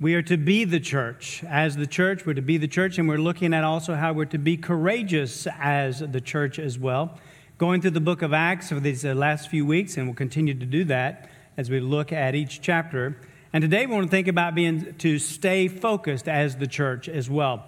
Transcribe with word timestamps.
We 0.00 0.14
are 0.14 0.22
to 0.22 0.36
be 0.36 0.62
the 0.62 0.78
church. 0.78 1.42
As 1.42 1.74
the 1.74 1.84
church, 1.84 2.24
we're 2.24 2.34
to 2.34 2.40
be 2.40 2.56
the 2.56 2.68
church, 2.68 2.98
and 2.98 3.08
we're 3.08 3.18
looking 3.18 3.52
at 3.52 3.64
also 3.64 3.96
how 3.96 4.12
we're 4.12 4.26
to 4.26 4.38
be 4.38 4.56
courageous 4.56 5.48
as 5.58 5.98
the 5.98 6.20
church 6.20 6.60
as 6.60 6.78
well. 6.78 7.18
Going 7.58 7.80
through 7.80 7.90
the 7.90 8.00
book 8.00 8.22
of 8.22 8.32
Acts 8.32 8.68
for 8.68 8.78
these 8.78 9.04
uh, 9.04 9.12
last 9.14 9.48
few 9.48 9.66
weeks, 9.66 9.96
and 9.96 10.06
we'll 10.06 10.14
continue 10.14 10.54
to 10.54 10.64
do 10.64 10.84
that 10.84 11.28
as 11.56 11.68
we 11.68 11.80
look 11.80 12.12
at 12.12 12.36
each 12.36 12.60
chapter. 12.60 13.16
And 13.52 13.60
today 13.60 13.86
we 13.86 13.94
want 13.94 14.06
to 14.06 14.10
think 14.12 14.28
about 14.28 14.54
being 14.54 14.94
to 14.98 15.18
stay 15.18 15.66
focused 15.66 16.28
as 16.28 16.54
the 16.54 16.68
church 16.68 17.08
as 17.08 17.28
well. 17.28 17.64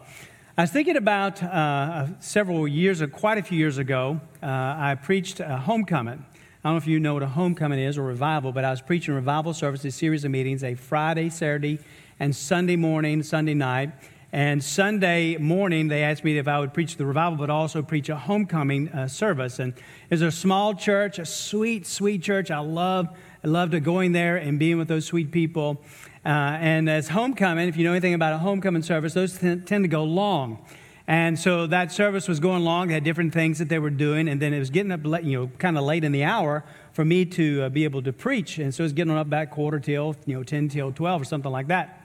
I 0.56 0.62
was 0.62 0.70
thinking 0.70 0.96
about 0.96 1.42
uh, 1.42 2.20
several 2.20 2.68
years, 2.68 3.02
quite 3.10 3.38
a 3.38 3.42
few 3.42 3.58
years 3.58 3.78
ago, 3.78 4.20
uh, 4.40 4.46
I 4.46 4.96
preached 5.02 5.40
a 5.40 5.56
homecoming. 5.56 6.24
I 6.62 6.68
don't 6.68 6.74
know 6.74 6.78
if 6.78 6.86
you 6.86 7.00
know 7.00 7.14
what 7.14 7.24
a 7.24 7.26
homecoming 7.26 7.80
is 7.80 7.98
or 7.98 8.02
revival, 8.02 8.52
but 8.52 8.64
I 8.64 8.70
was 8.70 8.82
preaching 8.82 9.14
revival 9.14 9.52
services, 9.52 9.96
series 9.96 10.24
of 10.24 10.30
meetings, 10.30 10.62
a 10.62 10.76
Friday, 10.76 11.30
Saturday, 11.30 11.80
and 12.20 12.36
Sunday 12.36 12.76
morning, 12.76 13.22
Sunday 13.22 13.54
night. 13.54 13.90
And 14.32 14.62
Sunday 14.62 15.38
morning, 15.38 15.88
they 15.88 16.04
asked 16.04 16.22
me 16.22 16.38
if 16.38 16.46
I 16.46 16.60
would 16.60 16.72
preach 16.72 16.96
the 16.96 17.04
revival, 17.04 17.36
but 17.36 17.50
also 17.50 17.82
preach 17.82 18.08
a 18.08 18.16
homecoming 18.16 18.88
uh, 18.90 19.08
service. 19.08 19.58
And 19.58 19.74
it's 20.08 20.22
a 20.22 20.30
small 20.30 20.74
church, 20.74 21.18
a 21.18 21.26
sweet, 21.26 21.84
sweet 21.86 22.22
church. 22.22 22.50
I 22.52 22.60
love, 22.60 23.08
I 23.42 23.48
love 23.48 23.72
to 23.72 23.80
going 23.80 24.12
there 24.12 24.36
and 24.36 24.56
being 24.58 24.78
with 24.78 24.86
those 24.86 25.06
sweet 25.06 25.32
people. 25.32 25.82
Uh, 26.24 26.28
and 26.28 26.88
as 26.88 27.08
homecoming, 27.08 27.68
if 27.68 27.76
you 27.76 27.82
know 27.82 27.90
anything 27.90 28.14
about 28.14 28.34
a 28.34 28.38
homecoming 28.38 28.82
service, 28.82 29.14
those 29.14 29.36
t- 29.36 29.56
tend 29.56 29.82
to 29.82 29.88
go 29.88 30.04
long. 30.04 30.64
And 31.08 31.36
so 31.36 31.66
that 31.66 31.90
service 31.90 32.28
was 32.28 32.38
going 32.38 32.62
long. 32.62 32.88
They 32.88 32.94
had 32.94 33.02
different 33.02 33.32
things 33.32 33.58
that 33.58 33.68
they 33.68 33.80
were 33.80 33.90
doing, 33.90 34.28
and 34.28 34.40
then 34.40 34.54
it 34.54 34.60
was 34.60 34.70
getting 34.70 34.92
up, 34.92 35.00
late, 35.04 35.24
you 35.24 35.40
know, 35.40 35.50
kind 35.58 35.76
of 35.76 35.82
late 35.82 36.04
in 36.04 36.12
the 36.12 36.22
hour 36.22 36.64
for 36.92 37.04
me 37.04 37.24
to 37.24 37.62
uh, 37.62 37.68
be 37.68 37.82
able 37.82 38.02
to 38.02 38.12
preach. 38.12 38.58
And 38.58 38.72
so 38.72 38.82
it 38.82 38.84
was 38.84 38.92
getting 38.92 39.16
up 39.16 39.28
back 39.28 39.50
quarter 39.50 39.80
till, 39.80 40.14
you 40.24 40.36
know, 40.36 40.44
10 40.44 40.68
till 40.68 40.92
12 40.92 41.22
or 41.22 41.24
something 41.24 41.50
like 41.50 41.66
that. 41.66 41.99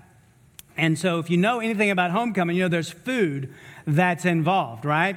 And 0.78 0.98
so, 1.00 1.20
if 1.20 1.30
you 1.30 1.38
know 1.38 1.60
anything 1.60 1.90
about 1.90 2.12
homecoming, 2.12 2.56
you 2.56 2.64
know 2.64 2.68
there's 2.70 2.92
food 2.92 3.54
that's 3.86 4.26
involved, 4.26 4.86
right? 4.86 5.16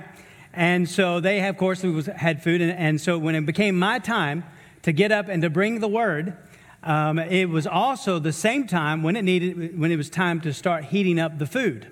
And 0.53 0.89
so 0.89 1.21
they, 1.21 1.47
of 1.47 1.57
course, 1.57 1.83
had 2.17 2.43
food. 2.43 2.61
And, 2.61 2.73
and 2.73 3.01
so 3.01 3.19
when 3.19 3.35
it 3.35 3.47
became 3.47 3.79
my 3.79 3.99
time 3.99 4.45
to 4.83 4.93
get 4.93 5.13
up 5.13 5.29
and 5.29 5.43
to 5.43 5.51
bring 5.51 5.81
the 5.81 5.89
word, 5.89 6.37
um, 6.83 7.19
it 7.19 7.49
was 7.49 7.67
also 7.67 8.19
the 8.19 8.33
same 8.33 8.67
time 8.67 9.03
when 9.03 9.17
it 9.17 9.23
needed, 9.23 9.79
when 9.79 9.91
it 9.91 9.97
was 9.97 10.09
time 10.09 10.41
to 10.43 10.53
start 10.53 10.87
heating 10.87 11.19
up 11.19 11.39
the 11.39 11.47
food. 11.47 11.89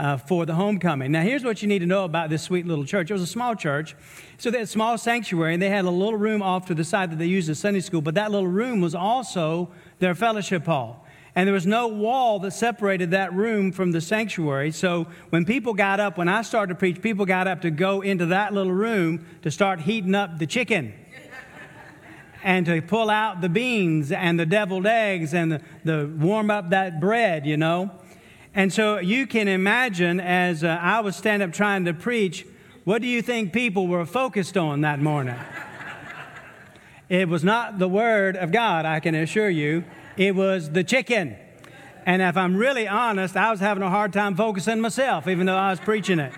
Uh, 0.00 0.16
for 0.16 0.46
the 0.46 0.54
homecoming. 0.54 1.10
Now, 1.10 1.22
here's 1.22 1.42
what 1.42 1.60
you 1.60 1.66
need 1.66 1.80
to 1.80 1.86
know 1.86 2.04
about 2.04 2.30
this 2.30 2.44
sweet 2.44 2.64
little 2.64 2.84
church. 2.84 3.10
It 3.10 3.14
was 3.14 3.22
a 3.22 3.26
small 3.26 3.56
church, 3.56 3.96
so 4.38 4.48
they 4.48 4.58
had 4.58 4.68
a 4.68 4.70
small 4.70 4.96
sanctuary, 4.96 5.54
and 5.54 5.60
they 5.60 5.70
had 5.70 5.84
a 5.84 5.90
little 5.90 6.16
room 6.16 6.40
off 6.40 6.66
to 6.66 6.74
the 6.76 6.84
side 6.84 7.10
that 7.10 7.18
they 7.18 7.26
used 7.26 7.50
as 7.50 7.58
Sunday 7.58 7.80
school, 7.80 8.00
but 8.00 8.14
that 8.14 8.30
little 8.30 8.46
room 8.46 8.80
was 8.80 8.94
also 8.94 9.72
their 9.98 10.14
fellowship 10.14 10.66
hall. 10.66 11.04
And 11.34 11.46
there 11.46 11.54
was 11.54 11.66
no 11.66 11.88
wall 11.88 12.38
that 12.40 12.52
separated 12.52 13.10
that 13.12 13.32
room 13.32 13.70
from 13.70 13.92
the 13.92 14.00
sanctuary. 14.00 14.72
So 14.72 15.06
when 15.30 15.44
people 15.44 15.74
got 15.74 16.00
up, 16.00 16.18
when 16.18 16.28
I 16.28 16.42
started 16.42 16.74
to 16.74 16.78
preach, 16.78 17.00
people 17.02 17.26
got 17.26 17.46
up 17.46 17.60
to 17.62 17.70
go 17.70 18.00
into 18.00 18.26
that 18.26 18.52
little 18.52 18.72
room 18.72 19.26
to 19.42 19.50
start 19.50 19.80
heating 19.80 20.14
up 20.14 20.38
the 20.38 20.46
chicken 20.46 20.94
and 22.42 22.66
to 22.66 22.80
pull 22.80 23.10
out 23.10 23.40
the 23.40 23.48
beans 23.48 24.10
and 24.10 24.38
the 24.40 24.46
deviled 24.46 24.86
eggs 24.86 25.34
and 25.34 25.52
the, 25.52 25.62
the 25.84 26.10
warm 26.18 26.50
up 26.50 26.70
that 26.70 27.00
bread, 27.00 27.46
you 27.46 27.56
know. 27.56 27.90
And 28.54 28.72
so 28.72 28.98
you 28.98 29.26
can 29.26 29.46
imagine 29.46 30.20
as 30.20 30.64
uh, 30.64 30.78
I 30.80 31.00
was 31.00 31.14
standing 31.14 31.48
up 31.48 31.54
trying 31.54 31.84
to 31.84 31.94
preach, 31.94 32.46
what 32.84 33.02
do 33.02 33.06
you 33.06 33.22
think 33.22 33.52
people 33.52 33.86
were 33.86 34.06
focused 34.06 34.56
on 34.56 34.80
that 34.80 34.98
morning? 34.98 35.36
it 37.08 37.28
was 37.28 37.44
not 37.44 37.78
the 37.78 37.88
Word 37.88 38.36
of 38.36 38.50
God, 38.50 38.86
I 38.86 38.98
can 38.98 39.14
assure 39.14 39.50
you. 39.50 39.84
It 40.18 40.34
was 40.34 40.70
the 40.70 40.82
chicken. 40.82 41.36
And 42.04 42.20
if 42.20 42.36
I'm 42.36 42.56
really 42.56 42.88
honest, 42.88 43.36
I 43.36 43.52
was 43.52 43.60
having 43.60 43.84
a 43.84 43.88
hard 43.88 44.12
time 44.12 44.34
focusing 44.34 44.80
myself, 44.80 45.28
even 45.28 45.46
though 45.46 45.56
I 45.56 45.70
was 45.70 45.78
preaching 45.78 46.18
it, 46.18 46.32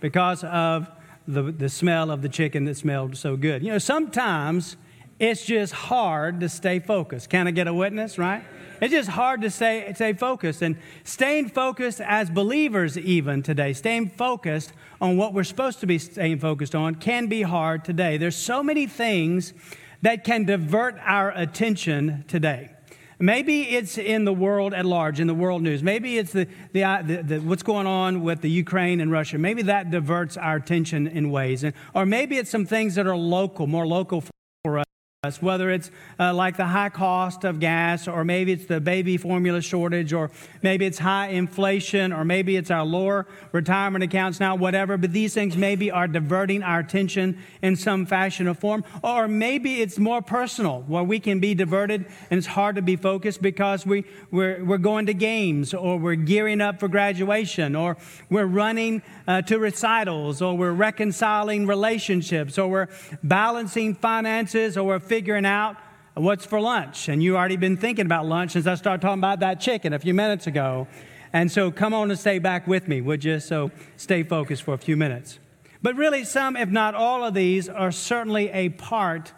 because 0.00 0.44
of 0.44 0.88
the, 1.26 1.50
the 1.50 1.68
smell 1.68 2.12
of 2.12 2.22
the 2.22 2.28
chicken 2.28 2.64
that 2.66 2.76
smelled 2.76 3.16
so 3.16 3.36
good. 3.36 3.64
You 3.64 3.72
know, 3.72 3.78
sometimes 3.78 4.76
it's 5.18 5.44
just 5.44 5.72
hard 5.72 6.38
to 6.40 6.48
stay 6.48 6.78
focused. 6.78 7.28
Can 7.28 7.48
I 7.48 7.50
get 7.50 7.66
a 7.66 7.74
witness, 7.74 8.18
right? 8.18 8.44
It's 8.80 8.92
just 8.92 9.08
hard 9.08 9.42
to 9.42 9.50
stay, 9.50 9.92
stay 9.96 10.12
focused. 10.12 10.62
And 10.62 10.76
staying 11.02 11.48
focused 11.48 12.00
as 12.00 12.30
believers, 12.30 12.96
even 12.96 13.42
today, 13.42 13.72
staying 13.72 14.10
focused 14.10 14.72
on 15.00 15.16
what 15.16 15.34
we're 15.34 15.42
supposed 15.42 15.80
to 15.80 15.86
be 15.86 15.98
staying 15.98 16.38
focused 16.38 16.76
on 16.76 16.94
can 16.94 17.26
be 17.26 17.42
hard 17.42 17.84
today. 17.84 18.16
There's 18.16 18.36
so 18.36 18.62
many 18.62 18.86
things 18.86 19.54
that 20.02 20.22
can 20.22 20.44
divert 20.44 20.96
our 21.04 21.32
attention 21.32 22.24
today. 22.28 22.70
Maybe 23.20 23.62
it's 23.62 23.98
in 23.98 24.24
the 24.24 24.32
world 24.32 24.72
at 24.72 24.86
large, 24.86 25.18
in 25.18 25.26
the 25.26 25.34
world 25.34 25.62
news. 25.62 25.82
Maybe 25.82 26.18
it's 26.18 26.32
the, 26.32 26.46
the, 26.72 26.84
uh, 26.84 27.02
the, 27.02 27.22
the, 27.22 27.38
what's 27.40 27.64
going 27.64 27.86
on 27.86 28.22
with 28.22 28.42
the 28.42 28.50
Ukraine 28.50 29.00
and 29.00 29.10
Russia. 29.10 29.38
Maybe 29.38 29.62
that 29.62 29.90
diverts 29.90 30.36
our 30.36 30.56
attention 30.56 31.08
in 31.08 31.30
ways. 31.30 31.64
And, 31.64 31.74
or 31.94 32.06
maybe 32.06 32.38
it's 32.38 32.50
some 32.50 32.64
things 32.64 32.94
that 32.94 33.06
are 33.06 33.16
local, 33.16 33.66
more 33.66 33.86
local 33.86 34.22
for 34.62 34.78
us 34.78 34.84
us, 35.24 35.42
whether 35.42 35.68
it's 35.68 35.90
uh, 36.20 36.32
like 36.32 36.56
the 36.56 36.64
high 36.64 36.90
cost 36.90 37.42
of 37.42 37.58
gas, 37.58 38.06
or 38.06 38.22
maybe 38.22 38.52
it's 38.52 38.66
the 38.66 38.80
baby 38.80 39.16
formula 39.16 39.60
shortage, 39.60 40.12
or 40.12 40.30
maybe 40.62 40.86
it's 40.86 41.00
high 41.00 41.26
inflation, 41.30 42.12
or 42.12 42.24
maybe 42.24 42.54
it's 42.54 42.70
our 42.70 42.84
lower 42.84 43.26
retirement 43.50 44.04
accounts 44.04 44.38
now, 44.38 44.54
whatever. 44.54 44.96
But 44.96 45.12
these 45.12 45.34
things 45.34 45.56
maybe 45.56 45.90
are 45.90 46.06
diverting 46.06 46.62
our 46.62 46.78
attention 46.78 47.36
in 47.62 47.74
some 47.74 48.06
fashion 48.06 48.46
or 48.46 48.54
form. 48.54 48.84
Or 49.02 49.26
maybe 49.26 49.82
it's 49.82 49.98
more 49.98 50.22
personal, 50.22 50.82
where 50.82 51.02
we 51.02 51.18
can 51.18 51.40
be 51.40 51.52
diverted 51.52 52.06
and 52.30 52.38
it's 52.38 52.46
hard 52.46 52.76
to 52.76 52.82
be 52.82 52.94
focused 52.94 53.42
because 53.42 53.84
we, 53.84 54.04
we're, 54.30 54.64
we're 54.64 54.78
going 54.78 55.06
to 55.06 55.14
games, 55.14 55.74
or 55.74 55.98
we're 55.98 56.14
gearing 56.14 56.60
up 56.60 56.78
for 56.78 56.86
graduation, 56.86 57.74
or 57.74 57.96
we're 58.30 58.46
running 58.46 59.02
uh, 59.26 59.42
to 59.42 59.58
recitals, 59.58 60.40
or 60.40 60.56
we're 60.56 60.70
reconciling 60.70 61.66
relationships, 61.66 62.56
or 62.56 62.68
we're 62.68 62.88
balancing 63.24 63.96
finances, 63.96 64.76
or 64.76 64.84
we're 64.84 65.07
figuring 65.08 65.46
out 65.46 65.76
what's 66.14 66.44
for 66.44 66.60
lunch. 66.60 67.08
And 67.08 67.22
you 67.22 67.36
already 67.36 67.56
been 67.56 67.76
thinking 67.76 68.06
about 68.06 68.26
lunch 68.26 68.52
since 68.52 68.66
I 68.66 68.74
started 68.74 69.00
talking 69.00 69.20
about 69.20 69.40
that 69.40 69.60
chicken 69.60 69.92
a 69.92 69.98
few 69.98 70.14
minutes 70.14 70.46
ago. 70.46 70.86
And 71.32 71.50
so 71.50 71.70
come 71.70 71.94
on 71.94 72.10
and 72.10 72.18
stay 72.18 72.38
back 72.38 72.66
with 72.66 72.88
me, 72.88 73.00
would 73.00 73.24
you? 73.24 73.40
So 73.40 73.70
stay 73.96 74.22
focused 74.22 74.62
for 74.62 74.74
a 74.74 74.78
few 74.78 74.96
minutes. 74.96 75.38
But 75.82 75.94
really, 75.96 76.24
some, 76.24 76.56
if 76.56 76.68
not 76.68 76.94
all 76.94 77.24
of 77.24 77.34
these, 77.34 77.68
are 77.68 77.92
certainly 77.92 78.50
a 78.50 78.70
part 78.70 79.32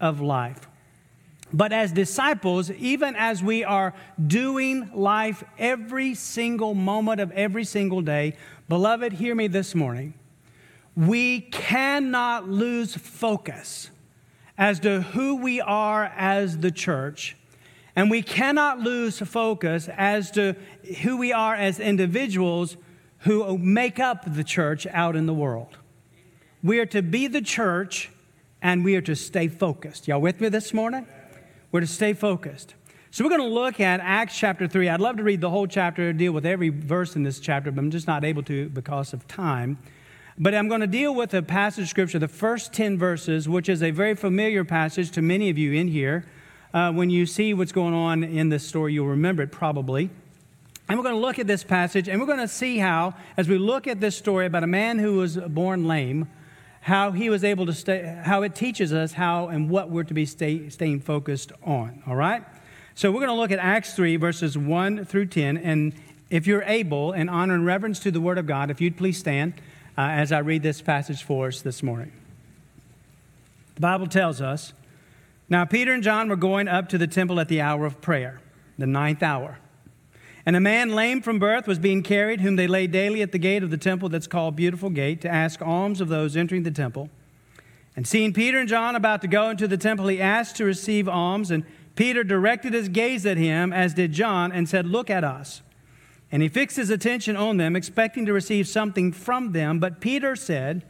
of 0.00 0.20
life. 0.20 0.68
But 1.52 1.72
as 1.72 1.90
disciples, 1.90 2.70
even 2.70 3.16
as 3.16 3.42
we 3.42 3.64
are 3.64 3.92
doing 4.24 4.90
life 4.94 5.42
every 5.58 6.14
single 6.14 6.74
moment 6.74 7.20
of 7.20 7.32
every 7.32 7.64
single 7.64 8.02
day, 8.02 8.36
beloved, 8.68 9.14
hear 9.14 9.34
me 9.34 9.48
this 9.48 9.74
morning. 9.74 10.14
We 10.94 11.40
cannot 11.40 12.48
lose 12.48 12.94
focus 12.94 13.90
as 14.60 14.78
to 14.78 15.00
who 15.00 15.36
we 15.36 15.58
are 15.58 16.04
as 16.14 16.58
the 16.58 16.70
church. 16.70 17.34
And 17.96 18.10
we 18.10 18.20
cannot 18.20 18.78
lose 18.78 19.18
focus 19.18 19.88
as 19.96 20.30
to 20.32 20.54
who 21.02 21.16
we 21.16 21.32
are 21.32 21.54
as 21.54 21.80
individuals 21.80 22.76
who 23.20 23.56
make 23.56 23.98
up 23.98 24.34
the 24.34 24.44
church 24.44 24.86
out 24.88 25.16
in 25.16 25.24
the 25.24 25.32
world. 25.32 25.78
We 26.62 26.78
are 26.78 26.86
to 26.86 27.00
be 27.00 27.26
the 27.26 27.40
church 27.40 28.10
and 28.60 28.84
we 28.84 28.96
are 28.96 29.00
to 29.00 29.16
stay 29.16 29.48
focused. 29.48 30.06
Y'all 30.06 30.20
with 30.20 30.42
me 30.42 30.50
this 30.50 30.74
morning? 30.74 31.06
We're 31.72 31.80
to 31.80 31.86
stay 31.86 32.12
focused. 32.12 32.74
So 33.10 33.24
we're 33.24 33.30
going 33.30 33.40
to 33.40 33.46
look 33.48 33.80
at 33.80 34.00
Acts 34.00 34.38
chapter 34.38 34.68
3. 34.68 34.90
I'd 34.90 35.00
love 35.00 35.16
to 35.16 35.22
read 35.22 35.40
the 35.40 35.50
whole 35.50 35.66
chapter, 35.66 36.12
deal 36.12 36.32
with 36.32 36.44
every 36.44 36.68
verse 36.68 37.16
in 37.16 37.22
this 37.22 37.40
chapter, 37.40 37.70
but 37.70 37.80
I'm 37.80 37.90
just 37.90 38.06
not 38.06 38.24
able 38.24 38.42
to 38.42 38.68
because 38.68 39.14
of 39.14 39.26
time. 39.26 39.78
But 40.38 40.54
I'm 40.54 40.68
going 40.68 40.80
to 40.80 40.86
deal 40.86 41.14
with 41.14 41.34
a 41.34 41.42
passage 41.42 41.84
of 41.84 41.88
scripture, 41.88 42.18
the 42.18 42.28
first 42.28 42.72
10 42.72 42.98
verses, 42.98 43.48
which 43.48 43.68
is 43.68 43.82
a 43.82 43.90
very 43.90 44.14
familiar 44.14 44.64
passage 44.64 45.10
to 45.12 45.22
many 45.22 45.50
of 45.50 45.58
you 45.58 45.72
in 45.72 45.88
here. 45.88 46.24
Uh, 46.72 46.92
when 46.92 47.10
you 47.10 47.26
see 47.26 47.52
what's 47.52 47.72
going 47.72 47.94
on 47.94 48.22
in 48.22 48.48
this 48.48 48.66
story, 48.66 48.94
you'll 48.94 49.08
remember 49.08 49.42
it 49.42 49.50
probably. 49.50 50.08
And 50.88 50.98
we're 50.98 51.04
going 51.04 51.16
to 51.16 51.20
look 51.20 51.38
at 51.38 51.46
this 51.46 51.62
passage, 51.62 52.08
and 52.08 52.20
we're 52.20 52.26
going 52.26 52.38
to 52.38 52.48
see 52.48 52.78
how, 52.78 53.14
as 53.36 53.48
we 53.48 53.58
look 53.58 53.86
at 53.86 54.00
this 54.00 54.16
story 54.16 54.46
about 54.46 54.64
a 54.64 54.68
man 54.68 54.98
who 54.98 55.16
was 55.16 55.36
born 55.36 55.86
lame, 55.86 56.28
how 56.82 57.12
he 57.12 57.28
was 57.28 57.44
able 57.44 57.66
to 57.66 57.72
stay, 57.72 58.20
how 58.24 58.42
it 58.42 58.54
teaches 58.54 58.92
us 58.92 59.12
how 59.12 59.48
and 59.48 59.68
what 59.68 59.90
we're 59.90 60.04
to 60.04 60.14
be 60.14 60.24
stay, 60.24 60.68
staying 60.68 61.00
focused 61.00 61.52
on. 61.62 62.02
All 62.06 62.16
right? 62.16 62.42
So 62.94 63.10
we're 63.10 63.18
going 63.18 63.28
to 63.28 63.34
look 63.34 63.50
at 63.50 63.58
Acts 63.58 63.94
3, 63.94 64.16
verses 64.16 64.56
1 64.56 65.04
through 65.04 65.26
10. 65.26 65.58
And 65.58 65.92
if 66.30 66.46
you're 66.46 66.62
able, 66.62 67.12
in 67.12 67.28
honor 67.28 67.54
and 67.54 67.66
reverence 67.66 68.00
to 68.00 68.10
the 68.10 68.20
Word 68.20 68.38
of 68.38 68.46
God, 68.46 68.70
if 68.70 68.80
you'd 68.80 68.96
please 68.96 69.18
stand 69.18 69.54
uh, 70.00 70.12
as 70.12 70.32
I 70.32 70.38
read 70.38 70.62
this 70.62 70.80
passage 70.80 71.22
for 71.22 71.48
us 71.48 71.60
this 71.60 71.82
morning. 71.82 72.10
The 73.74 73.82
Bible 73.82 74.06
tells 74.06 74.40
us 74.40 74.72
Now 75.50 75.66
Peter 75.66 75.92
and 75.92 76.02
John 76.02 76.30
were 76.30 76.36
going 76.36 76.68
up 76.68 76.88
to 76.88 76.96
the 76.96 77.06
temple 77.06 77.38
at 77.38 77.48
the 77.48 77.60
hour 77.60 77.84
of 77.84 78.00
prayer, 78.00 78.40
the 78.78 78.86
ninth 78.86 79.22
hour. 79.22 79.58
And 80.46 80.56
a 80.56 80.60
man 80.60 80.94
lame 80.94 81.20
from 81.20 81.38
birth 81.38 81.66
was 81.66 81.78
being 81.78 82.02
carried, 82.02 82.40
whom 82.40 82.56
they 82.56 82.66
laid 82.66 82.92
daily 82.92 83.20
at 83.20 83.32
the 83.32 83.38
gate 83.38 83.62
of 83.62 83.70
the 83.70 83.76
temple 83.76 84.08
that's 84.08 84.26
called 84.26 84.56
Beautiful 84.56 84.88
Gate, 84.88 85.20
to 85.20 85.28
ask 85.28 85.60
alms 85.60 86.00
of 86.00 86.08
those 86.08 86.34
entering 86.34 86.62
the 86.62 86.70
temple. 86.70 87.10
And 87.94 88.08
seeing 88.08 88.32
Peter 88.32 88.58
and 88.58 88.68
John 88.68 88.96
about 88.96 89.20
to 89.20 89.28
go 89.28 89.50
into 89.50 89.68
the 89.68 89.76
temple, 89.76 90.06
he 90.06 90.18
asked 90.18 90.56
to 90.56 90.64
receive 90.64 91.10
alms. 91.10 91.50
And 91.50 91.66
Peter 91.94 92.24
directed 92.24 92.72
his 92.72 92.88
gaze 92.88 93.26
at 93.26 93.36
him, 93.36 93.70
as 93.70 93.92
did 93.92 94.12
John, 94.12 94.50
and 94.50 94.66
said, 94.66 94.86
Look 94.86 95.10
at 95.10 95.24
us. 95.24 95.60
And 96.32 96.42
he 96.42 96.48
fixed 96.48 96.76
his 96.76 96.90
attention 96.90 97.36
on 97.36 97.56
them, 97.56 97.74
expecting 97.74 98.26
to 98.26 98.32
receive 98.32 98.68
something 98.68 99.12
from 99.12 99.52
them. 99.52 99.80
But 99.80 100.00
Peter 100.00 100.36
said, 100.36 100.84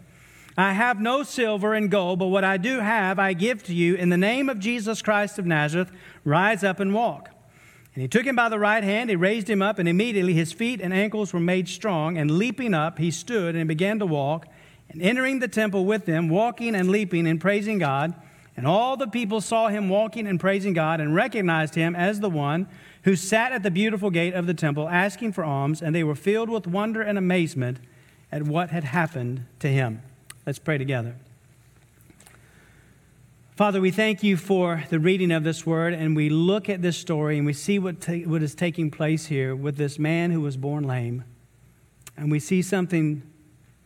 I 0.56 0.72
have 0.72 1.00
no 1.00 1.22
silver 1.22 1.75
and 1.75 1.90
gold, 1.90 2.19
but 2.19 2.26
what 2.26 2.44
I 2.44 2.58
do 2.58 2.81
have 2.81 3.19
I 3.19 3.32
give 3.32 3.62
to 3.64 3.75
you. 3.75 3.94
In 3.94 4.10
the 4.10 4.19
name 4.19 4.48
of 4.48 4.58
Jesus 4.58 5.00
Christ 5.00 5.38
of 5.38 5.46
Nazareth, 5.46 5.90
rise 6.25 6.62
up 6.62 6.81
and 6.81 6.92
walk. 6.92 7.31
And 7.94 8.02
he 8.02 8.08
took 8.08 8.26
him 8.26 8.37
by 8.37 8.48
the 8.48 8.58
right 8.58 8.84
hand, 8.84 9.10
he 9.10 9.16
raised 9.16 9.48
him 9.48 9.62
up, 9.62 9.78
and 9.78 9.88
immediately 9.88 10.34
his 10.34 10.52
feet 10.52 10.81
and 10.81 10.92
ankles 10.92 11.32
were 11.32 11.40
made 11.40 11.69
strong. 11.69 12.19
And 12.19 12.31
leaping 12.31 12.75
up, 12.75 12.98
he 12.98 13.10
stood 13.10 13.56
and 13.56 13.66
began 13.66 13.98
to 14.00 14.06
walk. 14.06 14.46
And 14.90 15.00
entering 15.00 15.38
the 15.38 15.48
temple 15.48 15.84
with 15.84 16.04
them, 16.04 16.28
walking 16.28 16.75
and 16.75 16.90
leaping 16.90 17.26
and 17.26 17.40
praising 17.40 17.78
God. 17.78 18.14
And 18.56 18.66
all 18.66 18.96
the 18.96 19.06
people 19.06 19.40
saw 19.40 19.69
him 19.69 19.88
walking 19.88 20.26
and 20.26 20.38
praising 20.38 20.72
God 20.72 21.00
and 21.00 21.14
recognized 21.14 21.76
him 21.76 21.96
as 21.96 22.20
the 22.20 22.28
one 22.28 22.69
who 23.05 23.17
sat 23.17 23.52
at 23.52 23.62
the 23.62 23.70
beautiful 23.70 24.11
gate 24.11 24.35
of 24.35 24.47
the 24.47 24.55
temple 24.55 24.88
asking 24.88 25.32
for 25.32 25.44
alms. 25.44 25.81
And 25.82 25.94
they 25.94 26.05
were 26.05 26.14
filled 26.14 26.50
with 26.50 26.67
wonder 26.67 27.02
and 27.02 27.17
amazement 27.17 27.79
at 28.31 28.43
what 28.43 28.70
had 28.70 28.85
happened 28.85 29.47
to 29.61 29.69
him. 29.69 30.02
Let's 30.47 30.58
pray 30.58 30.79
together. 30.79 31.17
Father, 33.56 33.81
we 33.81 33.91
thank 33.91 34.23
you 34.23 34.38
for 34.38 34.85
the 34.88 34.99
reading 34.99 35.31
of 35.31 35.44
this 35.44 35.67
word, 35.67 35.93
and 35.93 36.17
we 36.17 36.31
look 36.31 36.70
at 36.70 36.81
this 36.81 36.97
story 36.97 37.37
and 37.37 37.44
we 37.44 37.52
see 37.52 37.79
what, 37.79 38.00
ta- 38.00 38.25
what 38.25 38.43
is 38.43 38.55
taking 38.55 38.91
place 38.91 39.26
here 39.26 39.55
with 39.55 39.76
this 39.76 39.99
man 39.99 40.31
who 40.31 40.41
was 40.41 40.56
born 40.56 40.85
lame. 40.85 41.25
And 42.17 42.31
we 42.31 42.41
see 42.41 42.62
something 42.62 43.23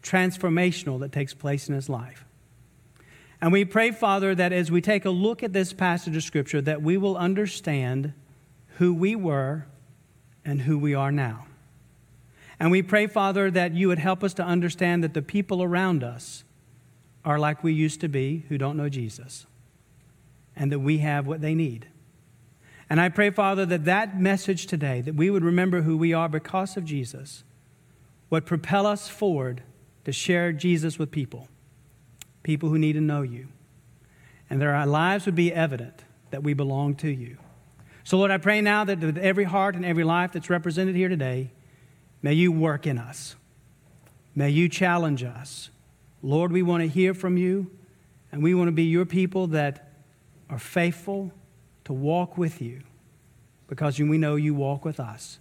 transformational 0.01 1.01
that 1.01 1.11
takes 1.11 1.35
place 1.35 1.69
in 1.69 1.75
his 1.75 1.89
life. 1.89 2.25
And 3.41 3.53
we 3.53 3.65
pray, 3.65 3.91
Father, 3.91 4.33
that 4.35 4.53
as 4.53 4.71
we 4.71 4.81
take 4.81 5.05
a 5.05 5.11
look 5.11 5.43
at 5.43 5.53
this 5.53 5.73
passage 5.73 6.17
of 6.17 6.23
Scripture, 6.23 6.61
that 6.61 6.81
we 6.81 6.97
will 6.97 7.17
understand 7.17 8.13
who 8.75 8.93
we 8.95 9.15
were 9.15 9.67
and 10.45 10.63
who 10.63 10.79
we 10.79 10.95
are 10.95 11.13
now. 11.13 11.47
And 12.59 12.71
we 12.71 12.83
pray, 12.83 13.07
Father, 13.07 13.51
that 13.51 13.73
you 13.73 13.89
would 13.89 13.99
help 13.99 14.23
us 14.23 14.35
to 14.35 14.45
understand 14.45 15.03
that 15.03 15.15
the 15.15 15.23
people 15.23 15.63
around 15.63 16.05
us 16.05 16.45
are 17.25 17.39
like 17.39 17.65
we 17.65 17.73
used 17.73 18.01
to 18.01 18.09
be 18.09 18.45
who 18.49 18.59
don't 18.59 18.77
know 18.77 18.89
Jesus 18.89 19.47
and 20.55 20.71
that 20.71 20.79
we 20.79 20.99
have 20.99 21.27
what 21.27 21.41
they 21.41 21.55
need. 21.55 21.89
And 22.89 23.01
I 23.01 23.09
pray, 23.09 23.31
Father, 23.31 23.65
that 23.67 23.87
that 23.87 24.21
message 24.21 24.67
today, 24.67 25.01
that 25.01 25.15
we 25.15 25.31
would 25.31 25.43
remember 25.43 25.83
who 25.83 25.97
we 25.97 26.13
are 26.13 26.29
because 26.29 26.77
of 26.77 26.85
Jesus, 26.85 27.43
would 28.31 28.47
propel 28.47 28.87
us 28.87 29.09
forward 29.09 29.63
to 30.05 30.13
share 30.13 30.53
Jesus 30.53 30.99
with 30.99 31.11
people, 31.11 31.49
people 32.43 32.69
who 32.69 32.79
need 32.79 32.93
to 32.93 33.01
know 33.01 33.23
you, 33.23 33.49
and 34.51 34.61
that 34.61 34.69
our 34.69 34.87
lives 34.87 35.25
would 35.27 35.35
be 35.35 35.53
evident 35.53 36.05
that 36.31 36.43
we 36.43 36.53
belong 36.53 36.95
to 36.97 37.09
you. 37.09 37.39
So, 38.05 38.19
Lord, 38.19 38.31
I 38.31 38.37
pray 38.37 38.61
now 38.61 38.85
that 38.85 39.01
with 39.01 39.17
every 39.17 39.45
heart 39.45 39.75
and 39.75 39.85
every 39.85 40.05
life 40.05 40.33
that's 40.33 40.51
represented 40.51 40.95
here 40.95 41.09
today, 41.09 41.51
may 42.23 42.35
you 42.35 42.53
work 42.53 42.87
in 42.87 42.99
us. 42.99 43.35
May 44.35 44.51
you 44.51 44.69
challenge 44.69 45.25
us. 45.25 45.71
Lord, 46.23 46.53
we 46.53 46.63
want 46.63 46.83
to 46.83 46.89
hear 46.89 47.15
from 47.15 47.39
you, 47.39 47.71
and 48.31 48.43
we 48.43 48.55
want 48.55 48.69
to 48.69 48.73
be 48.73 48.85
your 48.85 49.07
people 49.07 49.47
that 49.49 49.93
are 50.51 50.59
faithful 50.59 51.33
to 51.85 51.93
walk 51.93 52.37
with 52.37 52.61
you 52.61 52.83
because 53.69 53.99
we 53.99 54.19
know 54.19 54.37
you 54.37 54.55
walk 54.55 54.85
with 54.85 55.01
us. 55.01 55.39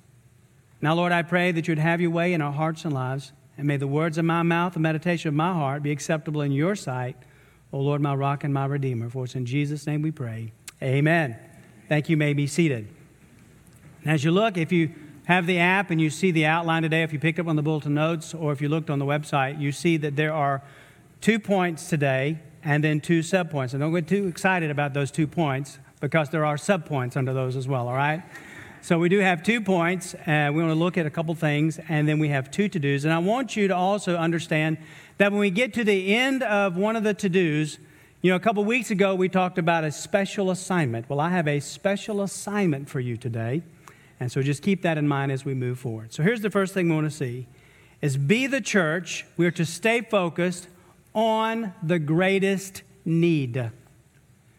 Now, 0.82 0.94
Lord, 0.94 1.12
I 1.12 1.22
pray 1.22 1.52
that 1.52 1.68
you'd 1.68 1.80
have 1.80 2.00
your 2.02 2.12
way 2.12 2.34
in 2.34 2.42
our 2.42 2.52
hearts 2.52 2.86
and 2.86 2.94
lives, 2.94 3.34
and 3.58 3.68
may 3.68 3.78
the 3.78 3.88
words 3.88 4.18
of 4.18 4.26
my 4.26 4.42
mouth, 4.42 4.74
the 4.74 4.80
meditation 4.80 5.30
of 5.30 5.34
my 5.34 5.54
heart 5.54 5.84
be 5.84 5.92
acceptable 5.92 6.42
in 6.42 6.52
your 6.52 6.76
sight, 6.76 7.18
O 7.74 7.80
Lord, 7.80 8.02
my 8.02 8.16
rock 8.16 8.44
and 8.44 8.54
my 8.54 8.66
redeemer. 8.66 9.10
For 9.10 9.26
it's 9.26 9.36
in 9.36 9.46
Jesus' 9.46 9.86
name 9.86 10.02
we 10.02 10.12
pray. 10.12 10.54
Amen. 10.82 11.38
Thank 11.90 12.10
you. 12.10 12.18
may 12.18 12.34
be 12.34 12.48
seated. 12.48 12.88
And 14.04 14.12
as 14.12 14.24
you 14.24 14.32
look, 14.32 14.58
if 14.58 14.72
you 14.72 14.92
have 15.26 15.46
the 15.48 15.60
app 15.60 15.92
and 15.92 16.02
you 16.02 16.10
see 16.10 16.32
the 16.32 16.46
outline 16.46 16.84
today, 16.84 17.04
if 17.04 17.14
you 17.14 17.20
picked 17.20 17.40
up 17.40 17.48
on 17.48 17.56
the 17.56 17.62
bulletin 17.62 17.94
notes 17.94 18.34
or 18.34 18.52
if 18.52 18.62
you 18.62 18.70
looked 18.70 18.90
on 18.90 19.00
the 19.00 19.06
website, 19.06 19.60
you 19.60 19.72
see 19.72 19.98
that 19.98 20.16
there 20.16 20.34
are 20.34 20.62
two 21.22 21.40
points 21.40 21.90
today 21.90 22.40
and 22.64 22.84
then 22.84 23.00
two 23.00 23.20
subpoints. 23.20 23.74
And 23.74 23.82
don't 23.82 23.94
get 23.94 24.08
too 24.08 24.28
excited 24.28 24.72
about 24.72 24.94
those 24.94 25.12
two 25.12 25.28
points 25.28 25.80
because 26.00 26.30
there 26.30 26.46
are 26.46 26.56
subpoints 26.56 27.16
under 27.16 27.34
those 27.34 27.56
as 27.56 27.68
well, 27.68 27.88
all 27.88 27.96
right? 27.96 28.24
So 28.82 29.00
we 29.00 29.08
do 29.08 29.20
have 29.20 29.44
two 29.44 29.62
points. 29.62 30.14
Uh, 30.14 30.52
we 30.54 30.62
want 30.62 30.72
to 30.72 30.76
look 30.76 30.98
at 30.98 31.06
a 31.06 31.10
couple 31.10 31.34
things, 31.36 31.80
and 31.88 32.06
then 32.08 32.20
we 32.20 32.28
have 32.30 32.52
two 32.52 32.68
to 32.68 32.80
dos. 32.80 33.06
And 33.06 33.14
I 33.14 33.20
want 33.20 33.56
you 33.56 33.70
to 33.70 33.76
also 33.76 34.18
understand 34.18 34.78
that 35.18 35.32
when 35.32 35.40
we 35.40 35.50
get 35.50 35.74
to 35.76 35.86
the 35.86 36.14
end 36.14 36.44
of 36.44 36.76
one 36.76 36.98
of 36.98 37.04
the 37.04 37.14
to 37.14 37.30
dos, 37.30 37.78
you 38.24 38.30
know, 38.30 38.38
a 38.38 38.40
couple 38.40 38.64
weeks 38.64 38.90
ago 38.90 39.14
we 39.16 39.28
talked 39.28 39.58
about 39.58 39.84
a 39.84 39.92
special 39.92 40.50
assignment. 40.50 41.10
Well, 41.10 41.20
I 41.20 41.30
have 41.30 41.46
a 41.46 41.60
special 41.60 42.22
assignment 42.22 42.90
for 42.90 43.02
you 43.02 43.18
today. 43.18 43.64
And 44.18 44.32
so 44.32 44.42
just 44.42 44.64
keep 44.64 44.82
that 44.84 44.98
in 44.98 45.10
mind 45.10 45.34
as 45.34 45.44
we 45.44 45.54
move 45.54 45.78
forward. 45.78 46.14
So 46.14 46.24
here's 46.24 46.40
the 46.40 46.50
first 46.50 46.74
thing 46.74 46.88
we 46.88 46.96
want 46.96 47.12
to 47.12 47.16
see 47.16 47.48
is 48.02 48.16
be 48.16 48.48
the 48.48 48.62
church. 48.62 49.26
We're 49.36 49.52
to 49.52 49.66
stay 49.66 50.00
focused 50.00 50.70
on 51.14 51.74
the 51.84 52.00
greatest 52.00 52.84
need. 53.04 53.72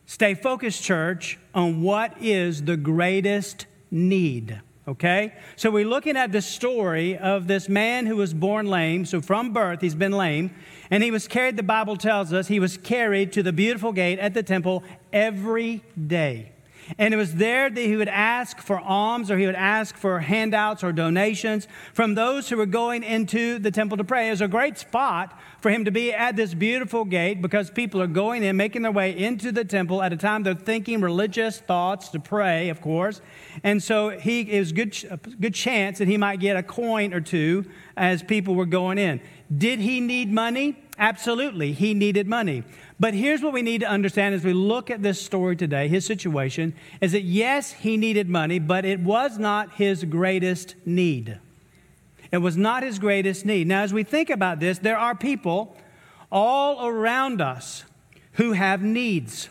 Stay 0.04 0.34
focused, 0.34 0.82
church, 0.82 1.38
on 1.54 1.80
what 1.80 2.14
is 2.20 2.64
the 2.64 2.76
greatest 2.76 3.64
need. 3.90 4.60
Okay? 4.86 5.34
So 5.56 5.70
we're 5.70 5.86
looking 5.86 6.16
at 6.16 6.32
the 6.32 6.42
story 6.42 7.16
of 7.16 7.46
this 7.46 7.68
man 7.68 8.06
who 8.06 8.16
was 8.16 8.34
born 8.34 8.66
lame. 8.66 9.04
So 9.06 9.20
from 9.20 9.52
birth, 9.52 9.80
he's 9.80 9.94
been 9.94 10.12
lame. 10.12 10.50
And 10.90 11.02
he 11.02 11.10
was 11.10 11.26
carried, 11.26 11.56
the 11.56 11.62
Bible 11.62 11.96
tells 11.96 12.32
us, 12.32 12.48
he 12.48 12.60
was 12.60 12.76
carried 12.76 13.32
to 13.32 13.42
the 13.42 13.52
beautiful 13.52 13.92
gate 13.92 14.18
at 14.18 14.34
the 14.34 14.42
temple 14.42 14.84
every 15.12 15.82
day. 16.06 16.53
And 16.98 17.14
it 17.14 17.16
was 17.16 17.34
there 17.34 17.70
that 17.70 17.80
he 17.80 17.96
would 17.96 18.08
ask 18.08 18.58
for 18.58 18.78
alms 18.78 19.30
or 19.30 19.38
he 19.38 19.46
would 19.46 19.54
ask 19.54 19.96
for 19.96 20.20
handouts 20.20 20.84
or 20.84 20.92
donations 20.92 21.66
from 21.92 22.14
those 22.14 22.48
who 22.48 22.56
were 22.56 22.66
going 22.66 23.02
into 23.02 23.58
the 23.58 23.70
temple 23.70 23.96
to 23.96 24.04
pray. 24.04 24.28
It 24.28 24.32
was 24.32 24.40
a 24.40 24.48
great 24.48 24.78
spot 24.78 25.38
for 25.60 25.70
him 25.70 25.84
to 25.86 25.90
be 25.90 26.12
at 26.12 26.36
this 26.36 26.52
beautiful 26.52 27.04
gate 27.04 27.40
because 27.40 27.70
people 27.70 28.02
are 28.02 28.06
going 28.06 28.42
in, 28.42 28.56
making 28.56 28.82
their 28.82 28.92
way 28.92 29.16
into 29.16 29.50
the 29.50 29.64
temple 29.64 30.02
at 30.02 30.12
a 30.12 30.16
time 30.16 30.42
they're 30.42 30.54
thinking 30.54 31.00
religious 31.00 31.58
thoughts 31.58 32.08
to 32.10 32.20
pray, 32.20 32.68
of 32.68 32.80
course. 32.80 33.20
And 33.62 33.82
so 33.82 34.10
he 34.10 34.40
it 34.40 34.58
was 34.58 34.72
good, 34.72 34.96
a 35.10 35.16
good 35.16 35.54
chance 35.54 35.98
that 35.98 36.08
he 36.08 36.16
might 36.16 36.40
get 36.40 36.56
a 36.56 36.62
coin 36.62 37.14
or 37.14 37.20
two 37.20 37.64
as 37.96 38.22
people 38.22 38.54
were 38.54 38.66
going 38.66 38.98
in. 38.98 39.20
Did 39.56 39.80
he 39.80 40.00
need 40.00 40.32
money? 40.32 40.76
Absolutely, 40.98 41.72
he 41.72 41.92
needed 41.92 42.28
money. 42.28 42.62
But 43.00 43.14
here's 43.14 43.42
what 43.42 43.52
we 43.52 43.62
need 43.62 43.80
to 43.80 43.88
understand 43.88 44.34
as 44.34 44.44
we 44.44 44.52
look 44.52 44.90
at 44.90 45.02
this 45.02 45.20
story 45.20 45.56
today, 45.56 45.88
his 45.88 46.06
situation, 46.06 46.74
is 47.00 47.12
that 47.12 47.22
yes, 47.22 47.72
he 47.72 47.96
needed 47.96 48.28
money, 48.28 48.60
but 48.60 48.84
it 48.84 49.00
was 49.00 49.38
not 49.38 49.74
his 49.74 50.04
greatest 50.04 50.76
need. 50.86 51.38
It 52.30 52.38
was 52.38 52.56
not 52.56 52.82
his 52.84 52.98
greatest 52.98 53.44
need. 53.44 53.66
Now, 53.66 53.82
as 53.82 53.92
we 53.92 54.04
think 54.04 54.30
about 54.30 54.60
this, 54.60 54.78
there 54.78 54.98
are 54.98 55.14
people 55.14 55.76
all 56.30 56.86
around 56.86 57.40
us 57.40 57.84
who 58.32 58.52
have 58.52 58.82
needs. 58.82 59.48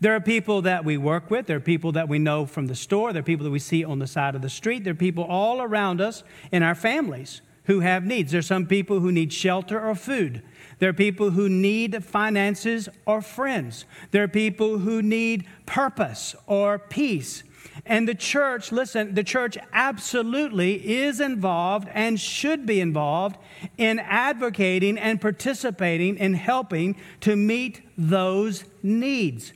There 0.00 0.14
are 0.14 0.20
people 0.20 0.62
that 0.62 0.84
we 0.84 0.96
work 0.96 1.30
with, 1.30 1.46
there 1.46 1.58
are 1.58 1.60
people 1.60 1.92
that 1.92 2.08
we 2.08 2.18
know 2.18 2.46
from 2.46 2.66
the 2.66 2.74
store, 2.74 3.12
there 3.12 3.20
are 3.20 3.24
people 3.24 3.44
that 3.44 3.50
we 3.50 3.58
see 3.58 3.84
on 3.84 3.98
the 3.98 4.06
side 4.06 4.34
of 4.34 4.42
the 4.42 4.50
street, 4.50 4.84
there 4.84 4.92
are 4.92 4.96
people 4.96 5.24
all 5.24 5.60
around 5.60 6.00
us 6.00 6.24
in 6.50 6.62
our 6.62 6.74
families 6.74 7.42
who 7.64 7.80
have 7.80 8.04
needs. 8.04 8.32
There 8.32 8.40
are 8.40 8.42
some 8.42 8.66
people 8.66 9.00
who 9.00 9.12
need 9.12 9.32
shelter 9.32 9.80
or 9.80 9.94
food. 9.94 10.42
There 10.78 10.90
are 10.90 10.94
people 10.94 11.30
who 11.30 11.48
need 11.48 12.04
finances 12.04 12.88
or 13.06 13.22
friends. 13.22 13.84
There 14.10 14.24
are 14.24 14.28
people 14.28 14.78
who 14.78 15.00
need 15.00 15.46
purpose 15.64 16.34
or 16.46 16.78
peace. 16.78 17.44
And 17.86 18.08
the 18.08 18.14
church, 18.14 18.72
listen, 18.72 19.14
the 19.14 19.24
church 19.24 19.56
absolutely 19.72 20.94
is 20.94 21.20
involved 21.20 21.88
and 21.92 22.18
should 22.18 22.66
be 22.66 22.80
involved 22.80 23.36
in 23.78 23.98
advocating 24.00 24.98
and 24.98 25.20
participating 25.20 26.16
in 26.16 26.34
helping 26.34 26.96
to 27.20 27.36
meet 27.36 27.82
those 27.96 28.64
needs. 28.82 29.52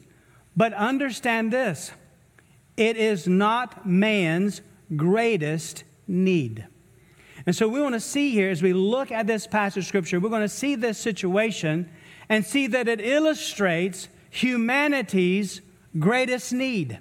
But 0.57 0.73
understand 0.75 1.53
this 1.53 1.93
it 2.77 2.97
is 2.97 3.27
not 3.27 3.87
man's 3.87 4.61
greatest 4.95 5.85
need. 6.07 6.67
And 7.47 7.55
so 7.55 7.69
we 7.69 7.81
want 7.81 7.95
to 7.95 8.01
see 8.01 8.31
here 8.31 8.51
as 8.51 8.61
we 8.61 8.73
look 8.73 9.13
at 9.13 9.29
this 9.29 9.47
passage 9.47 9.85
of 9.85 9.87
scripture, 9.87 10.19
we're 10.19 10.31
going 10.31 10.43
to 10.43 10.49
see 10.49 10.75
this 10.75 10.99
situation 10.99 11.89
and 12.29 12.45
see 12.45 12.67
that 12.67 12.89
it 12.89 13.01
illustrates 13.01 14.09
humanity's 14.31 15.61
greatest 15.99 16.53
need. 16.53 16.99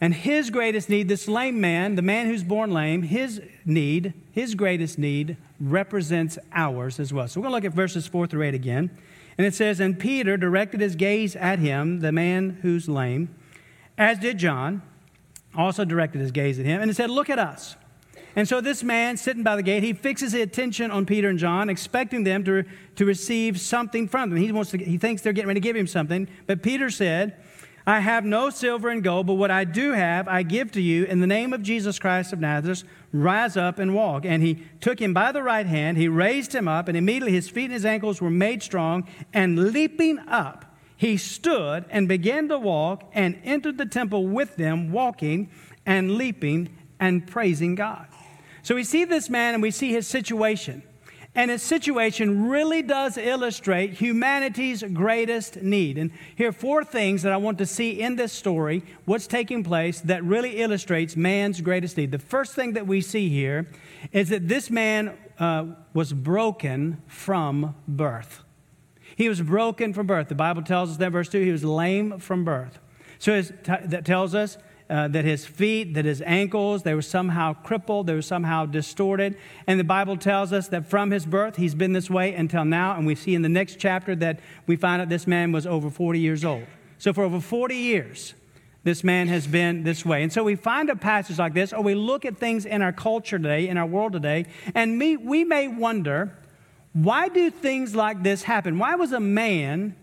And 0.00 0.14
his 0.14 0.50
greatest 0.50 0.88
need, 0.88 1.08
this 1.08 1.26
lame 1.26 1.60
man, 1.60 1.96
the 1.96 2.02
man 2.02 2.26
who's 2.26 2.44
born 2.44 2.70
lame, 2.70 3.02
his 3.02 3.40
need, 3.64 4.14
his 4.30 4.54
greatest 4.54 4.98
need 4.98 5.36
represents 5.58 6.38
ours 6.52 7.00
as 7.00 7.12
well. 7.12 7.26
So 7.26 7.40
we're 7.40 7.48
going 7.48 7.62
to 7.62 7.66
look 7.66 7.72
at 7.72 7.76
verses 7.76 8.06
4 8.06 8.26
through 8.26 8.42
8 8.42 8.54
again. 8.54 8.90
And 9.38 9.46
it 9.46 9.54
says, 9.54 9.80
And 9.80 9.98
Peter 9.98 10.36
directed 10.36 10.80
his 10.80 10.94
gaze 10.94 11.34
at 11.36 11.58
him, 11.58 12.00
the 12.00 12.12
man 12.12 12.58
who's 12.62 12.88
lame, 12.88 13.34
as 13.96 14.18
did 14.18 14.38
John, 14.38 14.82
also 15.56 15.84
directed 15.84 16.20
his 16.20 16.30
gaze 16.30 16.58
at 16.58 16.66
him. 16.66 16.80
And 16.80 16.90
it 16.90 16.94
said, 16.94 17.10
Look 17.10 17.30
at 17.30 17.38
us. 17.38 17.76
And 18.36 18.48
so 18.48 18.60
this 18.60 18.82
man 18.82 19.16
sitting 19.16 19.42
by 19.42 19.56
the 19.56 19.62
gate, 19.62 19.82
he 19.82 19.92
fixes 19.92 20.32
his 20.32 20.42
attention 20.42 20.90
on 20.90 21.06
Peter 21.06 21.28
and 21.28 21.38
John, 21.38 21.68
expecting 21.68 22.24
them 22.24 22.44
to, 22.44 22.64
to 22.96 23.04
receive 23.04 23.60
something 23.60 24.08
from 24.08 24.30
them. 24.30 24.38
He, 24.38 24.50
wants 24.50 24.70
to, 24.72 24.78
he 24.78 24.98
thinks 24.98 25.22
they're 25.22 25.32
getting 25.32 25.48
ready 25.48 25.60
to 25.60 25.64
give 25.64 25.76
him 25.76 25.86
something. 25.86 26.28
But 26.46 26.62
Peter 26.62 26.90
said, 26.90 27.36
I 27.86 28.00
have 28.00 28.24
no 28.24 28.48
silver 28.48 28.88
and 28.88 29.04
gold, 29.04 29.26
but 29.26 29.34
what 29.34 29.50
I 29.50 29.64
do 29.64 29.92
have, 29.92 30.26
I 30.26 30.42
give 30.42 30.72
to 30.72 30.80
you. 30.80 31.04
In 31.04 31.20
the 31.20 31.26
name 31.26 31.52
of 31.52 31.62
Jesus 31.62 31.98
Christ 31.98 32.32
of 32.32 32.40
Nazareth, 32.40 32.84
rise 33.12 33.58
up 33.58 33.78
and 33.78 33.94
walk. 33.94 34.24
And 34.24 34.42
he 34.42 34.62
took 34.80 34.98
him 34.98 35.12
by 35.12 35.32
the 35.32 35.42
right 35.42 35.66
hand, 35.66 35.98
he 35.98 36.08
raised 36.08 36.54
him 36.54 36.66
up, 36.66 36.88
and 36.88 36.96
immediately 36.96 37.32
his 37.32 37.50
feet 37.50 37.64
and 37.64 37.74
his 37.74 37.84
ankles 37.84 38.22
were 38.22 38.30
made 38.30 38.62
strong. 38.62 39.06
And 39.34 39.72
leaping 39.72 40.18
up, 40.20 40.64
he 40.96 41.18
stood 41.18 41.84
and 41.90 42.08
began 42.08 42.48
to 42.48 42.58
walk 42.58 43.10
and 43.12 43.38
entered 43.44 43.76
the 43.76 43.86
temple 43.86 44.26
with 44.28 44.56
them, 44.56 44.90
walking 44.90 45.50
and 45.84 46.12
leaping 46.12 46.74
and 47.00 47.26
praising 47.26 47.74
God. 47.74 48.06
So 48.62 48.74
we 48.74 48.84
see 48.84 49.04
this 49.04 49.28
man 49.28 49.54
and 49.54 49.62
we 49.62 49.70
see 49.70 49.92
his 49.92 50.06
situation. 50.06 50.82
And 51.36 51.50
his 51.50 51.62
situation 51.62 52.48
really 52.48 52.80
does 52.80 53.18
illustrate 53.18 53.94
humanity's 53.94 54.84
greatest 54.84 55.60
need. 55.60 55.98
And 55.98 56.12
here 56.36 56.50
are 56.50 56.52
four 56.52 56.84
things 56.84 57.22
that 57.22 57.32
I 57.32 57.36
want 57.36 57.58
to 57.58 57.66
see 57.66 58.00
in 58.00 58.14
this 58.14 58.32
story, 58.32 58.84
what's 59.04 59.26
taking 59.26 59.64
place, 59.64 60.00
that 60.02 60.22
really 60.22 60.60
illustrates 60.62 61.16
man's 61.16 61.60
greatest 61.60 61.96
need. 61.96 62.12
The 62.12 62.20
first 62.20 62.54
thing 62.54 62.74
that 62.74 62.86
we 62.86 63.00
see 63.00 63.28
here 63.28 63.66
is 64.12 64.28
that 64.28 64.46
this 64.46 64.70
man 64.70 65.16
uh, 65.40 65.66
was 65.92 66.12
broken 66.12 67.02
from 67.08 67.74
birth. 67.88 68.44
He 69.16 69.28
was 69.28 69.40
broken 69.40 69.92
from 69.92 70.06
birth. 70.06 70.28
The 70.28 70.34
Bible 70.36 70.62
tells 70.62 70.90
us 70.90 70.96
that, 70.98 71.10
verse 71.10 71.28
2, 71.28 71.40
he 71.40 71.50
was 71.50 71.64
lame 71.64 72.18
from 72.18 72.44
birth. 72.44 72.78
So 73.18 73.42
t- 73.42 73.52
that 73.64 74.04
tells 74.04 74.34
us 74.34 74.56
uh, 74.94 75.08
that 75.08 75.24
his 75.24 75.44
feet, 75.44 75.94
that 75.94 76.04
his 76.04 76.22
ankles, 76.22 76.84
they 76.84 76.94
were 76.94 77.02
somehow 77.02 77.52
crippled, 77.52 78.06
they 78.06 78.14
were 78.14 78.22
somehow 78.22 78.64
distorted. 78.64 79.36
And 79.66 79.80
the 79.80 79.84
Bible 79.84 80.16
tells 80.16 80.52
us 80.52 80.68
that 80.68 80.86
from 80.86 81.10
his 81.10 81.26
birth, 81.26 81.56
he's 81.56 81.74
been 81.74 81.92
this 81.92 82.08
way 82.08 82.32
until 82.32 82.64
now. 82.64 82.96
And 82.96 83.04
we 83.04 83.16
see 83.16 83.34
in 83.34 83.42
the 83.42 83.48
next 83.48 83.80
chapter 83.80 84.14
that 84.14 84.38
we 84.68 84.76
find 84.76 85.02
out 85.02 85.08
this 85.08 85.26
man 85.26 85.50
was 85.50 85.66
over 85.66 85.90
40 85.90 86.20
years 86.20 86.44
old. 86.44 86.62
So 86.98 87.12
for 87.12 87.24
over 87.24 87.40
40 87.40 87.74
years, 87.74 88.34
this 88.84 89.02
man 89.02 89.26
has 89.26 89.48
been 89.48 89.82
this 89.82 90.06
way. 90.06 90.22
And 90.22 90.32
so 90.32 90.44
we 90.44 90.54
find 90.54 90.88
a 90.88 90.94
passage 90.94 91.40
like 91.40 91.54
this, 91.54 91.72
or 91.72 91.82
we 91.82 91.96
look 91.96 92.24
at 92.24 92.38
things 92.38 92.64
in 92.64 92.80
our 92.80 92.92
culture 92.92 93.36
today, 93.36 93.66
in 93.66 93.76
our 93.76 93.86
world 93.86 94.12
today, 94.12 94.46
and 94.76 95.00
we 95.00 95.42
may 95.42 95.66
wonder 95.66 96.38
why 96.92 97.26
do 97.26 97.50
things 97.50 97.96
like 97.96 98.22
this 98.22 98.44
happen? 98.44 98.78
Why 98.78 98.94
was 98.94 99.10
a 99.10 99.18
man 99.18 99.96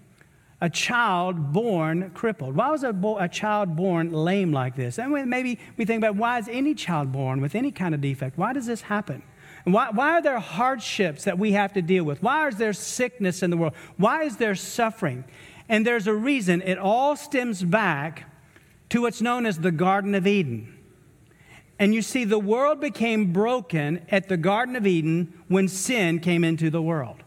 a 0.61 0.69
child 0.69 1.51
born 1.51 2.11
crippled? 2.11 2.55
Why 2.55 2.69
was 2.69 2.83
a, 2.83 2.93
bo- 2.93 3.17
a 3.17 3.27
child 3.27 3.75
born 3.75 4.11
lame 4.11 4.53
like 4.53 4.75
this? 4.75 4.99
And 4.99 5.11
maybe 5.29 5.59
we 5.75 5.85
think 5.85 5.99
about 5.99 6.15
why 6.15 6.37
is 6.37 6.47
any 6.47 6.75
child 6.75 7.11
born 7.11 7.41
with 7.41 7.55
any 7.55 7.71
kind 7.71 7.95
of 7.95 8.01
defect? 8.01 8.37
Why 8.37 8.53
does 8.53 8.67
this 8.67 8.81
happen? 8.81 9.23
And 9.65 9.73
why, 9.73 9.89
why 9.91 10.13
are 10.13 10.21
there 10.21 10.39
hardships 10.39 11.23
that 11.23 11.37
we 11.37 11.51
have 11.53 11.73
to 11.73 11.81
deal 11.81 12.03
with? 12.03 12.21
Why 12.21 12.47
is 12.47 12.55
there 12.55 12.73
sickness 12.73 13.43
in 13.43 13.49
the 13.49 13.57
world? 13.57 13.73
Why 13.97 14.23
is 14.23 14.37
there 14.37 14.55
suffering? 14.55 15.23
And 15.67 15.85
there's 15.85 16.07
a 16.07 16.13
reason. 16.13 16.61
It 16.61 16.77
all 16.77 17.15
stems 17.15 17.63
back 17.63 18.25
to 18.89 19.01
what's 19.01 19.21
known 19.21 19.45
as 19.45 19.59
the 19.59 19.71
Garden 19.71 20.15
of 20.15 20.27
Eden. 20.27 20.77
And 21.79 21.95
you 21.95 22.03
see, 22.03 22.25
the 22.25 22.39
world 22.39 22.79
became 22.79 23.33
broken 23.33 24.05
at 24.09 24.29
the 24.29 24.37
Garden 24.37 24.75
of 24.75 24.85
Eden 24.85 25.33
when 25.47 25.67
sin 25.67 26.19
came 26.19 26.43
into 26.43 26.69
the 26.69 26.81
world. 26.81 27.20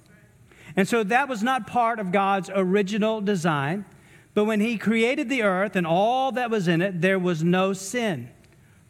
And 0.76 0.88
so 0.88 1.04
that 1.04 1.28
was 1.28 1.42
not 1.42 1.66
part 1.66 1.98
of 1.98 2.12
God's 2.12 2.50
original 2.54 3.20
design. 3.20 3.84
But 4.34 4.44
when 4.44 4.60
He 4.60 4.76
created 4.76 5.28
the 5.28 5.42
earth 5.42 5.76
and 5.76 5.86
all 5.86 6.32
that 6.32 6.50
was 6.50 6.66
in 6.68 6.82
it, 6.82 7.00
there 7.00 7.18
was 7.18 7.44
no 7.44 7.72
sin. 7.72 8.30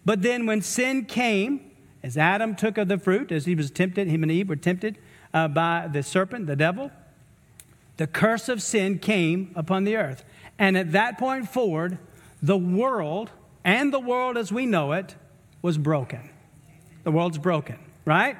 But 0.05 0.23
then 0.23 0.47
when 0.47 0.63
sin 0.63 1.05
came, 1.05 1.71
as 2.03 2.19
Adam 2.19 2.55
took 2.55 2.77
of 2.77 2.89
the 2.89 2.99
fruit, 2.99 3.33
as 3.33 3.47
he 3.47 3.55
was 3.55 3.71
tempted, 3.71 4.09
him 4.09 4.23
and 4.23 4.31
Eve 4.31 4.51
were 4.51 4.57
tempted 4.57 4.99
uh, 5.33 5.49
by 5.49 5.89
the 5.91 6.03
serpent, 6.03 6.47
the 6.47 6.55
devil, 6.55 6.91
the 7.97 8.07
curse 8.07 8.49
of 8.49 8.61
sin 8.61 8.99
came 8.99 9.51
upon 9.55 9.85
the 9.85 9.97
earth. 9.97 10.23
And 10.59 10.77
at 10.77 10.93
that 10.93 11.19
point 11.19 11.49
forward, 11.49 11.99
the 12.43 12.59
world 12.59 13.31
and 13.65 13.93
the 13.93 14.01
world 14.01 14.37
as 14.37 14.53
we 14.53 14.67
know 14.67 14.93
it 14.93 15.15
was 15.63 15.79
broken. 15.79 16.29
The 17.05 17.11
world's 17.11 17.39
broken, 17.39 17.79
right? 18.05 18.37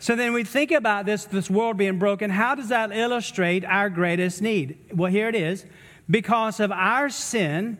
So 0.00 0.16
then 0.16 0.32
we 0.32 0.44
think 0.44 0.70
about 0.70 1.04
this, 1.04 1.26
this 1.26 1.50
world 1.50 1.76
being 1.76 1.98
broken. 1.98 2.30
How 2.30 2.54
does 2.54 2.70
that 2.70 2.90
illustrate 2.90 3.66
our 3.66 3.90
greatest 3.90 4.40
need? 4.40 4.78
Well, 4.94 5.12
here 5.12 5.28
it 5.28 5.34
is. 5.34 5.66
Because 6.08 6.58
of 6.58 6.72
our 6.72 7.10
sin, 7.10 7.76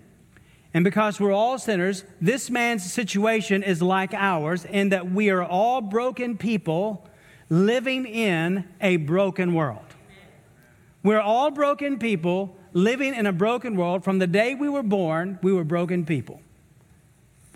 and 0.74 0.84
because 0.84 1.18
we're 1.18 1.32
all 1.32 1.58
sinners, 1.58 2.04
this 2.20 2.50
man's 2.50 2.92
situation 2.92 3.62
is 3.62 3.80
like 3.80 4.12
ours 4.12 4.66
in 4.66 4.90
that 4.90 5.10
we 5.10 5.30
are 5.30 5.42
all 5.42 5.80
broken 5.80 6.36
people 6.36 7.08
living 7.48 8.04
in 8.04 8.68
a 8.82 8.96
broken 8.96 9.54
world. 9.54 9.82
We're 11.02 11.20
all 11.20 11.50
broken 11.50 11.98
people 11.98 12.54
living 12.74 13.14
in 13.14 13.24
a 13.24 13.32
broken 13.32 13.76
world. 13.76 14.04
From 14.04 14.18
the 14.18 14.26
day 14.26 14.54
we 14.54 14.68
were 14.68 14.82
born, 14.82 15.38
we 15.42 15.54
were 15.54 15.64
broken 15.64 16.04
people. 16.04 16.42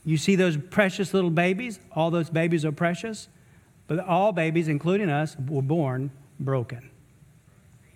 You 0.07 0.17
see 0.17 0.37
those 0.37 0.57
precious 0.57 1.13
little 1.13 1.31
babies? 1.31 1.79
All 1.93 2.11
those 2.11 2.31
babies 2.31 2.65
are 2.65 2.73
precious. 2.73 3.29
But 3.87 4.01
all 4.01 4.33
babies, 4.33 4.69
including 4.69 5.11
us, 5.11 5.37
were 5.49 5.63
born 5.63 6.11
broken 6.41 6.91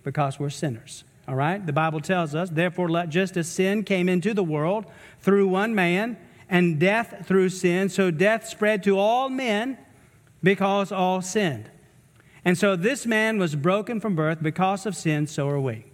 because 0.03 0.39
we're 0.39 0.49
sinners. 0.49 1.03
All 1.27 1.35
right? 1.35 1.63
The 1.63 1.73
Bible 1.73 2.01
tells 2.01 2.33
us, 2.33 2.49
therefore, 2.49 2.89
let 2.89 3.09
just 3.09 3.37
as 3.37 3.47
sin 3.47 3.83
came 3.83 4.09
into 4.09 4.33
the 4.33 4.43
world 4.43 4.85
through 5.19 5.47
one 5.47 5.75
man, 5.75 6.17
and 6.49 6.79
death 6.79 7.25
through 7.27 7.49
sin, 7.49 7.89
so 7.89 8.09
death 8.09 8.47
spread 8.47 8.81
to 8.83 8.97
all 8.97 9.29
men 9.29 9.77
because 10.41 10.91
all 10.91 11.21
sinned. 11.21 11.69
And 12.43 12.57
so 12.57 12.75
this 12.75 13.05
man 13.05 13.37
was 13.37 13.55
broken 13.55 13.99
from 13.99 14.15
birth 14.15 14.41
because 14.41 14.85
of 14.85 14.95
sin, 14.95 15.27
so 15.27 15.47
are 15.47 15.59
we. 15.59 15.85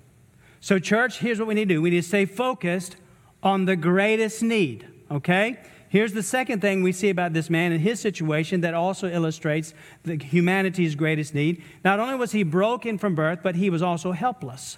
So, 0.62 0.80
church, 0.80 1.20
here's 1.20 1.40
what 1.40 1.48
we 1.48 1.54
need 1.54 1.68
to 1.68 1.76
do 1.76 1.82
we 1.82 1.90
need 1.90 2.02
to 2.02 2.08
stay 2.08 2.26
focused 2.26 2.96
on 3.44 3.66
the 3.66 3.76
greatest 3.76 4.42
need, 4.42 4.88
okay? 5.12 5.60
Here's 5.96 6.12
the 6.12 6.24
second 6.24 6.60
thing 6.60 6.84
we 6.84 6.92
see 6.92 7.10
about 7.10 7.32
this 7.32 7.50
man 7.50 7.72
and 7.72 7.80
his 7.80 8.02
situation 8.02 8.60
that 8.60 8.74
also 8.74 9.08
illustrates 9.10 9.74
the 10.04 10.18
humanity's 10.18 10.94
greatest 10.94 11.34
need. 11.34 11.64
Not 11.86 12.02
only 12.02 12.16
was 12.18 12.34
he 12.34 12.44
broken 12.44 12.98
from 12.98 13.16
birth, 13.16 13.40
but 13.42 13.56
he 13.56 13.70
was 13.70 13.82
also 13.82 14.12
helpless. 14.12 14.78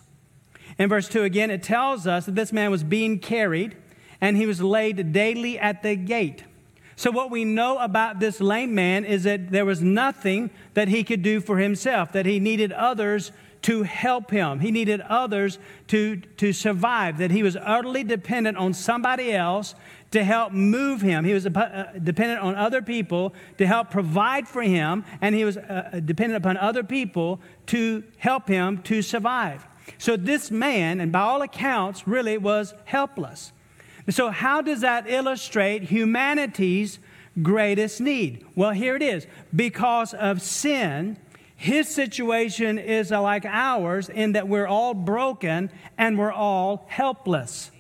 In 0.78 0.88
verse 0.90 1.10
2 1.10 1.24
again, 1.24 1.50
it 1.50 1.64
tells 1.64 2.06
us 2.06 2.28
that 2.28 2.36
this 2.36 2.54
man 2.54 2.70
was 2.70 2.84
being 2.84 3.18
carried 3.18 3.76
and 4.22 4.38
he 4.38 4.46
was 4.46 4.62
laid 4.62 5.12
daily 5.12 5.58
at 5.58 5.82
the 5.82 5.96
gate. 5.96 6.44
So, 6.96 7.10
what 7.10 7.32
we 7.32 7.46
know 7.46 7.80
about 7.80 8.20
this 8.20 8.40
lame 8.40 8.76
man 8.76 9.04
is 9.04 9.24
that 9.24 9.50
there 9.50 9.66
was 9.66 9.82
nothing 9.82 10.52
that 10.76 10.88
he 10.88 11.04
could 11.04 11.24
do 11.24 11.42
for 11.42 11.58
himself, 11.58 12.12
that 12.12 12.28
he 12.28 12.40
needed 12.40 12.72
others 12.72 13.32
to 13.64 13.84
help 13.84 14.32
him. 14.32 14.60
He 14.60 14.72
needed 14.72 15.02
others 15.02 15.60
to, 15.88 16.18
to 16.38 16.54
survive, 16.54 17.18
that 17.18 17.32
he 17.32 17.44
was 17.44 17.58
utterly 17.60 18.04
dependent 18.04 18.58
on 18.58 18.74
somebody 18.74 19.34
else 19.34 19.76
to 20.12 20.24
help 20.24 20.54
move 20.54 21.02
him. 21.02 21.26
He 21.26 21.34
was 21.34 21.46
uh, 21.46 21.94
dependent 22.02 22.42
on 22.42 22.56
other 22.56 22.82
people 22.82 23.34
to 23.58 23.68
help 23.68 23.90
provide 23.90 24.48
for 24.48 24.62
him, 24.62 25.04
and 25.22 25.36
he 25.36 25.44
was 25.44 25.58
uh, 25.58 25.90
uh, 25.94 26.00
dependent 26.00 26.44
upon 26.44 26.58
other 26.58 26.84
people 26.84 27.42
to 27.68 28.04
help 28.18 28.48
him 28.48 28.82
to 28.84 29.02
survive. 29.02 29.66
So, 29.98 30.18
this 30.18 30.52
man, 30.52 31.00
and 31.00 31.12
by 31.12 31.22
all 31.22 31.42
accounts, 31.42 32.08
really 32.08 32.38
was 32.38 32.74
helpless. 32.86 33.52
So, 34.10 34.30
how 34.30 34.62
does 34.62 34.82
that 34.82 35.10
illustrate 35.10 35.84
humanity's 35.84 37.00
greatest 37.42 38.00
need? 38.02 38.46
Well, 38.56 38.72
here 38.72 38.96
it 38.96 39.02
is. 39.02 39.28
Because 39.56 40.14
of 40.14 40.42
sin, 40.42 41.18
his 41.58 41.90
situation 41.90 42.78
is 42.78 43.10
like 43.10 43.44
ours 43.44 44.10
in 44.10 44.34
that 44.34 44.48
we're 44.48 44.68
all 44.68 44.94
broken 44.94 45.72
and 45.98 46.18
we're 46.18 46.32
all 46.32 46.86
helpless. 46.88 47.72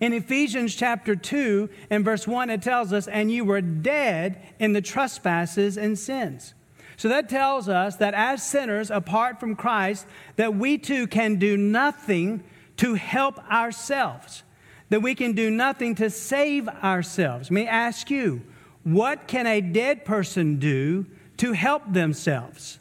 In 0.00 0.12
Ephesians 0.12 0.76
chapter 0.76 1.16
2 1.16 1.68
and 1.90 2.04
verse 2.04 2.28
1, 2.28 2.50
it 2.50 2.62
tells 2.62 2.92
us, 2.92 3.08
And 3.08 3.32
you 3.32 3.44
were 3.44 3.60
dead 3.60 4.40
in 4.60 4.74
the 4.74 4.80
trespasses 4.80 5.76
and 5.76 5.98
sins. 5.98 6.54
So 6.96 7.08
that 7.08 7.28
tells 7.28 7.68
us 7.68 7.96
that 7.96 8.14
as 8.14 8.48
sinners, 8.48 8.92
apart 8.92 9.40
from 9.40 9.56
Christ, 9.56 10.06
that 10.36 10.54
we 10.54 10.78
too 10.78 11.08
can 11.08 11.36
do 11.36 11.56
nothing 11.56 12.44
to 12.76 12.94
help 12.94 13.38
ourselves, 13.50 14.44
that 14.90 15.02
we 15.02 15.16
can 15.16 15.32
do 15.32 15.50
nothing 15.50 15.96
to 15.96 16.10
save 16.10 16.68
ourselves. 16.68 17.50
Let 17.50 17.54
me 17.54 17.66
ask 17.66 18.08
you, 18.08 18.42
what 18.84 19.26
can 19.26 19.48
a 19.48 19.60
dead 19.60 20.04
person 20.04 20.60
do 20.60 21.06
to 21.38 21.52
help 21.52 21.92
themselves? 21.92 22.78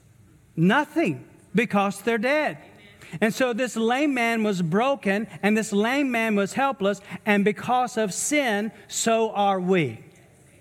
Nothing, 0.55 1.25
because 1.55 2.01
they're 2.01 2.17
dead. 2.17 2.57
And 3.21 3.33
so 3.33 3.53
this 3.53 3.75
lame 3.75 4.13
man 4.13 4.43
was 4.43 4.61
broken, 4.61 5.27
and 5.41 5.57
this 5.57 5.71
lame 5.71 6.11
man 6.11 6.35
was 6.35 6.53
helpless, 6.53 6.99
and 7.25 7.45
because 7.45 7.97
of 7.97 8.13
sin, 8.13 8.71
so 8.87 9.31
are 9.31 9.59
we. 9.59 10.03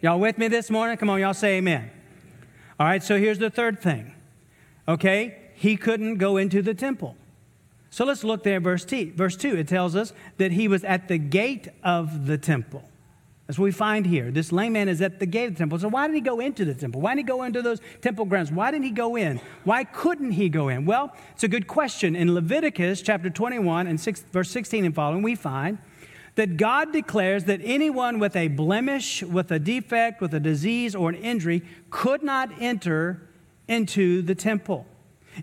Y'all 0.01 0.21
with 0.21 0.39
me 0.39 0.49
this 0.49 0.71
morning? 0.71 0.97
Come 0.97 1.11
on, 1.11 1.21
y'all 1.21 1.35
say 1.35 1.57
amen. 1.57 1.91
All 2.79 2.87
right, 2.87 3.03
so 3.03 3.19
here's 3.19 3.39
the 3.39 3.51
third 3.51 3.81
thing. 3.81 4.15
Okay, 4.87 5.37
he 5.55 5.77
couldn't 5.77 6.19
go 6.19 6.37
into 6.37 6.63
the 6.63 6.75
temple. 6.75 7.17
So 7.91 8.05
let's 8.05 8.23
look 8.23 8.43
there, 8.43 8.61
verse, 8.61 8.85
T, 8.85 9.11
verse 9.11 9.37
2. 9.37 9.57
It 9.57 9.69
tells 9.69 9.97
us 9.97 10.13
that 10.37 10.53
he 10.53 10.69
was 10.69 10.85
at 10.85 11.09
the 11.09 11.19
gate 11.19 11.69
of 11.83 12.27
the 12.27 12.37
temple. 12.37 12.89
That's 13.47 13.59
what 13.59 13.65
we 13.65 13.73
find 13.73 14.07
here. 14.07 14.33
This 14.33 14.51
lame 14.51 14.73
man 14.73 14.89
is 14.89 15.01
at 15.01 15.21
the 15.21 15.27
gate 15.27 15.47
of 15.47 15.55
the 15.55 15.59
temple. 15.59 15.79
So 15.79 15.89
why 15.89 16.07
didn't 16.07 16.17
he 16.17 16.21
go 16.21 16.41
into 16.41 16.65
the 16.65 16.75
temple? 16.75 17.01
Why 17.01 17.15
didn't 17.15 17.29
he 17.29 17.33
go 17.33 17.45
into 17.45 17.63
those 17.63 17.81
temple 18.01 18.25
grounds? 18.25 18.51
Why 18.51 18.73
didn't 18.73 18.85
he 18.85 18.91
go 18.91 19.17
in? 19.17 19.41
Why 19.63 19.85
couldn't 19.85 20.33
he 20.33 20.49
go 20.49 20.69
in? 20.69 20.85
Well, 20.85 21.15
it's 21.33 21.45
a 21.45 21.49
good 21.49 21.69
question. 21.69 22.17
In 22.17 22.35
Leviticus 22.35 23.03
chapter 23.03 23.31
21 23.31 23.87
and 23.87 24.01
6, 24.01 24.21
verse 24.33 24.51
16 24.51 24.85
and 24.85 24.95
following, 24.95 25.23
we 25.23 25.37
find 25.37 25.79
that 26.35 26.57
God 26.57 26.93
declares 26.93 27.45
that 27.45 27.61
anyone 27.63 28.19
with 28.19 28.35
a 28.35 28.49
blemish, 28.49 29.23
with 29.23 29.51
a 29.53 29.61
defect, 29.61 30.21
with 30.21 30.35
a 30.35 30.41
disease, 30.41 30.95
or 30.95 31.11
an 31.11 31.17
injury 31.17 31.63
could 31.89 32.25
not 32.25 32.51
enter 32.61 33.29
into 33.69 34.23
the 34.23 34.35
temple. 34.35 34.87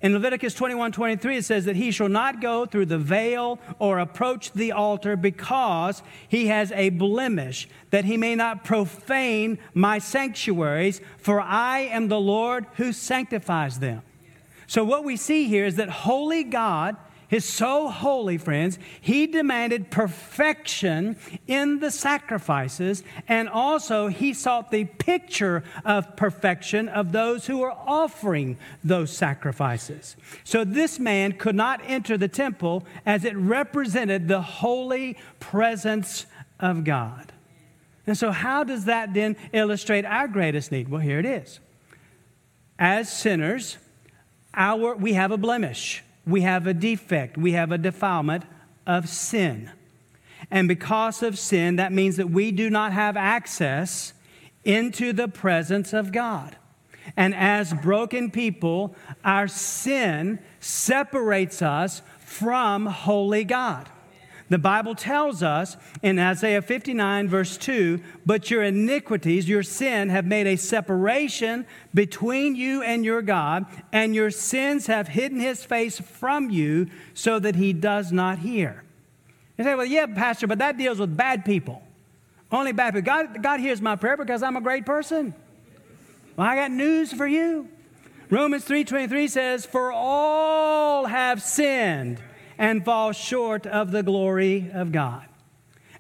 In 0.01 0.13
Leviticus 0.13 0.53
21 0.53 0.91
23, 0.91 1.37
it 1.37 1.45
says 1.45 1.65
that 1.65 1.75
he 1.75 1.91
shall 1.91 2.09
not 2.09 2.41
go 2.41 2.65
through 2.65 2.87
the 2.87 2.97
veil 2.97 3.59
or 3.79 3.99
approach 3.99 4.51
the 4.53 4.71
altar 4.71 5.15
because 5.15 6.01
he 6.27 6.47
has 6.47 6.71
a 6.71 6.89
blemish, 6.89 7.67
that 7.91 8.05
he 8.05 8.17
may 8.17 8.35
not 8.35 8.63
profane 8.63 9.59
my 9.73 9.99
sanctuaries, 9.99 11.01
for 11.17 11.39
I 11.39 11.79
am 11.79 12.07
the 12.07 12.19
Lord 12.19 12.65
who 12.75 12.91
sanctifies 12.91 13.79
them. 13.79 14.01
So, 14.67 14.83
what 14.83 15.03
we 15.03 15.17
see 15.17 15.47
here 15.47 15.65
is 15.65 15.75
that 15.75 15.89
holy 15.89 16.43
God 16.43 16.97
is 17.33 17.45
so 17.45 17.87
holy, 17.87 18.37
friends, 18.37 18.77
he 19.01 19.25
demanded 19.25 19.89
perfection 19.89 21.17
in 21.47 21.79
the 21.79 21.89
sacrifices, 21.89 23.03
and 23.27 23.49
also 23.49 24.07
he 24.07 24.33
sought 24.33 24.69
the 24.69 24.85
picture 24.85 25.63
of 25.83 26.15
perfection 26.15 26.87
of 26.87 27.11
those 27.11 27.47
who 27.47 27.57
were 27.57 27.71
offering 27.71 28.57
those 28.83 29.11
sacrifices. 29.11 30.15
So 30.43 30.63
this 30.63 30.99
man 30.99 31.33
could 31.33 31.55
not 31.55 31.81
enter 31.85 32.17
the 32.17 32.27
temple 32.27 32.85
as 33.05 33.25
it 33.25 33.35
represented 33.35 34.27
the 34.27 34.41
holy 34.41 35.17
presence 35.39 36.27
of 36.59 36.83
God. 36.83 37.31
And 38.05 38.17
so, 38.17 38.31
how 38.31 38.63
does 38.63 38.85
that 38.85 39.13
then 39.13 39.37
illustrate 39.53 40.05
our 40.05 40.27
greatest 40.27 40.71
need? 40.71 40.89
Well, 40.89 41.01
here 41.01 41.19
it 41.19 41.25
is. 41.25 41.59
As 42.77 43.11
sinners, 43.11 43.77
our, 44.53 44.95
we 44.95 45.13
have 45.13 45.31
a 45.31 45.37
blemish 45.37 46.03
we 46.25 46.41
have 46.41 46.67
a 46.67 46.73
defect, 46.73 47.37
we 47.37 47.51
have 47.53 47.71
a 47.71 47.77
defilement 47.77 48.45
of 48.85 49.09
sin. 49.09 49.71
And 50.51 50.67
because 50.67 51.23
of 51.23 51.37
sin, 51.37 51.77
that 51.77 51.91
means 51.91 52.17
that 52.17 52.29
we 52.29 52.51
do 52.51 52.69
not 52.69 52.93
have 52.93 53.17
access 53.17 54.13
into 54.63 55.13
the 55.13 55.27
presence 55.27 55.93
of 55.93 56.11
God. 56.11 56.55
And 57.17 57.35
as 57.35 57.73
broken 57.73 58.31
people, 58.31 58.95
our 59.23 59.47
sin 59.47 60.39
separates 60.59 61.61
us 61.61 62.01
from 62.19 62.85
holy 62.85 63.43
God. 63.43 63.89
The 64.49 64.57
Bible 64.57 64.93
tells 64.93 65.41
us 65.41 65.77
in 66.01 66.19
Isaiah 66.19 66.61
59, 66.61 67.27
verse 67.27 67.57
2 67.57 67.99
But 68.25 68.51
your 68.51 68.63
iniquities, 68.63 69.47
your 69.47 69.63
sin, 69.63 70.09
have 70.09 70.25
made 70.25 70.47
a 70.47 70.57
separation 70.57 71.65
between 71.93 72.55
you 72.55 72.81
and 72.83 73.05
your 73.05 73.21
God, 73.21 73.65
and 73.91 74.13
your 74.13 74.31
sins 74.31 74.87
have 74.87 75.07
hidden 75.07 75.39
his 75.39 75.63
face 75.63 75.99
from 75.99 76.49
you 76.49 76.87
so 77.13 77.39
that 77.39 77.55
he 77.55 77.73
does 77.73 78.11
not 78.11 78.39
hear. 78.39 78.83
You 79.57 79.63
say, 79.63 79.75
Well, 79.75 79.85
yeah, 79.85 80.07
Pastor, 80.07 80.47
but 80.47 80.59
that 80.59 80.77
deals 80.77 80.99
with 80.99 81.15
bad 81.15 81.45
people. 81.45 81.81
Only 82.51 82.71
bad 82.71 82.93
people. 82.93 83.05
God, 83.05 83.41
God 83.41 83.59
hears 83.59 83.81
my 83.81 83.95
prayer 83.95 84.17
because 84.17 84.43
I'm 84.43 84.57
a 84.57 84.61
great 84.61 84.85
person. 84.85 85.33
Well, 86.35 86.47
I 86.47 86.55
got 86.55 86.71
news 86.71 87.13
for 87.13 87.25
you. 87.27 87.69
Romans 88.29 88.63
3:23 88.65 89.27
says, 89.27 89.65
"For 89.65 89.91
all 89.91 91.05
have 91.05 91.41
sinned 91.41 92.19
and 92.57 92.83
fall 92.83 93.11
short 93.11 93.65
of 93.65 93.91
the 93.91 94.03
glory 94.03 94.69
of 94.73 94.91
God. 94.91 95.25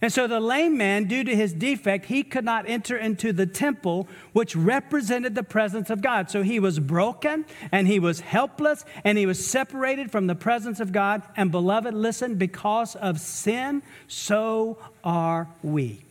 And 0.03 0.11
so 0.11 0.27
the 0.27 0.41
lame 0.41 0.75
man, 0.75 1.05
due 1.05 1.23
to 1.23 1.33
his 1.33 1.53
defect, 1.53 2.07
he 2.07 2.23
could 2.23 2.43
not 2.43 2.67
enter 2.67 2.97
into 2.97 3.31
the 3.31 3.45
temple, 3.45 4.09
which 4.33 4.53
represented 4.53 5.33
the 5.33 5.43
presence 5.43 5.89
of 5.89 6.01
God. 6.01 6.29
So 6.29 6.41
he 6.41 6.59
was 6.59 6.77
broken 6.77 7.45
and 7.71 7.87
he 7.87 7.99
was 7.99 8.19
helpless 8.19 8.83
and 9.05 9.17
he 9.17 9.25
was 9.25 9.47
separated 9.47 10.11
from 10.11 10.27
the 10.27 10.35
presence 10.35 10.81
of 10.81 10.91
God. 10.91 11.23
And 11.37 11.51
beloved, 11.51 11.93
listen, 11.93 12.35
because 12.35 12.97
of 12.97 13.21
sin, 13.21 13.81
so 14.09 14.77
are 15.05 15.47
we. 15.61 16.03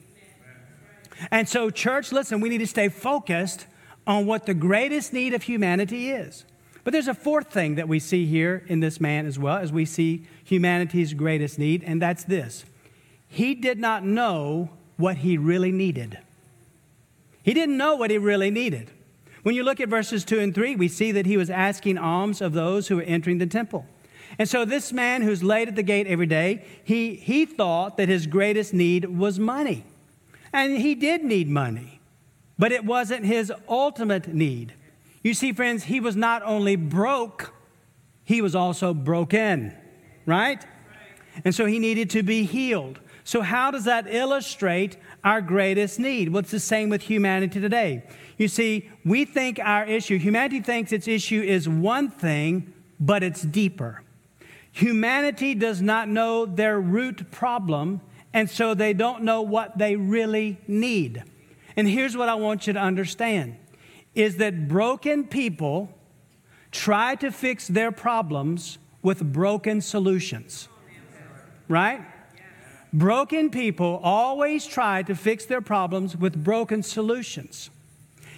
And 1.31 1.47
so, 1.47 1.69
church, 1.69 2.13
listen, 2.13 2.41
we 2.41 2.49
need 2.49 2.59
to 2.59 2.67
stay 2.67 2.89
focused 2.89 3.67
on 4.07 4.25
what 4.25 4.47
the 4.47 4.55
greatest 4.55 5.13
need 5.13 5.35
of 5.35 5.43
humanity 5.43 6.11
is. 6.11 6.47
But 6.85 6.93
there's 6.93 7.09
a 7.09 7.15
fourth 7.15 7.53
thing 7.53 7.77
that 7.77 7.89
we 7.89 7.99
see 7.99 8.27
here 8.27 8.65
in 8.67 8.81
this 8.81 9.01
man 9.01 9.27
as 9.27 9.39
well, 9.39 9.59
as 9.59 9.73
we 9.73 9.85
see 9.85 10.27
humanity's 10.45 11.15
greatest 11.15 11.59
need, 11.59 11.83
and 11.85 12.01
that's 12.01 12.25
this 12.25 12.65
he 13.29 13.55
did 13.55 13.79
not 13.79 14.05
know 14.05 14.69
what 14.99 15.19
he 15.19 15.39
really 15.39 15.73
needed. 15.73 16.19
He 17.43 17.55
didn't 17.55 17.79
know 17.79 17.97
what 17.97 18.11
he 18.11 18.19
really 18.19 18.51
needed. 18.51 18.91
When 19.43 19.55
you 19.55 19.65
look 19.65 19.81
at 19.81 19.89
verses 19.89 20.23
2 20.25 20.39
and 20.39 20.55
3, 20.55 20.77
we 20.77 20.87
see 20.87 21.13
that 21.13 21.25
he 21.25 21.39
was 21.39 21.49
asking 21.49 21.97
alms 21.97 22.43
of 22.43 22.53
those 22.53 22.89
who 22.89 22.97
were 22.97 23.03
entering 23.03 23.39
the 23.39 23.47
temple. 23.47 23.87
And 24.39 24.49
so, 24.49 24.65
this 24.65 24.93
man 24.93 25.23
who's 25.23 25.43
laid 25.43 25.69
at 25.69 25.77
the 25.77 25.83
gate 25.83 26.07
every 26.07 26.27
day, 26.27 26.65
he, 26.85 27.15
he 27.15 27.47
thought 27.47 27.97
that 27.97 28.09
his 28.09 28.27
greatest 28.27 28.73
need 28.73 29.07
was 29.07 29.39
money. 29.39 29.85
And 30.53 30.79
he 30.79 30.95
did 30.95 31.25
need 31.25 31.49
money, 31.49 32.01
but 32.59 32.71
it 32.71 32.85
wasn't 32.85 33.25
his 33.25 33.53
ultimate 33.69 34.29
need. 34.29 34.75
You 35.23 35.35
see, 35.35 35.53
friends, 35.53 35.85
he 35.85 36.01
was 36.01 36.17
not 36.17 36.43
only 36.43 36.77
broke, 36.77 37.55
he 38.25 38.41
was 38.43 38.55
also 38.55 38.93
broken, 38.93 39.77
right? 40.27 40.65
And 41.45 41.55
so 41.55 41.67
he 41.67 41.79
needed 41.79 42.11
to 42.11 42.23
be 42.23 42.45
healed. 42.45 43.01
So, 43.25 43.41
how 43.41 43.71
does 43.71 43.85
that 43.85 44.13
illustrate 44.13 44.97
our 45.23 45.41
greatest 45.41 46.01
need? 46.01 46.31
Well, 46.31 46.41
it's 46.41 46.51
the 46.51 46.59
same 46.59 46.89
with 46.89 47.03
humanity 47.03 47.61
today. 47.61 48.03
You 48.37 48.49
see, 48.49 48.91
we 49.05 49.25
think 49.25 49.61
our 49.63 49.85
issue, 49.85 50.19
humanity 50.19 50.61
thinks 50.61 50.93
its 50.93 51.07
issue 51.07 51.41
is 51.41 51.69
one 51.69 52.11
thing, 52.11 52.73
but 52.99 53.23
it's 53.23 53.43
deeper. 53.43 54.03
Humanity 54.73 55.55
does 55.55 55.81
not 55.81 56.09
know 56.09 56.47
their 56.47 56.81
root 56.81 57.31
problem, 57.31 58.01
and 58.33 58.51
so 58.51 58.75
they 58.75 58.93
don't 58.93 59.23
know 59.23 59.43
what 59.43 59.79
they 59.79 59.95
really 59.95 60.59
need. 60.67 61.23
And 61.77 61.87
here's 61.87 62.17
what 62.17 62.29
I 62.29 62.35
want 62.35 62.67
you 62.67 62.73
to 62.73 62.81
understand 62.81 63.57
is 64.15 64.37
that 64.37 64.69
broken 64.69 65.25
people 65.25 65.89
try 66.71 67.15
to 67.17 67.31
fix 67.31 67.69
their 67.69 67.93
problems 67.93 68.79
with 69.03 69.33
broken 69.33 69.81
solutions. 69.81 70.69
Right? 71.69 72.01
Broken 72.93 73.51
people 73.51 74.01
always 74.03 74.67
try 74.67 75.03
to 75.05 75.15
fix 75.15 75.47
their 75.47 75.63
problems 75.63 76.17
with 76.17 76.43
broken 76.43 76.83
solutions. 76.83 77.71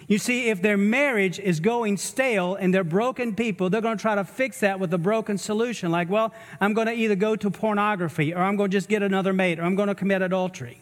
You 0.07 0.19
see, 0.19 0.49
if 0.49 0.61
their 0.61 0.77
marriage 0.77 1.39
is 1.39 1.59
going 1.59 1.97
stale 1.97 2.55
and 2.55 2.73
they're 2.73 2.83
broken 2.83 3.35
people, 3.35 3.69
they're 3.69 3.81
going 3.81 3.97
to 3.97 4.01
try 4.01 4.15
to 4.15 4.23
fix 4.23 4.59
that 4.59 4.79
with 4.79 4.93
a 4.93 4.97
broken 4.97 5.37
solution. 5.37 5.91
Like, 5.91 6.09
well, 6.09 6.31
I'm 6.61 6.73
going 6.73 6.87
to 6.87 6.93
either 6.93 7.15
go 7.15 7.35
to 7.35 7.49
pornography 7.49 8.33
or 8.33 8.43
I'm 8.43 8.55
going 8.55 8.69
to 8.69 8.77
just 8.77 8.87
get 8.87 9.01
another 9.01 9.33
mate 9.33 9.59
or 9.59 9.63
I'm 9.63 9.75
going 9.75 9.87
to 9.87 9.95
commit 9.95 10.21
adultery. 10.21 10.79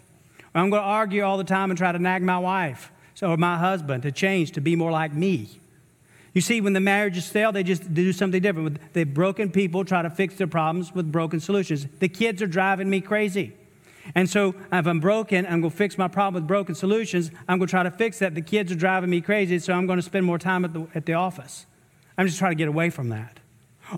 Or 0.53 0.61
I'm 0.61 0.69
going 0.69 0.81
to 0.81 0.87
argue 0.87 1.23
all 1.23 1.37
the 1.37 1.45
time 1.45 1.71
and 1.71 1.77
try 1.77 1.91
to 1.91 1.99
nag 1.99 2.21
my 2.21 2.37
wife 2.37 2.91
or 3.21 3.37
my 3.37 3.57
husband 3.57 4.03
to 4.03 4.11
change 4.11 4.51
to 4.53 4.61
be 4.61 4.75
more 4.75 4.91
like 4.91 5.13
me. 5.13 5.59
You 6.33 6.41
see, 6.41 6.61
when 6.61 6.73
the 6.73 6.79
marriage 6.79 7.15
is 7.15 7.25
stale, 7.25 7.51
they 7.51 7.63
just 7.63 7.93
do 7.93 8.11
something 8.11 8.41
different. 8.41 8.93
The 8.93 9.03
broken 9.03 9.51
people 9.51 9.85
try 9.85 10.01
to 10.01 10.09
fix 10.09 10.35
their 10.35 10.47
problems 10.47 10.93
with 10.93 11.11
broken 11.11 11.39
solutions. 11.39 11.85
The 11.99 12.09
kids 12.09 12.41
are 12.41 12.47
driving 12.47 12.89
me 12.89 13.01
crazy. 13.01 13.53
And 14.15 14.29
so 14.29 14.55
if 14.71 14.87
I'm 14.87 14.99
broken, 14.99 15.45
I'm 15.45 15.61
going 15.61 15.71
to 15.71 15.77
fix 15.77 15.97
my 15.97 16.07
problem 16.07 16.41
with 16.41 16.47
broken 16.47 16.75
solutions. 16.75 17.29
I'm 17.47 17.59
going 17.59 17.67
to 17.67 17.71
try 17.71 17.83
to 17.83 17.91
fix 17.91 18.19
that. 18.19 18.35
The 18.35 18.41
kids 18.41 18.71
are 18.71 18.75
driving 18.75 19.09
me 19.09 19.21
crazy, 19.21 19.59
so 19.59 19.73
I'm 19.73 19.85
going 19.85 19.99
to 19.99 20.03
spend 20.03 20.25
more 20.25 20.39
time 20.39 20.65
at 20.65 20.73
the, 20.73 20.87
at 20.95 21.05
the 21.05 21.13
office. 21.13 21.65
I'm 22.17 22.25
just 22.25 22.39
trying 22.39 22.51
to 22.51 22.55
get 22.55 22.67
away 22.67 22.89
from 22.89 23.09
that. 23.09 23.39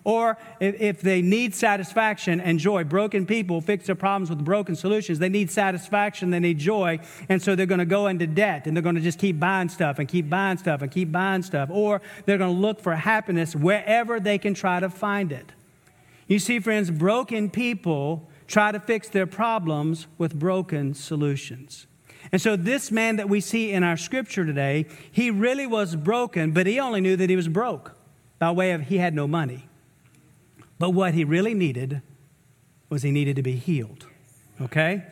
Or 0.04 0.38
if, 0.60 1.02
they 1.02 1.22
need 1.22 1.56
satisfaction 1.56 2.42
and 2.42 2.60
joy, 2.60 2.84
broken 2.84 3.26
people 3.26 3.62
fix 3.62 3.86
their 3.86 3.96
problems 3.96 4.30
with 4.30 4.44
broken 4.44 4.76
solutions. 4.76 5.20
They 5.20 5.30
need 5.30 5.52
satisfaction, 5.52 6.32
they 6.32 6.40
need 6.40 6.58
joy, 6.58 7.00
and 7.30 7.42
so 7.42 7.56
they're 7.56 7.66
going 7.66 7.80
to 7.80 7.86
go 7.86 8.08
into 8.08 8.28
debt 8.28 8.68
and 8.68 8.76
they're 8.76 8.84
going 8.84 8.96
to 8.96 9.02
just 9.02 9.20
keep 9.20 9.40
buying 9.40 9.70
stuff 9.70 10.00
and 10.00 10.08
keep 10.08 10.30
buying 10.30 10.58
stuff 10.58 10.82
and 10.82 10.92
keep 10.92 11.12
buying 11.12 11.44
stuff. 11.44 11.70
Or 11.72 12.02
they're 12.26 12.38
going 12.38 12.56
to 12.56 12.60
look 12.60 12.80
for 12.80 12.96
happiness 12.96 13.56
wherever 13.56 14.20
they 14.20 14.38
can 14.38 14.54
try 14.54 14.80
to 14.80 14.90
find 14.90 15.32
it. 15.32 15.52
You 16.28 16.40
see, 16.40 16.60
friends, 16.60 16.90
broken 16.90 17.50
people 17.50 18.28
try 18.48 18.72
to 18.72 18.80
fix 18.80 19.10
their 19.10 19.28
problems 19.28 20.08
with 20.18 20.38
broken 20.38 20.94
solutions. 20.94 21.88
And 22.32 22.42
so, 22.42 22.56
this 22.56 22.92
man 22.92 23.18
that 23.18 23.30
we 23.30 23.40
see 23.40 23.72
in 23.72 23.84
our 23.84 23.98
scripture 23.98 24.46
today, 24.46 24.88
he 25.12 25.30
really 25.30 25.68
was 25.68 25.96
broken, 25.96 26.52
but 26.52 26.66
he 26.66 26.80
only 26.80 27.00
knew 27.00 27.16
that 27.16 27.30
he 27.30 27.36
was 27.36 27.48
broke 27.48 27.96
by 28.40 28.52
way 28.52 28.72
of 28.72 28.82
he 28.82 28.98
had 28.98 29.14
no 29.14 29.28
money. 29.28 29.70
But 30.78 30.92
what 30.92 31.14
he 31.14 31.24
really 31.24 31.54
needed 31.54 32.02
was 32.90 33.04
he 33.04 33.12
needed 33.12 33.36
to 33.38 33.42
be 33.42 33.56
healed. 33.56 34.06
Okay? 34.62 35.04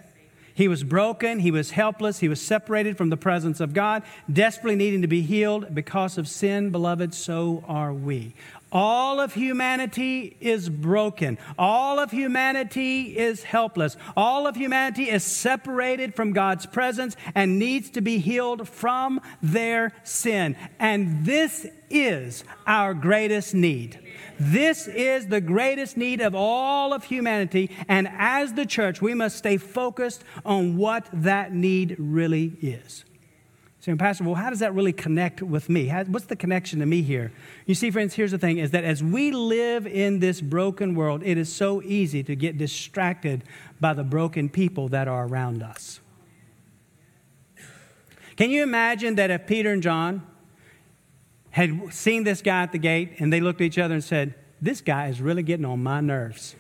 He 0.56 0.67
was 0.67 0.84
broken, 0.84 1.39
he 1.39 1.49
was 1.49 1.71
helpless, 1.71 2.19
he 2.19 2.28
was 2.28 2.39
separated 2.39 2.95
from 2.95 3.10
the 3.10 3.17
presence 3.17 3.60
of 3.60 3.73
God, 3.73 4.04
desperately 4.32 4.76
needing 4.76 5.02
to 5.02 5.08
be 5.08 5.21
healed 5.21 5.73
because 5.73 6.17
of 6.19 6.28
sin, 6.28 6.69
beloved, 6.69 7.13
so 7.15 7.63
are 7.67 7.91
we. 7.91 8.36
All 8.71 9.19
of 9.19 9.34
humanity 9.34 10.36
is 10.39 10.67
broken. 10.67 11.38
All 11.60 11.99
of 11.99 12.10
humanity 12.10 13.17
is 13.17 13.43
helpless. 13.43 13.97
All 14.17 14.47
of 14.47 14.56
humanity 14.56 15.10
is 15.10 15.23
separated 15.23 16.15
from 16.15 16.34
God's 16.34 16.65
presence 16.65 17.15
and 17.36 17.60
needs 17.60 17.91
to 17.91 18.02
be 18.02 18.17
healed 18.17 18.67
from 18.67 19.21
their 19.43 19.93
sin. 20.04 20.56
And 20.80 21.23
this 21.23 21.67
is 21.91 22.43
our 22.65 22.95
greatest 22.95 23.54
need. 23.54 23.99
This 24.39 24.87
is 24.87 25.27
the 25.27 25.41
greatest 25.41 25.97
need 25.97 26.21
of 26.21 26.35
all 26.35 26.93
of 26.93 27.05
humanity. 27.05 27.71
And 27.87 28.09
as 28.17 28.53
the 28.53 28.65
church, 28.65 29.01
we 29.01 29.13
must 29.13 29.37
stay 29.37 29.57
focused 29.57 30.23
on 30.45 30.77
what 30.77 31.07
that 31.13 31.53
need 31.53 31.95
really 31.99 32.57
is. 32.61 33.05
Saying, 33.79 33.97
Pastor, 33.97 34.23
well, 34.23 34.35
how 34.35 34.49
does 34.49 34.59
that 34.59 34.73
really 34.73 34.93
connect 34.93 35.41
with 35.41 35.67
me? 35.67 35.87
How, 35.87 36.05
what's 36.05 36.27
the 36.27 36.37
connection 36.37 36.79
to 36.79 36.85
me 36.85 37.01
here? 37.01 37.33
You 37.65 37.75
see, 37.75 37.91
friends, 37.91 38.13
here's 38.13 38.31
the 38.31 38.37
thing 38.37 38.57
is 38.57 38.71
that 38.71 38.85
as 38.85 39.03
we 39.03 39.31
live 39.31 39.85
in 39.85 40.19
this 40.19 40.39
broken 40.39 40.95
world, 40.95 41.21
it 41.25 41.37
is 41.37 41.53
so 41.53 41.81
easy 41.83 42.23
to 42.23 42.33
get 42.33 42.57
distracted 42.57 43.43
by 43.81 43.93
the 43.93 44.05
broken 44.05 44.47
people 44.47 44.87
that 44.87 45.09
are 45.09 45.27
around 45.27 45.61
us. 45.61 45.99
Can 48.37 48.51
you 48.51 48.63
imagine 48.63 49.15
that 49.15 49.29
if 49.29 49.45
Peter 49.47 49.73
and 49.73 49.83
John 49.83 50.25
had 51.53 51.93
seen 51.93 52.23
this 52.23 52.41
guy 52.41 52.63
at 52.63 52.71
the 52.71 52.79
gate 52.79 53.13
and 53.19 53.31
they 53.31 53.39
looked 53.39 53.61
at 53.61 53.65
each 53.65 53.77
other 53.77 53.93
and 53.93 54.03
said, 54.03 54.33
This 54.59 54.81
guy 54.81 55.07
is 55.07 55.21
really 55.21 55.43
getting 55.43 55.65
on 55.65 55.83
my 55.83 56.01
nerves? 56.01 56.55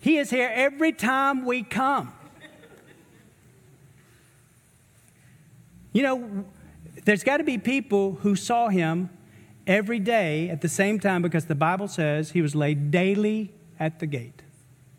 He 0.00 0.18
is 0.18 0.30
here 0.30 0.50
every 0.52 0.92
time 0.92 1.44
we 1.44 1.62
come. 1.62 2.12
You 5.92 6.02
know, 6.02 6.44
there's 7.04 7.22
got 7.22 7.36
to 7.36 7.44
be 7.44 7.56
people 7.56 8.18
who 8.22 8.34
saw 8.34 8.68
him 8.68 9.10
every 9.64 10.00
day 10.00 10.50
at 10.50 10.60
the 10.60 10.68
same 10.68 10.98
time 10.98 11.22
because 11.22 11.44
the 11.44 11.54
Bible 11.54 11.86
says 11.86 12.32
he 12.32 12.42
was 12.42 12.56
laid 12.56 12.90
daily 12.90 13.52
at 13.78 14.00
the 14.00 14.06
gate. 14.06 14.42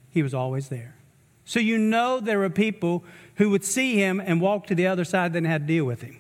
He 0.10 0.24
was 0.24 0.34
always 0.34 0.70
there. 0.70 0.96
So 1.44 1.60
you 1.60 1.78
know 1.78 2.22
there 2.22 2.40
were 2.40 2.50
people 2.50 3.04
who 3.36 3.50
would 3.50 3.66
see 3.66 3.96
him 3.96 4.22
and 4.22 4.40
walk 4.40 4.68
to 4.68 4.76
the 4.76 4.88
other 4.88 5.04
side 5.04 5.36
and 5.36 5.46
had 5.46 5.68
to 5.68 5.68
deal 5.68 5.84
with 5.84 6.02
him. 6.02 6.18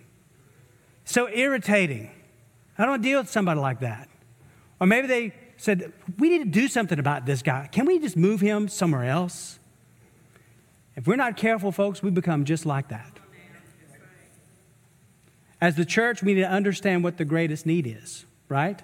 So 1.09 1.27
irritating. 1.27 2.11
I 2.77 2.85
don't 2.85 3.01
deal 3.01 3.19
with 3.19 3.31
somebody 3.31 3.59
like 3.59 3.79
that. 3.79 4.07
Or 4.79 4.85
maybe 4.85 5.07
they 5.07 5.33
said, 5.57 5.91
We 6.19 6.29
need 6.29 6.43
to 6.43 6.59
do 6.61 6.67
something 6.67 6.99
about 6.99 7.25
this 7.25 7.41
guy. 7.41 7.67
Can 7.71 7.85
we 7.85 7.97
just 7.97 8.15
move 8.15 8.41
him 8.41 8.67
somewhere 8.67 9.05
else? 9.05 9.57
If 10.95 11.07
we're 11.07 11.15
not 11.15 11.35
careful, 11.35 11.71
folks, 11.71 12.03
we 12.03 12.11
become 12.11 12.45
just 12.45 12.63
like 12.63 12.89
that. 12.89 13.17
As 15.59 15.73
the 15.73 15.83
church, 15.83 16.21
we 16.21 16.35
need 16.35 16.41
to 16.41 16.47
understand 16.47 17.03
what 17.03 17.17
the 17.17 17.25
greatest 17.25 17.65
need 17.65 17.87
is, 17.87 18.25
right? 18.47 18.79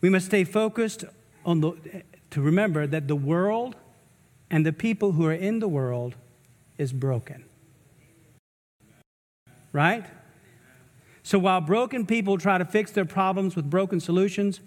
We 0.00 0.10
must 0.10 0.26
stay 0.26 0.42
focused 0.42 1.04
on 1.44 1.60
the, 1.60 2.02
to 2.30 2.40
remember 2.40 2.84
that 2.84 3.06
the 3.06 3.14
world 3.14 3.76
and 4.50 4.66
the 4.66 4.72
people 4.72 5.12
who 5.12 5.24
are 5.26 5.32
in 5.32 5.60
the 5.60 5.68
world 5.68 6.16
is 6.78 6.92
broken. 6.92 7.44
Right? 9.72 10.04
So 11.26 11.40
while 11.40 11.60
broken 11.60 12.06
people 12.06 12.38
try 12.38 12.56
to 12.56 12.64
fix 12.64 12.92
their 12.92 13.04
problems 13.04 13.56
with 13.56 13.68
broken 13.68 13.98
solutions, 13.98 14.60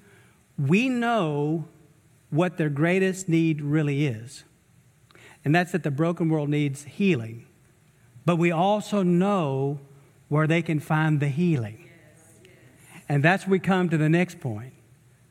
we 0.58 0.90
know 0.90 1.64
what 2.32 2.58
their 2.58 2.68
greatest 2.68 3.30
need 3.30 3.62
really 3.62 4.06
is. 4.06 4.44
And 5.46 5.56
that's 5.56 5.72
that 5.72 5.84
the 5.84 5.90
broken 5.90 6.28
world 6.28 6.50
needs 6.50 6.84
healing. 6.84 7.48
But 8.26 8.36
we 8.36 8.52
also 8.52 9.04
know 9.04 9.80
where 10.28 10.48
they 10.48 10.62
can 10.62 10.82
find 10.82 11.22
the 11.22 11.30
healing. 11.30 11.90
And 13.08 13.24
that's 13.24 13.46
where 13.46 13.52
we 13.52 13.60
come 13.60 13.88
to 13.88 13.98
the 13.98 14.10
next 14.10 14.42
point 14.42 14.74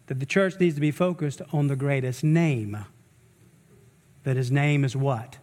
that 0.06 0.20
the 0.20 0.26
church 0.26 0.58
needs 0.58 0.76
to 0.76 0.80
be 0.80 0.90
focused 0.90 1.42
on 1.52 1.66
the 1.66 1.76
greatest 1.76 2.24
name. 2.24 2.86
That 4.24 4.38
his 4.38 4.50
name 4.50 4.82
is 4.82 4.96
what? 4.96 5.36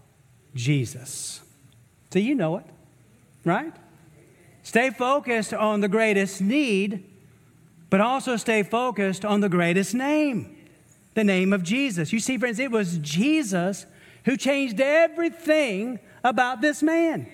Jesus. 0.56 1.42
So 2.12 2.18
you 2.18 2.34
know 2.34 2.58
it, 2.58 2.66
right? 3.44 3.76
Stay 4.66 4.90
focused 4.90 5.54
on 5.54 5.80
the 5.80 5.88
greatest 5.88 6.42
need, 6.42 7.06
but 7.90 8.02
also 8.02 8.36
stay 8.36 8.64
focused 8.64 9.24
on 9.24 9.40
the 9.40 9.48
greatest 9.48 9.94
name 9.94 10.52
the 11.16 11.24
name 11.24 11.54
of 11.54 11.64
Jesus. 11.64 12.14
You 12.14 12.20
see, 12.20 12.38
friends, 12.38 12.60
it 12.60 12.70
was 12.70 12.98
Jesus 12.98 13.86
who 14.26 14.38
changed 14.38 14.80
everything 14.80 16.00
about 16.24 16.62
this 16.62 16.84
man. 16.84 17.28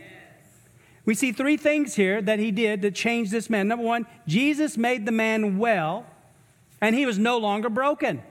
We 1.04 1.16
see 1.16 1.32
three 1.32 1.58
things 1.58 1.96
here 1.96 2.22
that 2.22 2.38
he 2.38 2.52
did 2.52 2.84
to 2.84 2.92
change 2.92 3.32
this 3.32 3.50
man. 3.50 3.68
Number 3.68 3.84
one, 3.84 4.06
Jesus 4.28 4.78
made 4.78 5.08
the 5.08 5.12
man 5.12 5.58
well, 5.58 6.06
and 6.80 6.96
he 6.96 7.08
was 7.08 7.18
no 7.18 7.40
longer 7.40 7.70
broken. 7.70 8.22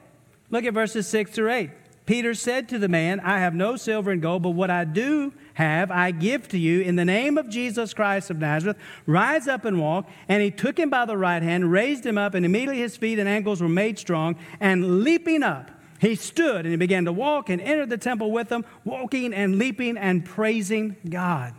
Look 0.51 0.65
at 0.65 0.73
verses 0.73 1.09
6 1.09 1.33
through 1.33 1.51
8. 1.51 1.71
Peter 2.11 2.35
said 2.35 2.69
to 2.69 2.77
the 2.77 2.89
man, 2.89 3.21
I 3.21 3.39
have 3.39 3.55
no 3.55 3.77
silver 3.77 4.11
and 4.11 4.21
gold, 4.21 4.43
but 4.43 4.51
what 4.51 4.69
I 4.69 4.83
do 4.83 5.33
have, 5.55 5.93
I 5.93 6.11
give 6.11 6.49
to 6.49 6.59
you 6.59 6.81
in 6.81 6.97
the 6.97 7.05
name 7.05 7.39
of 7.39 7.49
Jesus 7.49 7.95
Christ 7.95 8.31
of 8.31 8.39
Nazareth. 8.39 8.77
Rise 9.07 9.47
up 9.47 9.65
and 9.65 9.79
walk. 9.81 10.09
And 10.27 10.43
he 10.43 10.51
took 10.51 10.77
him 10.77 10.91
by 10.91 11.05
the 11.05 11.17
right 11.17 11.41
hand, 11.41 11.71
raised 11.71 12.05
him 12.05 12.19
up, 12.19 12.35
and 12.35 12.45
immediately 12.45 12.79
his 12.79 12.97
feet 12.97 13.21
and 13.21 13.29
ankles 13.29 13.63
were 13.63 13.69
made 13.69 13.97
strong. 13.97 14.35
And 14.59 15.05
leaping 15.05 15.45
up, 15.45 15.71
he 16.01 16.17
stood 16.17 16.67
and 16.67 16.73
he 16.73 16.77
began 16.77 17.05
to 17.05 17.13
walk 17.13 17.49
and 17.49 17.61
entered 17.61 17.91
the 17.91 17.97
temple 17.97 18.33
with 18.33 18.49
them, 18.49 18.65
walking 18.85 19.33
and 19.33 19.57
leaping 19.57 19.97
and 19.97 20.25
praising 20.25 20.97
God 21.09 21.55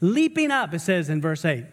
leaping 0.00 0.50
up, 0.50 0.72
it 0.74 0.80
says 0.80 1.08
in 1.08 1.20
verse 1.20 1.44
8. 1.44 1.64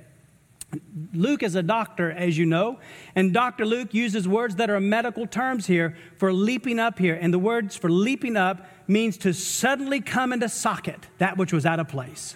Luke 1.14 1.44
is 1.44 1.56
a 1.56 1.64
doctor, 1.64 2.12
as 2.12 2.38
you 2.38 2.46
know, 2.46 2.80
and 3.16 3.34
Dr. 3.34 3.66
Luke 3.66 3.94
uses 3.94 4.28
words 4.28 4.56
that 4.58 4.70
are 4.70 4.80
medical 4.80 5.26
terms 5.26 5.66
here 5.68 5.96
for 6.18 6.34
leaping 6.34 6.78
up 6.78 7.00
here. 7.00 7.18
And 7.20 7.34
the 7.34 7.40
words 7.40 7.76
for 7.78 7.90
leaping 7.90 8.36
up 8.36 8.68
means 8.88 9.18
to 9.20 9.34
suddenly 9.34 10.02
come 10.02 10.34
into 10.34 10.50
socket, 10.50 11.08
that 11.20 11.38
which 11.38 11.54
was 11.54 11.66
out 11.66 11.80
of 11.80 11.88
place. 11.88 12.36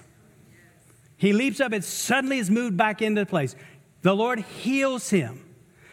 He 1.17 1.33
leaps 1.33 1.59
up, 1.59 1.73
it 1.73 1.83
suddenly 1.83 2.37
is 2.37 2.49
moved 2.49 2.77
back 2.77 3.01
into 3.01 3.25
place. 3.25 3.55
The 4.01 4.15
Lord 4.15 4.39
heals 4.39 5.09
him. 5.09 5.45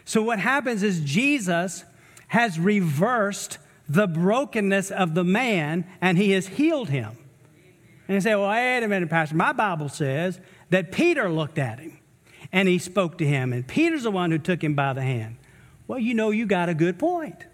So, 0.04 0.22
what 0.22 0.38
happens 0.38 0.82
is 0.82 1.00
Jesus 1.00 1.84
has 2.28 2.58
reversed 2.58 3.58
the 3.88 4.06
brokenness 4.06 4.90
of 4.90 5.14
the 5.14 5.24
man 5.24 5.86
and 6.00 6.16
he 6.16 6.30
has 6.30 6.46
healed 6.46 6.88
him. 6.88 7.18
And 8.06 8.14
you 8.14 8.20
say, 8.20 8.34
well, 8.34 8.48
wait 8.48 8.82
a 8.82 8.88
minute, 8.88 9.10
Pastor. 9.10 9.36
My 9.36 9.52
Bible 9.52 9.90
says 9.90 10.40
that 10.70 10.92
Peter 10.92 11.28
looked 11.28 11.58
at 11.58 11.78
him 11.78 11.97
and 12.52 12.68
he 12.68 12.78
spoke 12.78 13.18
to 13.18 13.26
him, 13.26 13.52
and 13.52 13.66
Peter's 13.66 14.04
the 14.04 14.10
one 14.10 14.30
who 14.30 14.38
took 14.38 14.62
him 14.62 14.74
by 14.74 14.92
the 14.92 15.02
hand. 15.02 15.36
Well, 15.86 15.98
you 15.98 16.14
know, 16.14 16.30
you 16.30 16.46
got 16.46 16.68
a 16.68 16.74
good 16.74 16.98
point. 16.98 17.46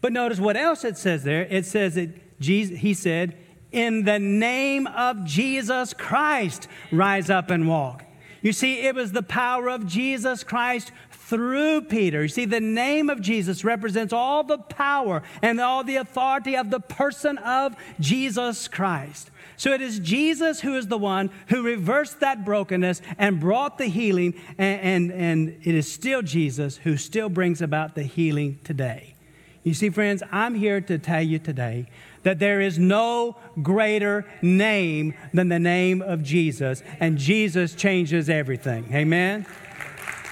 But 0.00 0.12
notice 0.12 0.38
what 0.38 0.56
else 0.56 0.84
it 0.84 0.98
says 0.98 1.24
there. 1.24 1.42
It 1.42 1.66
says 1.66 1.94
that 1.94 2.40
Jesus, 2.40 2.78
he 2.78 2.94
said, 2.94 3.36
in 3.72 4.04
the 4.04 4.18
name 4.18 4.86
of 4.86 5.24
Jesus 5.24 5.94
Christ, 5.94 6.68
rise 6.92 7.30
up 7.30 7.50
and 7.50 7.66
walk. 7.66 8.04
You 8.42 8.52
see, 8.52 8.80
it 8.80 8.94
was 8.94 9.12
the 9.12 9.22
power 9.22 9.68
of 9.68 9.86
Jesus 9.86 10.44
Christ 10.44 10.92
through 11.10 11.80
Peter. 11.82 12.22
You 12.22 12.28
see, 12.28 12.44
the 12.44 12.60
name 12.60 13.08
of 13.08 13.20
Jesus 13.20 13.64
represents 13.64 14.12
all 14.12 14.44
the 14.44 14.58
power 14.58 15.22
and 15.40 15.60
all 15.60 15.82
the 15.82 15.96
authority 15.96 16.54
of 16.54 16.70
the 16.70 16.80
person 16.80 17.38
of 17.38 17.74
Jesus 17.98 18.68
Christ. 18.68 19.30
So 19.56 19.72
it 19.72 19.80
is 19.80 19.98
Jesus 19.98 20.60
who 20.60 20.76
is 20.76 20.88
the 20.88 20.98
one 20.98 21.30
who 21.48 21.62
reversed 21.62 22.20
that 22.20 22.44
brokenness 22.44 23.00
and 23.18 23.40
brought 23.40 23.78
the 23.78 23.86
healing, 23.86 24.34
and, 24.58 24.80
and, 24.80 25.12
and 25.12 25.48
it 25.62 25.74
is 25.74 25.90
still 25.90 26.22
Jesus 26.22 26.78
who 26.78 26.96
still 26.96 27.28
brings 27.28 27.62
about 27.62 27.94
the 27.94 28.02
healing 28.02 28.58
today. 28.64 29.14
You 29.62 29.72
see, 29.72 29.90
friends, 29.90 30.22
I'm 30.30 30.54
here 30.54 30.80
to 30.82 30.98
tell 30.98 31.22
you 31.22 31.38
today 31.38 31.86
that 32.22 32.38
there 32.38 32.60
is 32.60 32.78
no 32.78 33.36
greater 33.62 34.26
name 34.42 35.14
than 35.32 35.48
the 35.48 35.58
name 35.58 36.02
of 36.02 36.22
Jesus, 36.22 36.82
and 37.00 37.16
Jesus 37.16 37.74
changes 37.74 38.28
everything. 38.28 38.92
Amen? 38.92 39.46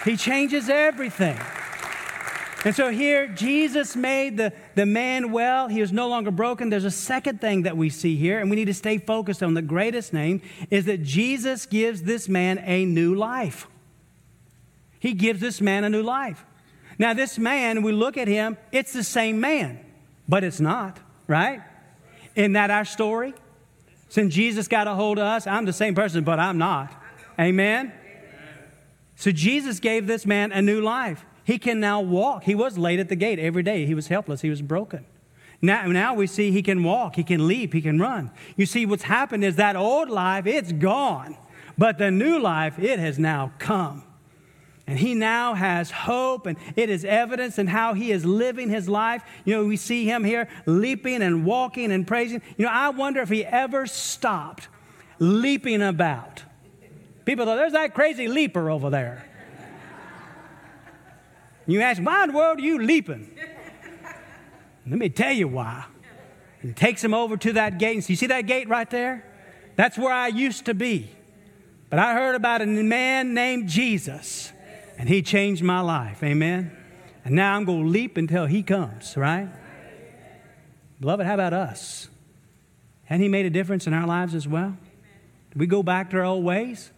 He 0.05 0.17
changes 0.17 0.69
everything. 0.69 1.39
And 2.65 2.77
so 2.77 2.91
here, 2.91 3.27
Jesus 3.27 3.97
made 3.97 4.37
the, 4.37 4.53
the 4.77 4.87
man 4.87 5.33
well. 5.33 5.67
He 5.67 5.81
was 5.81 5.93
no 5.93 6.09
longer 6.09 6.31
broken. 6.31 6.71
There's 6.71 6.85
a 6.85 6.93
second 6.93 7.41
thing 7.41 7.63
that 7.63 7.77
we 7.77 7.91
see 7.91 8.17
here, 8.17 8.39
and 8.39 8.49
we 8.51 8.57
need 8.57 8.67
to 8.67 8.75
stay 8.75 8.99
focused 8.99 9.43
on 9.43 9.55
the 9.55 9.63
greatest 9.63 10.13
name 10.13 10.43
is 10.71 10.85
that 10.85 11.03
Jesus 11.03 11.67
gives 11.67 12.03
this 12.03 12.29
man 12.29 12.59
a 12.65 12.85
new 12.85 13.15
life. 13.15 13.67
He 15.01 15.13
gives 15.13 15.41
this 15.41 15.61
man 15.61 15.83
a 15.83 15.89
new 15.89 16.03
life. 16.03 16.45
Now, 16.99 17.15
this 17.15 17.37
man, 17.37 17.83
we 17.83 17.91
look 17.91 18.17
at 18.17 18.29
him, 18.29 18.57
it's 18.71 18.93
the 18.93 19.03
same 19.03 19.41
man, 19.41 19.81
but 20.29 20.45
it's 20.45 20.61
not, 20.61 21.01
right? 21.27 21.63
Isn't 22.37 22.53
that 22.53 22.71
our 22.71 22.85
story? 22.85 23.35
Since 24.09 24.35
Jesus 24.35 24.69
got 24.69 24.87
a 24.87 24.95
hold 24.95 25.19
of 25.19 25.25
us, 25.25 25.49
I'm 25.49 25.65
the 25.65 25.73
same 25.73 25.97
person, 25.97 26.23
but 26.23 26.39
I'm 26.39 26.59
not. 26.59 26.95
Amen? 27.41 27.93
So 29.17 29.33
Jesus 29.33 29.81
gave 29.81 30.07
this 30.07 30.25
man 30.25 30.53
a 30.53 30.63
new 30.63 30.81
life. 30.81 31.25
He 31.45 31.59
can 31.59 31.81
now 31.81 32.01
walk. 32.01 32.45
He 32.45 32.55
was 32.55 32.79
laid 32.79 33.01
at 33.01 33.09
the 33.09 33.17
gate 33.17 33.39
every 33.39 33.63
day. 33.63 33.87
He 33.87 33.95
was 33.95 34.09
helpless. 34.09 34.43
He 34.43 34.51
was 34.51 34.63
broken. 34.63 35.07
Now, 35.65 35.87
now 35.87 36.15
we 36.15 36.27
see 36.27 36.51
he 36.51 36.61
can 36.61 36.83
walk, 36.83 37.15
he 37.15 37.23
can 37.23 37.47
leap, 37.47 37.73
he 37.73 37.81
can 37.81 38.01
run. 38.01 38.33
You 38.57 38.67
see, 38.67 38.85
what's 38.85 39.05
happened 39.05 39.45
is 39.45 39.55
that 39.57 39.77
old 39.77 40.11
life, 40.11 40.45
it's 40.45 40.73
gone. 40.73 41.37
But 41.79 41.99
the 41.99 42.11
new 42.11 42.41
life, 42.41 42.81
it 42.81 42.99
has 42.99 43.17
now 43.17 43.53
come. 43.61 44.03
And 44.89 44.99
he 44.99 45.15
now 45.15 45.55
has 45.55 45.93
hope, 45.93 46.47
and 46.47 46.59
it 46.75 46.91
is 46.91 47.05
evidence 47.05 47.61
in 47.61 47.69
how 47.69 47.95
he 47.95 48.11
is 48.11 48.25
living 48.25 48.69
his 48.69 48.89
life. 48.89 49.23
You 49.45 49.55
know, 49.57 49.65
we 49.65 49.77
see 49.77 50.05
him 50.05 50.25
here 50.25 50.49
leaping 50.67 51.23
and 51.23 51.47
walking 51.47 51.93
and 51.93 52.05
praising. 52.05 52.43
You 52.57 52.65
know, 52.65 52.73
I 52.73 52.89
wonder 52.89 53.21
if 53.21 53.29
he 53.29 53.45
ever 53.45 53.87
stopped 53.87 54.67
leaping 55.21 55.81
about. 55.81 56.43
People 57.25 57.45
thought, 57.45 57.55
there's 57.55 57.73
that 57.73 57.95
crazy 57.95 58.27
leaper 58.27 58.69
over 58.69 58.91
there. 58.91 59.25
You 61.67 61.81
ask, 61.81 62.03
why 62.03 62.25
in 62.25 62.31
the 62.31 62.37
world 62.37 62.59
are 62.59 62.63
you 62.63 62.79
leaping? 62.79 63.37
Let 64.87 64.99
me 64.99 65.09
tell 65.09 65.33
you 65.33 65.49
why. 65.49 65.85
He 66.61 66.73
takes 66.73 67.03
him 67.03 67.15
over 67.15 67.37
to 67.37 67.53
that 67.55 67.79
gate. 67.79 67.97
And 67.97 68.11
you 68.11 68.17
see 68.17 68.27
that 68.27 68.43
gate 68.43 68.69
right 68.69 68.89
there? 68.91 69.25
That's 69.77 69.97
where 69.97 70.13
I 70.13 70.29
used 70.29 70.67
to 70.67 70.75
be. 70.75 71.11
But 71.91 71.99
I 71.99 72.15
heard 72.15 72.35
about 72.35 72.63
a 72.63 72.67
man 72.67 73.35
named 73.35 73.69
Jesus, 73.69 74.53
and 74.99 75.09
he 75.09 75.23
changed 75.23 75.63
my 75.63 75.81
life. 75.81 76.23
Amen. 76.23 76.77
And 77.25 77.35
now 77.35 77.55
I'm 77.55 77.65
going 77.65 77.85
to 77.85 77.89
leap 77.89 78.17
until 78.17 78.47
he 78.47 78.63
comes, 78.63 79.17
right? 79.17 79.49
Beloved, 81.01 81.27
how 81.27 81.35
about 81.35 81.53
us? 81.53 82.09
Hadn't 83.05 83.23
he 83.23 83.29
made 83.29 83.47
a 83.47 83.51
difference 83.51 83.87
in 83.87 83.95
our 83.95 84.07
lives 84.07 84.35
as 84.35 84.49
well? 84.49 84.77
Did 85.51 85.61
we 85.61 85.67
go 85.67 85.83
back 85.83 86.11
to 86.11 86.17
our 86.19 86.25
old 86.25 86.45
ways? 86.45 86.91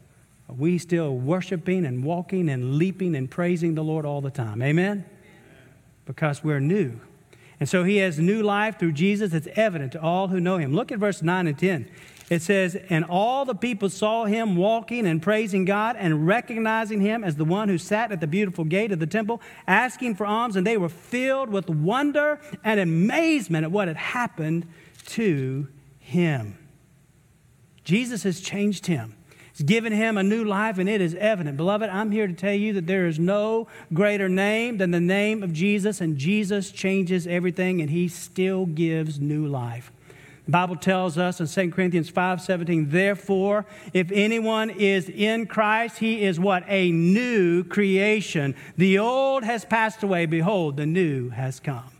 Are 0.49 0.55
we 0.55 0.79
still 0.79 1.17
worshiping 1.17 1.87
and 1.87 2.05
walking 2.05 2.49
and 2.49 2.75
leaping 2.75 3.15
and 3.15 3.31
praising 3.31 3.75
the 3.75 3.85
Lord 3.85 4.05
all 4.05 4.21
the 4.21 4.31
time? 4.31 4.63
Amen? 4.63 5.05
Because 6.05 6.45
we're 6.45 6.61
new. 6.61 7.01
And 7.61 7.69
so 7.69 7.85
he 7.85 7.99
has 7.99 8.19
new 8.19 8.43
life 8.43 8.79
through 8.79 8.93
Jesus. 8.93 9.33
It's 9.33 9.49
evident 9.55 9.93
to 9.93 10.03
all 10.03 10.29
who 10.29 10.41
know 10.41 10.59
him. 10.59 10.75
Look 10.75 10.93
at 10.93 10.99
verse 10.99 11.23
9 11.23 11.47
and 11.47 11.59
10. 11.59 11.89
It 12.31 12.43
says, 12.43 12.77
And 12.89 13.05
all 13.05 13.45
the 13.45 13.55
people 13.55 13.91
saw 13.91 14.25
him 14.25 14.57
walking 14.57 15.07
and 15.07 15.23
praising 15.23 15.65
God 15.65 15.97
and 15.99 16.27
recognizing 16.27 17.01
him 17.01 17.23
as 17.23 17.37
the 17.37 17.45
one 17.45 17.69
who 17.69 17.79
sat 17.79 18.13
at 18.13 18.21
the 18.21 18.27
beautiful 18.27 18.65
gate 18.65 18.93
of 18.93 18.99
the 18.99 19.07
temple, 19.07 19.41
asking 19.67 20.17
for 20.17 20.27
alms, 20.27 20.57
and 20.57 20.67
they 20.67 20.77
were 20.77 20.89
filled 20.89 21.51
with 21.51 21.69
wonder 21.69 22.41
and 22.63 22.81
amazement 22.81 23.65
at 23.65 23.71
what 23.71 23.89
had 23.89 23.97
happened 23.97 24.67
to 25.07 25.69
him. 26.01 26.59
Jesus 27.85 28.23
has 28.23 28.41
changed 28.41 28.87
him. 28.87 29.15
He's 29.57 29.65
given 29.65 29.93
him 29.93 30.19
a 30.19 30.25
new 30.25 30.45
life, 30.45 30.79
and 30.79 30.89
it 30.89 31.01
is 31.01 31.15
evident. 31.15 31.57
Beloved, 31.57 31.89
I'm 31.89 32.11
here 32.11 32.27
to 32.27 32.33
tell 32.33 32.55
you 32.55 32.73
that 32.73 32.89
there 32.89 33.07
is 33.07 33.21
no 33.21 33.69
greater 33.93 34.29
name 34.29 34.79
than 34.79 34.91
the 34.91 35.01
name 35.01 35.45
of 35.45 35.53
Jesus, 35.53 36.01
and 36.01 36.19
Jesus 36.19 36.73
changes 36.73 37.25
everything, 37.29 37.81
and 37.81 37.89
he 37.89 38.09
still 38.09 38.67
gives 38.67 39.21
new 39.21 39.47
life. 39.47 39.93
The 40.47 40.51
Bible 40.51 40.77
tells 40.77 41.17
us 41.17 41.41
in 41.41 41.47
2 41.47 41.75
Corinthians 41.75 42.11
5 42.11 42.41
17, 42.41 42.91
therefore, 42.91 43.65
if 43.93 44.11
anyone 44.11 44.71
is 44.71 45.09
in 45.09 45.47
Christ, 45.47 45.99
he 45.99 46.23
is 46.23 46.41
what? 46.41 46.65
A 46.67 46.91
new 46.91 47.63
creation. 47.63 48.57
The 48.77 48.99
old 48.99 49.45
has 49.45 49.65
passed 49.65 50.03
away. 50.03 50.27
Behold, 50.27 50.77
the 50.77 50.85
new 50.85 51.31
has 51.31 51.61
come. 51.61 51.91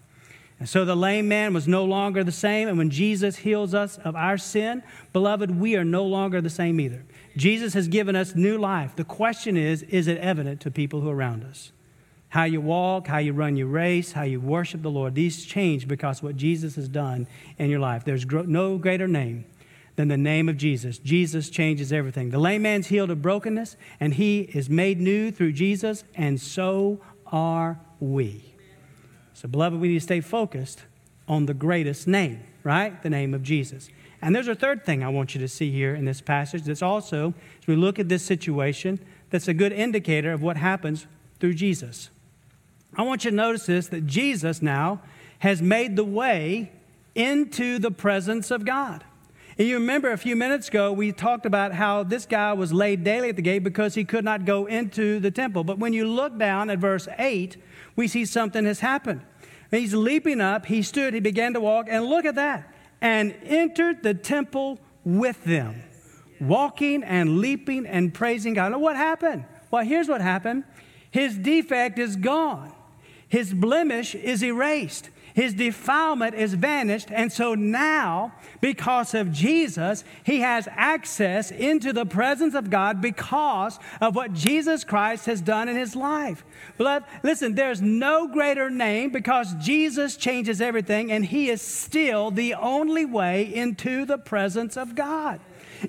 And 0.59 0.69
so 0.69 0.85
the 0.85 0.97
lame 0.97 1.29
man 1.29 1.55
was 1.55 1.67
no 1.67 1.85
longer 1.85 2.23
the 2.23 2.33
same. 2.33 2.69
And 2.69 2.79
when 2.79 2.91
Jesus 2.91 3.37
heals 3.37 3.75
us 3.75 3.99
of 3.99 4.15
our 4.15 4.39
sin, 4.39 4.83
beloved, 5.13 5.51
we 5.51 5.77
are 5.77 5.85
no 5.85 6.05
longer 6.05 6.41
the 6.41 6.51
same 6.51 6.81
either. 6.81 7.05
Jesus 7.37 7.75
has 7.75 7.89
given 7.89 8.15
us 8.15 8.35
new 8.35 8.59
life. 8.59 8.95
The 8.97 9.05
question 9.05 9.57
is 9.57 9.83
is 9.83 10.07
it 10.07 10.19
evident 10.19 10.61
to 10.63 10.71
people 10.71 11.01
who 11.01 11.11
are 11.11 11.17
around 11.17 11.45
us? 11.45 11.73
How 12.29 12.45
you 12.45 12.61
walk, 12.61 13.07
how 13.07 13.19
you 13.19 13.33
run 13.33 13.57
your 13.57 13.69
race, 13.69 14.13
how 14.13 14.23
you 14.23 14.41
worship 14.41 14.83
the 14.83 14.91
Lord, 14.91 15.15
these 15.15 15.45
change 15.45 15.87
because 15.87 16.23
what 16.23 16.37
Jesus 16.37 16.75
has 16.77 16.89
done 16.89 17.27
in 17.59 17.71
your 17.71 17.81
life. 17.81 18.05
There's 18.05 18.27
no 18.27 18.77
greater 18.77 19.07
name 19.07 19.45
than 19.97 20.09
the 20.09 20.17
name 20.17 20.49
of 20.49 20.57
Jesus. 20.57 20.99
Jesus 20.99 21.49
changes 21.49 21.93
everything. 21.93 22.31
The 22.31 22.39
lame 22.39 22.63
man's 22.63 22.89
healed 22.89 23.11
of 23.11 23.23
brokenness, 23.23 23.77
and 24.01 24.15
he 24.15 24.41
is 24.41 24.69
made 24.69 25.01
new 25.01 25.31
through 25.31 25.53
Jesus, 25.53 26.03
and 26.17 26.41
so 26.41 27.01
are 27.27 27.79
we. 28.01 28.55
So, 29.35 29.49
beloved, 29.49 29.81
we 29.81 29.89
need 29.89 29.95
to 29.95 30.01
stay 30.01 30.21
focused 30.21 30.83
on 31.29 31.47
the 31.47 31.55
greatest 31.55 32.07
name, 32.07 32.41
right? 32.63 33.01
The 33.03 33.11
name 33.11 33.35
of 33.35 33.43
Jesus. 33.43 33.89
And 34.25 34.35
there's 34.35 34.49
a 34.49 34.55
third 34.55 34.87
thing 34.87 35.05
I 35.05 35.11
want 35.11 35.35
you 35.35 35.41
to 35.43 35.49
see 35.49 35.71
here 35.71 35.95
in 35.95 36.07
this 36.07 36.23
passage 36.23 36.63
that's 36.63 36.81
also, 36.81 37.35
as 37.61 37.67
we 37.67 37.77
look 37.77 37.99
at 37.99 38.09
this 38.09 38.23
situation, 38.23 38.99
that's 39.29 39.49
a 39.49 39.53
good 39.53 39.71
indicator 39.71 40.33
of 40.33 40.41
what 40.41 40.57
happens 40.57 41.07
through 41.41 41.53
Jesus. 41.53 42.09
I 42.97 43.03
want 43.03 43.27
you 43.27 43.33
to 43.33 43.37
notice 43.37 43.67
this 43.67 43.89
that 43.89 44.07
Jesus 44.07 44.63
now 44.63 45.03
has 45.41 45.61
made 45.61 45.97
the 45.97 46.05
way 46.05 46.73
into 47.15 47.79
the 47.79 47.91
presence 47.91 48.51
of 48.51 48.65
God. 48.65 49.05
And 49.59 49.69
you 49.69 49.75
remember 49.75 50.11
a 50.11 50.17
few 50.17 50.37
minutes 50.37 50.69
ago, 50.69 50.91
we 50.91 51.13
talked 51.13 51.45
about 51.45 51.75
how 51.75 52.03
this 52.03 52.25
guy 52.25 52.55
was 52.55 52.73
laid 52.73 53.05
daily 53.05 53.29
at 53.29 53.37
the 53.37 53.43
gate 53.43 53.59
because 53.59 53.95
he 53.95 54.07
could 54.07 54.25
not 54.25 54.47
go 54.47 54.65
into 54.65 55.21
the 55.21 55.31
temple. 55.31 55.65
But 55.65 55.79
when 55.79 55.93
you 55.93 56.09
look 56.09 56.39
down 56.39 56.71
at 56.71 56.79
verse 56.79 57.09
8, 57.19 57.59
we 57.95 58.09
see 58.09 58.25
something 58.25 58.65
has 58.65 58.81
happened. 58.81 59.21
He's 59.71 59.93
leaping 59.93 60.41
up, 60.41 60.65
he 60.65 60.81
stood, 60.81 61.13
he 61.13 61.21
began 61.21 61.53
to 61.53 61.61
walk, 61.61 61.89
and 61.91 62.07
look 62.07 62.25
at 62.25 62.37
that 62.37 62.74
and 63.01 63.35
entered 63.45 64.03
the 64.03 64.15
temple 64.15 64.79
with 65.05 65.43
them, 65.45 65.83
walking 66.41 67.03
and 67.03 67.39
leaping 67.39 67.87
and 67.87 68.13
praising 68.13 68.55
God. 68.55 68.73
Now, 68.73 68.79
what 68.79 68.97
happened? 68.97 69.45
Well, 69.71 69.85
here's 69.85 70.09
what 70.09 70.21
happened 70.21 70.65
his 71.11 71.39
defect 71.39 71.99
is 71.99 72.17
gone, 72.17 72.73
his 73.29 73.55
blemish 73.55 74.15
is 74.15 74.43
erased. 74.43 75.11
His 75.35 75.53
defilement 75.53 76.37
is 76.37 76.55
vanished. 76.55 77.09
And 77.11 77.31
so 77.31 77.57
now, 77.57 78.35
because 78.61 79.15
of 79.15 79.33
Jesus, 79.33 80.05
he 80.23 80.41
has 80.41 80.69
access 80.71 81.51
into 81.51 81.93
the 81.93 82.07
presence 82.07 82.55
of 82.55 82.71
God 82.71 83.01
because 83.01 83.81
of 84.01 84.15
what 84.15 84.33
Jesus 84.33 84.85
Christ 84.85 85.27
has 85.27 85.41
done 85.41 85.69
in 85.69 85.75
his 85.77 85.97
life. 85.97 86.45
Beloved, 86.79 87.05
listen, 87.25 87.57
there's 87.57 87.83
no 87.83 88.29
greater 88.29 88.71
name 88.71 89.11
because 89.11 89.55
Jesus 89.55 90.17
changes 90.17 90.61
everything, 90.61 91.11
and 91.11 91.27
he 91.27 91.51
is 91.51 91.61
still 91.61 92.31
the 92.31 92.55
only 92.55 93.05
way 93.05 93.53
into 93.53 94.05
the 94.05 94.19
presence 94.19 94.77
of 94.77 94.95
God. 94.95 95.41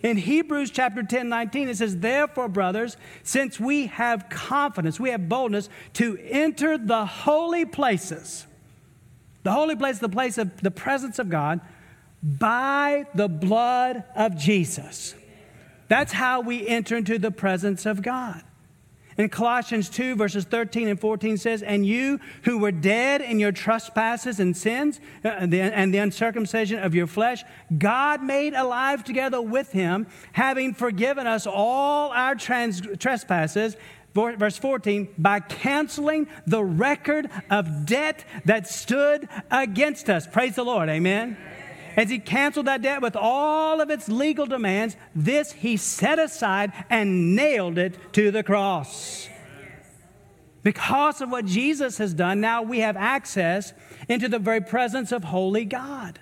In 0.02 0.18
Hebrews 0.18 0.72
chapter 0.72 1.04
10, 1.04 1.30
19, 1.30 1.70
it 1.70 1.78
says, 1.78 1.98
Therefore, 1.98 2.50
brothers, 2.50 2.98
since 3.22 3.60
we 3.60 3.86
have 3.86 4.28
confidence, 4.28 5.00
we 5.00 5.12
have 5.12 5.30
boldness 5.30 5.70
to 5.94 6.18
enter 6.32 6.80
the 6.80 7.06
holy 7.06 7.66
places 7.66 8.48
the 9.46 9.52
holy 9.52 9.76
place, 9.76 10.00
the 10.00 10.10
place 10.10 10.40
of 10.40 10.60
the 10.62 10.72
presence 10.72 11.20
of 11.20 11.30
God, 11.30 11.62
by 12.24 13.06
the 13.14 13.30
blood 13.30 14.04
of 14.16 14.36
Jesus. 14.36 15.14
That's 15.88 16.12
how 16.12 16.42
we 16.42 16.68
enter 16.68 16.98
into 16.98 17.20
the 17.20 17.30
presence 17.30 17.86
of 17.86 18.02
God. 18.02 18.42
In 19.20 19.30
Colossians 19.30 19.88
2, 19.90 20.16
verses 20.16 20.46
13 20.46 20.88
and 20.88 21.00
14 21.00 21.38
says, 21.38 21.62
And 21.62 21.86
you 21.86 22.20
who 22.42 22.58
were 22.58 22.72
dead 22.72 23.22
in 23.22 23.40
your 23.40 23.52
trespasses 23.52 24.40
and 24.40 24.58
sins 24.58 25.00
uh, 25.24 25.28
and 25.28 25.94
the 25.94 26.00
uncircumcision 26.00 26.80
of 26.80 26.96
your 26.96 27.06
flesh, 27.06 27.44
God 27.78 28.24
made 28.24 28.56
alive 28.56 29.04
together 29.04 29.40
with 29.40 29.72
him, 29.72 30.08
having 30.32 30.74
forgiven 30.74 31.28
us 31.28 31.46
all 31.46 32.10
our 32.10 32.34
trans- 32.34 32.82
trespasses 32.98 33.78
verse 34.16 34.58
14, 34.58 35.10
by 35.18 35.42
canceling 35.42 36.28
the 36.48 36.64
record 36.64 37.30
of 37.50 37.86
debt 37.86 38.24
that 38.46 38.68
stood 38.68 39.28
against 39.52 40.10
us. 40.10 40.26
Praise 40.26 40.56
the 40.56 40.64
Lord. 40.64 40.90
Amen. 40.90 41.38
As 41.98 42.10
he 42.10 42.20
canceled 42.20 42.68
that 42.68 42.82
debt 42.82 43.02
with 43.02 43.16
all 43.16 43.80
of 43.80 43.90
its 43.90 44.10
legal 44.10 44.46
demands, 44.46 44.96
this 45.14 45.52
he 45.52 45.78
set 45.78 46.20
aside 46.20 46.72
and 46.90 47.36
nailed 47.36 47.78
it 47.78 48.14
to 48.14 48.32
the 48.32 48.44
cross. 48.44 49.30
Because 50.64 51.22
of 51.22 51.30
what 51.30 51.46
Jesus 51.46 52.00
has 52.00 52.14
done, 52.14 52.42
now 52.42 52.64
we 52.64 52.80
have 52.80 52.98
access 52.98 53.74
into 54.10 54.28
the 54.28 54.40
very 54.40 54.62
presence 54.62 55.12
of 55.12 55.26
holy 55.26 55.64
God. 55.64 56.20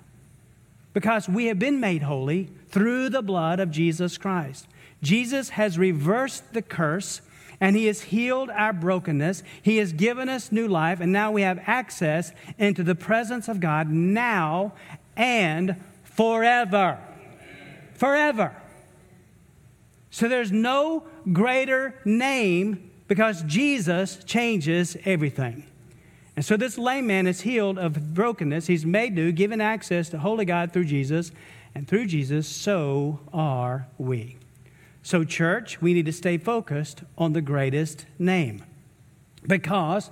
Because 0.93 1.29
we 1.29 1.45
have 1.45 1.57
been 1.57 1.79
made 1.79 2.03
holy 2.03 2.49
through 2.69 3.09
the 3.09 3.21
blood 3.21 3.59
of 3.59 3.71
Jesus 3.71 4.17
Christ. 4.17 4.67
Jesus 5.01 5.49
has 5.49 5.77
reversed 5.77 6.53
the 6.53 6.61
curse 6.61 7.21
and 7.59 7.75
He 7.75 7.85
has 7.85 8.01
healed 8.01 8.49
our 8.49 8.73
brokenness. 8.73 9.43
He 9.61 9.77
has 9.77 9.93
given 9.93 10.29
us 10.29 10.51
new 10.51 10.67
life, 10.67 10.99
and 10.99 11.11
now 11.11 11.31
we 11.31 11.41
have 11.41 11.59
access 11.65 12.31
into 12.57 12.83
the 12.83 12.95
presence 12.95 13.47
of 13.47 13.59
God 13.59 13.89
now 13.89 14.73
and 15.15 15.75
forever. 16.03 16.99
Forever. 17.95 18.55
So 20.09 20.27
there's 20.27 20.51
no 20.51 21.03
greater 21.31 21.99
name 22.05 22.91
because 23.07 23.41
Jesus 23.43 24.23
changes 24.23 24.97
everything. 25.05 25.65
And 26.35 26.43
so 26.43 26.57
this 26.57 26.77
lame 26.77 27.07
man 27.07 27.27
is 27.27 27.41
healed 27.41 27.77
of 27.77 28.13
brokenness. 28.13 28.67
He's 28.67 28.85
made 28.85 29.13
new, 29.13 29.31
given 29.31 29.61
access 29.61 30.09
to 30.09 30.19
holy 30.19 30.45
God 30.45 30.71
through 30.71 30.85
Jesus. 30.85 31.31
And 31.75 31.87
through 31.87 32.05
Jesus, 32.05 32.47
so 32.47 33.19
are 33.33 33.87
we. 33.97 34.37
So, 35.05 35.25
church, 35.25 35.81
we 35.81 35.93
need 35.93 36.05
to 36.05 36.13
stay 36.13 36.37
focused 36.37 37.03
on 37.17 37.33
the 37.33 37.41
greatest 37.41 38.05
name 38.17 38.63
because 39.45 40.09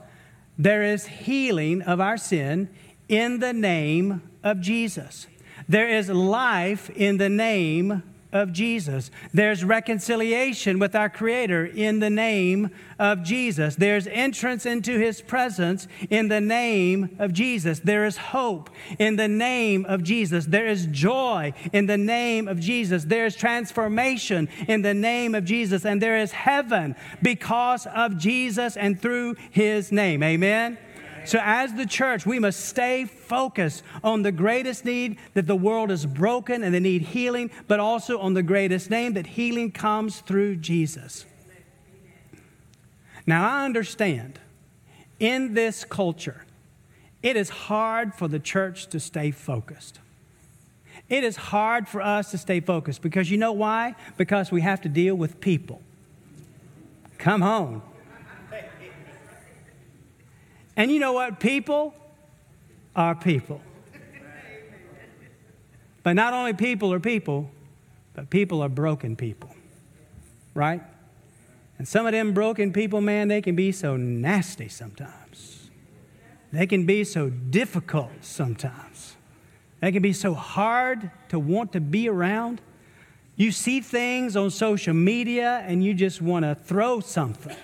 there 0.58 0.84
is 0.84 1.08
healing 1.08 1.82
of 1.82 2.02
our 2.02 2.18
sin 2.18 2.70
in 3.08 3.40
the 3.40 3.54
name 3.54 4.30
of 4.44 4.60
Jesus. 4.60 5.28
There 5.68 5.88
is 5.88 6.10
life 6.10 6.90
in 6.90 7.18
the 7.18 7.30
name 7.30 8.04
of 8.32 8.52
Jesus. 8.54 9.12
There's 9.34 9.64
reconciliation 9.64 10.80
with 10.80 10.96
our 10.96 11.10
Creator 11.10 11.66
in 11.66 12.00
the 12.00 12.10
name 12.10 12.70
of 13.00 13.24
Jesus. 13.24 13.76
There's 13.76 14.08
entrance 14.08 14.66
into 14.66 15.00
His 15.00 15.22
presence 15.22 15.88
in 16.10 16.28
the 16.28 16.42
name 16.42 17.16
of 17.20 17.34
Jesus. 17.34 17.80
There 17.80 18.06
is 18.06 18.18
hope 18.18 18.70
in 19.00 19.16
the 19.16 19.28
name 19.28 19.86
of 19.86 20.04
Jesus. 20.04 20.46
There 20.46 20.68
is 20.68 20.86
joy 20.88 21.54
in 21.74 21.88
the 21.88 21.98
name 21.98 22.48
of 22.48 22.60
Jesus. 22.60 23.06
There 23.06 23.26
is 23.26 23.36
transformation 23.36 24.50
in 24.68 24.82
the 24.82 24.94
name 24.94 25.36
of 25.36 25.46
Jesus. 25.46 25.86
And 25.86 26.02
there 26.02 26.18
is 26.18 26.32
heaven 26.32 26.96
because 27.22 27.86
of 27.88 28.18
Jesus 28.18 28.78
and 28.78 29.02
through 29.02 29.36
His 29.52 29.92
name. 29.92 30.24
Amen. 30.24 30.78
So, 31.24 31.40
as 31.42 31.74
the 31.74 31.86
church, 31.86 32.26
we 32.26 32.40
must 32.40 32.66
stay 32.66 33.06
focused 33.06 33.84
on 34.04 34.24
the 34.24 34.32
greatest 34.32 34.86
need 34.86 35.18
that 35.34 35.48
the 35.48 35.56
world 35.56 35.92
is 35.92 36.06
broken 36.06 36.64
and 36.64 36.74
they 36.74 36.80
need 36.80 37.04
healing, 37.04 37.52
but 37.68 37.80
also 37.80 38.20
on 38.20 38.34
the 38.34 38.44
greatest 38.44 38.90
name 38.90 39.14
that 39.14 39.28
healing 39.28 39.72
comes 39.72 40.22
through 40.22 40.58
Jesus. 40.58 41.26
Now, 43.26 43.48
I 43.48 43.66
understand 43.66 44.40
in 45.20 45.54
this 45.54 45.86
culture, 45.86 46.46
it 47.22 47.36
is 47.36 47.50
hard 47.50 48.16
for 48.16 48.28
the 48.28 48.40
church 48.40 48.88
to 48.88 49.00
stay 49.00 49.32
focused. 49.32 50.00
It 51.08 51.24
is 51.24 51.36
hard 51.36 51.88
for 51.88 52.02
us 52.02 52.32
to 52.32 52.38
stay 52.38 52.62
focused 52.62 53.02
because 53.02 53.30
you 53.30 53.38
know 53.38 53.52
why? 53.52 53.96
Because 54.18 54.52
we 54.52 54.62
have 54.62 54.82
to 54.82 54.90
deal 54.90 55.14
with 55.14 55.40
people. 55.40 55.82
Come 57.18 57.44
on. 57.44 57.84
And 60.82 60.90
you 60.90 60.98
know 60.98 61.14
what? 61.14 61.40
People 61.40 61.94
are 62.96 63.14
people. 63.14 63.62
But 66.02 66.14
not 66.14 66.34
only 66.34 66.54
people 66.54 66.92
are 66.92 67.00
people, 67.00 67.52
but 68.16 68.32
people 68.32 68.64
are 68.64 68.68
broken 68.68 69.16
people. 69.16 69.56
Right? 70.56 70.82
And 71.78 71.88
some 71.88 72.08
of 72.08 72.14
them 72.14 72.34
broken 72.34 72.74
people, 72.74 73.00
man, 73.00 73.28
they 73.28 73.44
can 73.44 73.56
be 73.56 73.72
so 73.72 73.96
nasty 73.96 74.70
sometimes. 74.70 75.70
They 76.52 76.66
can 76.66 76.88
be 76.88 77.04
so 77.04 77.30
difficult 77.30 78.10
sometimes. 78.22 79.18
They 79.82 79.92
can 79.92 80.02
be 80.02 80.14
so 80.14 80.34
hard 80.34 81.12
to 81.30 81.38
want 81.38 81.74
to 81.74 81.80
be 81.80 82.10
around. 82.10 82.60
You 83.36 83.52
see 83.52 83.82
things 83.82 84.36
on 84.36 84.50
social 84.50 84.96
media 84.96 85.64
and 85.68 85.84
you 85.84 85.94
just 85.94 86.24
want 86.24 86.44
to 86.44 86.56
throw 86.56 87.02
something. 87.02 87.56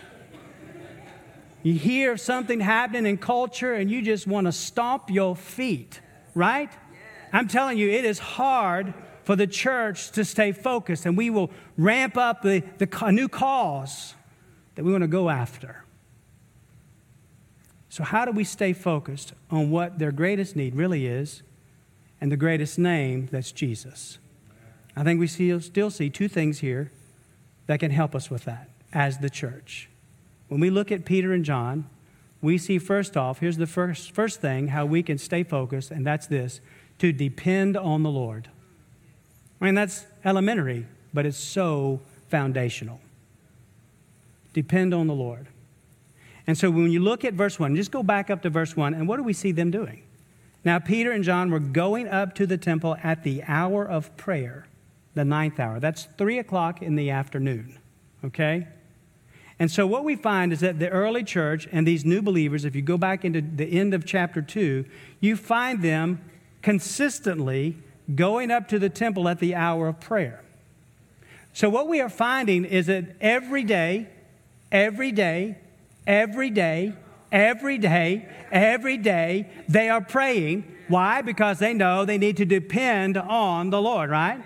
You 1.64 1.74
hear 1.74 2.18
something 2.18 2.60
happening 2.60 3.06
in 3.06 3.18
culture 3.18 3.74
and 3.74 3.90
you 3.90 4.02
just 4.02 4.28
want 4.28 4.46
to 4.46 4.52
stomp 4.52 5.10
your 5.10 5.36
feet, 5.36 6.00
right? 6.34 6.72
I'm 7.34 7.48
telling 7.48 7.78
you, 7.78 7.90
it 7.90 8.06
is 8.06 8.20
hard 8.20 8.94
for 9.24 9.36
the 9.36 9.48
church 9.48 10.12
to 10.12 10.24
stay 10.24 10.54
focused, 10.54 11.06
and 11.06 11.18
we 11.18 11.30
will 11.30 11.52
ramp 11.78 12.16
up 12.16 12.42
the, 12.42 12.64
the 12.78 13.12
new 13.12 13.28
cause 13.28 14.14
that 14.76 14.86
we 14.86 14.92
want 14.92 15.02
to 15.02 15.08
go 15.08 15.30
after. 15.30 15.84
So, 17.90 18.06
how 18.06 18.24
do 18.24 18.32
we 18.32 18.46
stay 18.46 18.72
focused 18.72 19.34
on 19.52 19.70
what 19.70 20.00
their 20.00 20.14
greatest 20.14 20.56
need 20.56 20.76
really 20.76 21.08
is 21.08 21.44
and 22.22 22.32
the 22.32 22.38
greatest 22.38 22.80
name 22.80 23.28
that's 23.30 23.52
Jesus? 23.52 24.18
I 24.96 25.04
think 25.04 25.20
we 25.20 25.28
still 25.28 25.90
see 25.90 26.10
two 26.10 26.28
things 26.28 26.60
here 26.60 26.92
that 27.66 27.80
can 27.80 27.92
help 27.92 28.16
us 28.16 28.30
with 28.30 28.46
that 28.46 28.70
as 28.94 29.18
the 29.18 29.30
church. 29.30 29.90
When 30.48 30.60
we 30.60 30.70
look 30.70 30.92
at 30.92 31.06
Peter 31.06 31.34
and 31.34 31.44
John, 31.44 31.90
we 32.42 32.58
see 32.58 32.78
first 32.78 33.18
off, 33.18 33.40
here's 33.40 33.58
the 33.58 33.68
first, 33.68 34.12
first 34.12 34.40
thing 34.40 34.68
how 34.68 34.86
we 34.86 35.04
can 35.04 35.18
stay 35.18 35.44
focused, 35.44 35.92
and 35.92 36.06
that's 36.06 36.28
this 36.28 36.62
to 37.00 37.12
depend 37.12 37.76
on 37.76 38.04
the 38.04 38.10
Lord. 38.10 38.50
I 39.60 39.66
mean, 39.66 39.76
that's 39.76 40.06
elementary, 40.24 40.86
but 41.14 41.26
it's 41.26 41.38
so 41.38 42.02
foundational. 42.30 43.00
Depend 44.54 44.94
on 44.94 45.08
the 45.08 45.14
Lord. 45.14 45.48
And 46.46 46.58
so 46.58 46.72
when 46.72 46.92
you 46.92 47.00
look 47.00 47.26
at 47.26 47.34
verse 47.34 47.60
1, 47.60 47.76
just 47.76 47.92
go 47.92 48.04
back 48.04 48.30
up 48.30 48.42
to 48.44 48.50
verse 48.50 48.76
1, 48.76 48.94
and 48.94 49.08
what 49.08 49.18
do 49.18 49.24
we 49.24 49.34
see 49.34 49.52
them 49.52 49.72
doing? 49.72 50.04
Now, 50.64 50.80
Peter 50.80 51.12
and 51.12 51.24
John 51.24 51.52
were 51.52 51.60
going 51.60 52.08
up 52.08 52.36
to 52.36 52.46
the 52.46 52.58
temple 52.58 52.98
at 53.04 53.24
the 53.24 53.44
hour 53.48 53.86
of 53.86 54.16
prayer, 54.18 54.68
the 55.14 55.26
ninth 55.26 55.60
hour. 55.60 55.80
That's 55.80 56.08
3 56.18 56.40
o'clock 56.40 56.82
in 56.82 56.96
the 56.96 57.10
afternoon, 57.10 57.78
okay? 58.24 58.68
And 59.60 59.72
so, 59.72 59.88
what 59.88 60.04
we 60.04 60.16
find 60.16 60.54
is 60.54 60.60
that 60.60 60.80
the 60.80 60.90
early 60.90 61.24
church 61.24 61.68
and 61.72 61.88
these 61.88 62.06
new 62.06 62.22
believers, 62.22 62.64
if 62.64 62.76
you 62.76 62.82
go 62.82 62.98
back 62.98 63.26
into 63.26 63.42
the 63.42 63.80
end 63.80 63.94
of 63.94 64.06
chapter 64.06 64.42
2, 64.42 64.86
you 65.20 65.36
find 65.36 65.82
them 65.82 66.22
consistently 66.62 67.78
going 68.14 68.52
up 68.52 68.68
to 68.68 68.78
the 68.78 68.90
temple 68.90 69.28
at 69.28 69.40
the 69.40 69.56
hour 69.56 69.88
of 69.88 70.00
prayer. 70.00 70.44
So, 71.54 71.70
what 71.70 71.88
we 71.88 72.00
are 72.02 72.10
finding 72.10 72.66
is 72.66 72.86
that 72.86 73.16
every 73.20 73.64
day, 73.64 74.10
every 74.72 75.12
day, 75.12 75.58
every 76.06 76.52
day, 76.52 76.94
every 77.32 77.78
day, 77.80 78.28
every 78.52 78.98
day, 78.98 79.50
they 79.68 79.90
are 79.90 80.02
praying. 80.02 80.72
Why? 80.88 81.24
Because 81.24 81.58
they 81.58 81.74
know 81.74 82.06
they 82.06 82.20
need 82.20 82.38
to 82.38 82.46
depend 82.46 83.18
on 83.18 83.72
the 83.72 83.82
Lord, 83.82 84.12
right? 84.12 84.40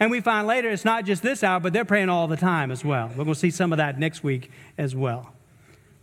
And 0.00 0.10
we 0.10 0.20
find 0.20 0.46
later 0.46 0.70
it's 0.70 0.84
not 0.84 1.04
just 1.04 1.22
this 1.22 1.42
hour, 1.42 1.60
but 1.60 1.72
they're 1.72 1.84
praying 1.84 2.08
all 2.08 2.26
the 2.26 2.36
time 2.36 2.70
as 2.70 2.84
well. 2.84 3.08
We're 3.08 3.24
going 3.24 3.34
to 3.34 3.40
see 3.40 3.50
some 3.50 3.72
of 3.72 3.78
that 3.78 3.98
next 3.98 4.22
week 4.22 4.50
as 4.76 4.94
well. 4.94 5.32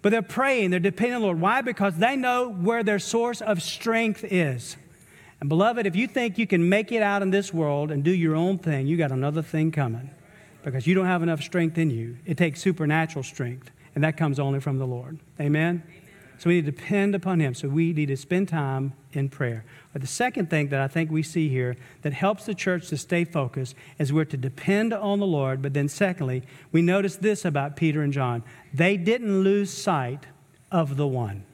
But 0.01 0.11
they're 0.11 0.21
praying, 0.21 0.71
they're 0.71 0.79
depending 0.79 1.15
on 1.15 1.21
the 1.21 1.27
Lord. 1.27 1.41
Why? 1.41 1.61
Because 1.61 1.97
they 1.97 2.15
know 2.15 2.49
where 2.49 2.83
their 2.83 2.99
source 2.99 3.41
of 3.41 3.61
strength 3.61 4.23
is. 4.23 4.75
And 5.39 5.49
beloved, 5.49 5.85
if 5.85 5.95
you 5.95 6.07
think 6.07 6.37
you 6.37 6.47
can 6.47 6.67
make 6.69 6.91
it 6.91 7.01
out 7.01 7.21
in 7.21 7.31
this 7.31 7.53
world 7.53 7.91
and 7.91 8.03
do 8.03 8.11
your 8.11 8.35
own 8.35 8.57
thing, 8.57 8.87
you 8.87 8.97
got 8.97 9.11
another 9.11 9.41
thing 9.41 9.71
coming 9.71 10.09
because 10.63 10.87
you 10.87 10.93
don't 10.95 11.05
have 11.05 11.23
enough 11.23 11.41
strength 11.41 11.77
in 11.77 11.89
you. 11.89 12.17
It 12.25 12.37
takes 12.37 12.61
supernatural 12.61 13.23
strength, 13.23 13.69
and 13.95 14.03
that 14.03 14.17
comes 14.17 14.39
only 14.39 14.59
from 14.59 14.77
the 14.77 14.87
Lord. 14.87 15.19
Amen? 15.39 15.83
So 16.43 16.49
we 16.49 16.55
need 16.55 16.65
to 16.65 16.71
depend 16.73 17.15
upon 17.15 17.39
Him. 17.39 17.53
So 17.53 17.69
we 17.69 17.93
need 17.93 18.07
to 18.07 18.17
spend 18.17 18.49
time 18.49 18.91
in 19.13 19.29
prayer. 19.29 19.63
But 19.93 20.01
the 20.01 20.09
second 20.09 20.49
thing 20.49 20.67
that 20.69 20.81
I 20.81 20.89
think 20.89 21.09
we 21.09 21.23
see 21.23 21.47
here 21.47 21.77
that 22.01 22.11
helps 22.11 22.45
the 22.45 22.53
church 22.53 22.89
to 22.89 22.97
stay 22.97 23.23
focused 23.23 23.75
is 23.97 24.11
we're 24.11 24.25
to 24.25 24.35
depend 24.35 24.91
on 24.91 25.21
the 25.21 25.25
Lord. 25.25 25.61
But 25.61 25.73
then, 25.73 25.87
secondly, 25.87 26.43
we 26.73 26.81
notice 26.81 27.15
this 27.15 27.45
about 27.45 27.77
Peter 27.77 28.01
and 28.01 28.11
John 28.11 28.43
they 28.73 28.97
didn't 28.97 29.41
lose 29.41 29.71
sight 29.71 30.25
of 30.69 30.97
the 30.97 31.07
one. 31.07 31.45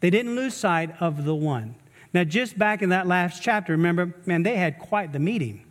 They 0.00 0.10
didn't 0.10 0.36
lose 0.36 0.52
sight 0.52 0.90
of 1.00 1.24
the 1.24 1.34
one. 1.34 1.76
Now, 2.12 2.24
just 2.24 2.58
back 2.58 2.82
in 2.82 2.90
that 2.90 3.06
last 3.06 3.42
chapter, 3.42 3.72
remember, 3.72 4.12
man, 4.26 4.42
they 4.42 4.56
had 4.56 4.78
quite 4.78 5.14
the 5.14 5.18
meeting. 5.18 5.64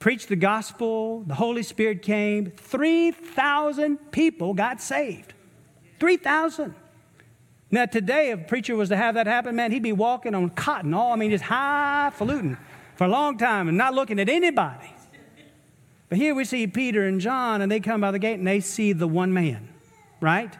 Preached 0.00 0.28
the 0.28 0.34
gospel, 0.34 1.20
the 1.28 1.36
Holy 1.36 1.62
Spirit 1.62 2.02
came, 2.02 2.50
3,000 2.50 4.10
people 4.10 4.52
got 4.52 4.80
saved. 4.80 5.32
3,000. 5.98 6.74
Now, 7.70 7.86
today, 7.86 8.30
if 8.30 8.40
a 8.40 8.44
preacher 8.44 8.76
was 8.76 8.90
to 8.90 8.96
have 8.96 9.14
that 9.14 9.26
happen, 9.26 9.56
man, 9.56 9.72
he'd 9.72 9.82
be 9.82 9.92
walking 9.92 10.34
on 10.34 10.50
cotton, 10.50 10.94
all, 10.94 11.12
I 11.12 11.16
mean, 11.16 11.30
just 11.30 11.44
highfalutin 11.44 12.56
for 12.94 13.04
a 13.04 13.08
long 13.08 13.38
time 13.38 13.68
and 13.68 13.76
not 13.76 13.94
looking 13.94 14.20
at 14.20 14.28
anybody. 14.28 14.92
But 16.08 16.18
here 16.18 16.34
we 16.34 16.44
see 16.44 16.66
Peter 16.68 17.04
and 17.04 17.20
John, 17.20 17.60
and 17.60 17.70
they 17.70 17.80
come 17.80 18.00
by 18.00 18.12
the 18.12 18.18
gate 18.18 18.38
and 18.38 18.46
they 18.46 18.60
see 18.60 18.92
the 18.92 19.08
one 19.08 19.32
man, 19.32 19.68
right? 20.20 20.56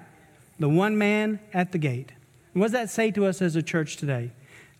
The 0.58 0.68
one 0.68 0.98
man 0.98 1.38
at 1.52 1.70
the 1.70 1.78
gate. 1.78 2.12
And 2.52 2.60
what 2.60 2.66
does 2.66 2.72
that 2.72 2.90
say 2.90 3.12
to 3.12 3.26
us 3.26 3.40
as 3.40 3.54
a 3.54 3.62
church 3.62 3.96
today? 3.96 4.32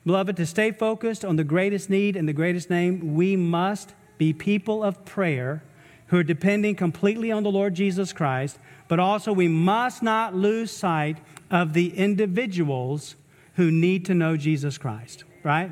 Beloved, 0.04 0.36
to 0.36 0.46
stay 0.46 0.72
focused 0.72 1.24
on 1.24 1.36
the 1.36 1.44
greatest 1.44 1.88
need 1.88 2.16
and 2.16 2.28
the 2.28 2.32
greatest 2.32 2.70
name, 2.70 3.14
we 3.14 3.36
must 3.36 3.94
be 4.18 4.32
people 4.32 4.82
of 4.82 5.04
prayer 5.04 5.62
who 6.08 6.18
are 6.18 6.22
depending 6.22 6.74
completely 6.74 7.32
on 7.32 7.42
the 7.42 7.50
Lord 7.50 7.74
Jesus 7.74 8.12
Christ, 8.12 8.58
but 8.88 8.98
also 8.98 9.32
we 9.32 9.48
must 9.48 10.02
not 10.02 10.34
lose 10.34 10.70
sight 10.70 11.18
of 11.50 11.72
the 11.72 11.96
individuals 11.96 13.16
who 13.54 13.70
need 13.70 14.04
to 14.06 14.14
know 14.14 14.36
Jesus 14.36 14.78
Christ, 14.78 15.24
right? 15.42 15.70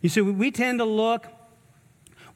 You 0.00 0.08
see, 0.08 0.20
we 0.20 0.50
tend 0.50 0.78
to 0.78 0.84
look 0.84 1.26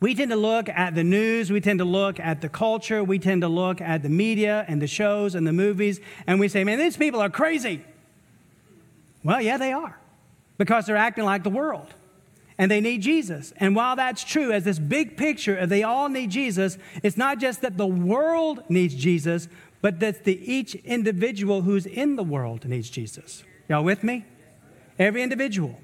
we 0.02 0.16
tend 0.16 0.32
to 0.32 0.36
look 0.36 0.68
at 0.68 0.96
the 0.96 1.04
news, 1.04 1.52
we 1.52 1.60
tend 1.60 1.78
to 1.78 1.84
look 1.84 2.18
at 2.18 2.40
the 2.40 2.48
culture, 2.48 3.04
we 3.04 3.20
tend 3.20 3.42
to 3.42 3.48
look 3.48 3.80
at 3.80 4.02
the 4.02 4.08
media 4.08 4.64
and 4.66 4.82
the 4.82 4.88
shows 4.88 5.36
and 5.36 5.46
the 5.46 5.52
movies, 5.52 6.00
and 6.26 6.40
we 6.40 6.48
say, 6.48 6.64
man, 6.64 6.76
these 6.76 6.96
people 6.96 7.20
are 7.20 7.30
crazy. 7.30 7.84
Well, 9.22 9.40
yeah, 9.40 9.58
they 9.58 9.70
are, 9.70 9.96
because 10.58 10.86
they're 10.86 10.96
acting 10.96 11.24
like 11.24 11.44
the 11.44 11.50
world. 11.50 11.86
And 12.58 12.70
they 12.70 12.80
need 12.80 13.02
Jesus. 13.02 13.52
And 13.56 13.74
while 13.74 13.96
that's 13.96 14.24
true, 14.24 14.52
as 14.52 14.64
this 14.64 14.78
big 14.78 15.16
picture 15.16 15.56
of 15.56 15.68
they 15.68 15.82
all 15.82 16.08
need 16.08 16.30
Jesus, 16.30 16.78
it's 17.02 17.16
not 17.16 17.38
just 17.38 17.62
that 17.62 17.76
the 17.76 17.86
world 17.86 18.62
needs 18.68 18.94
Jesus, 18.94 19.48
but 19.80 20.00
that 20.00 20.24
the, 20.24 20.38
each 20.50 20.74
individual 20.76 21.62
who's 21.62 21.86
in 21.86 22.16
the 22.16 22.22
world 22.22 22.64
needs 22.66 22.90
Jesus. 22.90 23.42
Y'all 23.68 23.84
with 23.84 24.04
me? 24.04 24.24
Every 24.98 25.22
individual. 25.22 25.80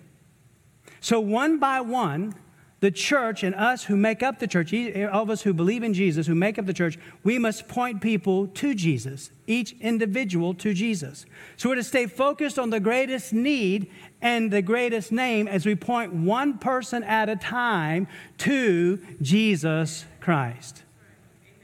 So, 1.00 1.20
one 1.20 1.58
by 1.58 1.80
one, 1.80 2.34
the 2.80 2.90
church 2.90 3.42
and 3.42 3.54
us 3.54 3.84
who 3.84 3.96
make 3.96 4.22
up 4.22 4.38
the 4.38 4.46
church, 4.46 4.72
all 4.72 5.22
of 5.22 5.30
us 5.30 5.42
who 5.42 5.52
believe 5.52 5.82
in 5.82 5.92
Jesus, 5.94 6.26
who 6.26 6.34
make 6.34 6.58
up 6.58 6.66
the 6.66 6.72
church, 6.72 6.96
we 7.24 7.38
must 7.38 7.66
point 7.66 8.00
people 8.00 8.46
to 8.48 8.74
Jesus, 8.74 9.30
each 9.46 9.72
individual 9.80 10.54
to 10.54 10.72
Jesus. 10.72 11.26
So 11.56 11.68
we're 11.68 11.76
to 11.76 11.82
stay 11.82 12.06
focused 12.06 12.58
on 12.58 12.70
the 12.70 12.78
greatest 12.78 13.32
need 13.32 13.90
and 14.22 14.52
the 14.52 14.62
greatest 14.62 15.10
name 15.10 15.48
as 15.48 15.66
we 15.66 15.74
point 15.74 16.12
one 16.12 16.58
person 16.58 17.02
at 17.02 17.28
a 17.28 17.36
time 17.36 18.06
to 18.38 18.98
Jesus 19.20 20.04
Christ. 20.20 20.84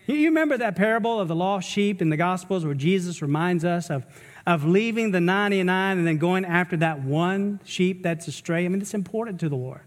You 0.07 0.27
remember 0.27 0.59
that 0.59 0.77
parable 0.77 1.19
of 1.21 1.29
the 1.29 1.35
lost 1.35 1.69
sheep 1.69 2.03
in 2.03 2.11
the 2.11 2.17
Gospels 2.17 2.65
where 2.65 2.75
Jesus 2.75 3.23
reminds 3.23 3.65
us 3.65 3.89
of, 3.89 4.05
of 4.47 4.65
leaving 4.65 5.13
the 5.13 5.21
99 5.21 5.99
and 5.99 6.07
then 6.07 6.19
going 6.19 6.45
after 6.45 6.77
that 6.79 7.01
one 7.01 7.61
sheep 7.65 8.03
that's 8.03 8.29
astray? 8.29 8.65
I 8.65 8.69
mean, 8.69 8.83
it's 8.83 8.95
important 8.95 9.41
to 9.41 9.49
the 9.49 9.57
Lord. 9.57 9.81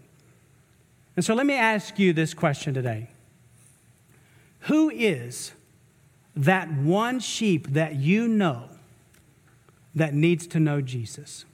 And 1.18 1.24
so 1.24 1.34
let 1.34 1.46
me 1.46 1.54
ask 1.54 1.98
you 1.98 2.12
this 2.12 2.32
question 2.32 2.74
today 2.74 3.08
Who 4.60 4.88
is 4.88 5.50
that 6.36 6.72
one 6.72 7.18
sheep 7.18 7.72
that 7.72 7.96
you 7.96 8.28
know 8.28 8.68
that 9.96 10.14
needs 10.14 10.46
to 10.46 10.60
know 10.60 10.80
Jesus? 10.80 11.44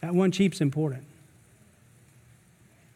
That 0.00 0.14
one 0.14 0.32
sheep's 0.32 0.62
important. 0.62 1.04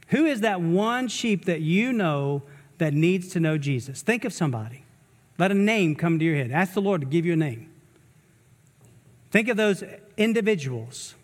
Who 0.09 0.25
is 0.25 0.41
that 0.41 0.63
one 0.63 1.07
sheep 1.09 1.45
that 1.45 1.61
you 1.61 1.93
know 1.93 2.41
that 2.79 2.95
needs 2.95 3.29
to 3.33 3.39
know 3.39 3.59
Jesus? 3.59 4.01
Think 4.01 4.25
of 4.25 4.33
somebody. 4.33 4.87
Let 5.37 5.51
a 5.51 5.55
name 5.55 5.95
come 5.95 6.19
to 6.19 6.25
your 6.25 6.37
head. 6.37 6.53
Ask 6.53 6.73
the 6.73 6.81
Lord 6.81 7.03
to 7.03 7.07
give 7.07 7.27
you 7.27 7.35
a 7.35 7.37
name. 7.37 7.69
Think 9.31 9.49
of 9.49 9.59
those 9.59 9.85
individuals. 10.17 11.15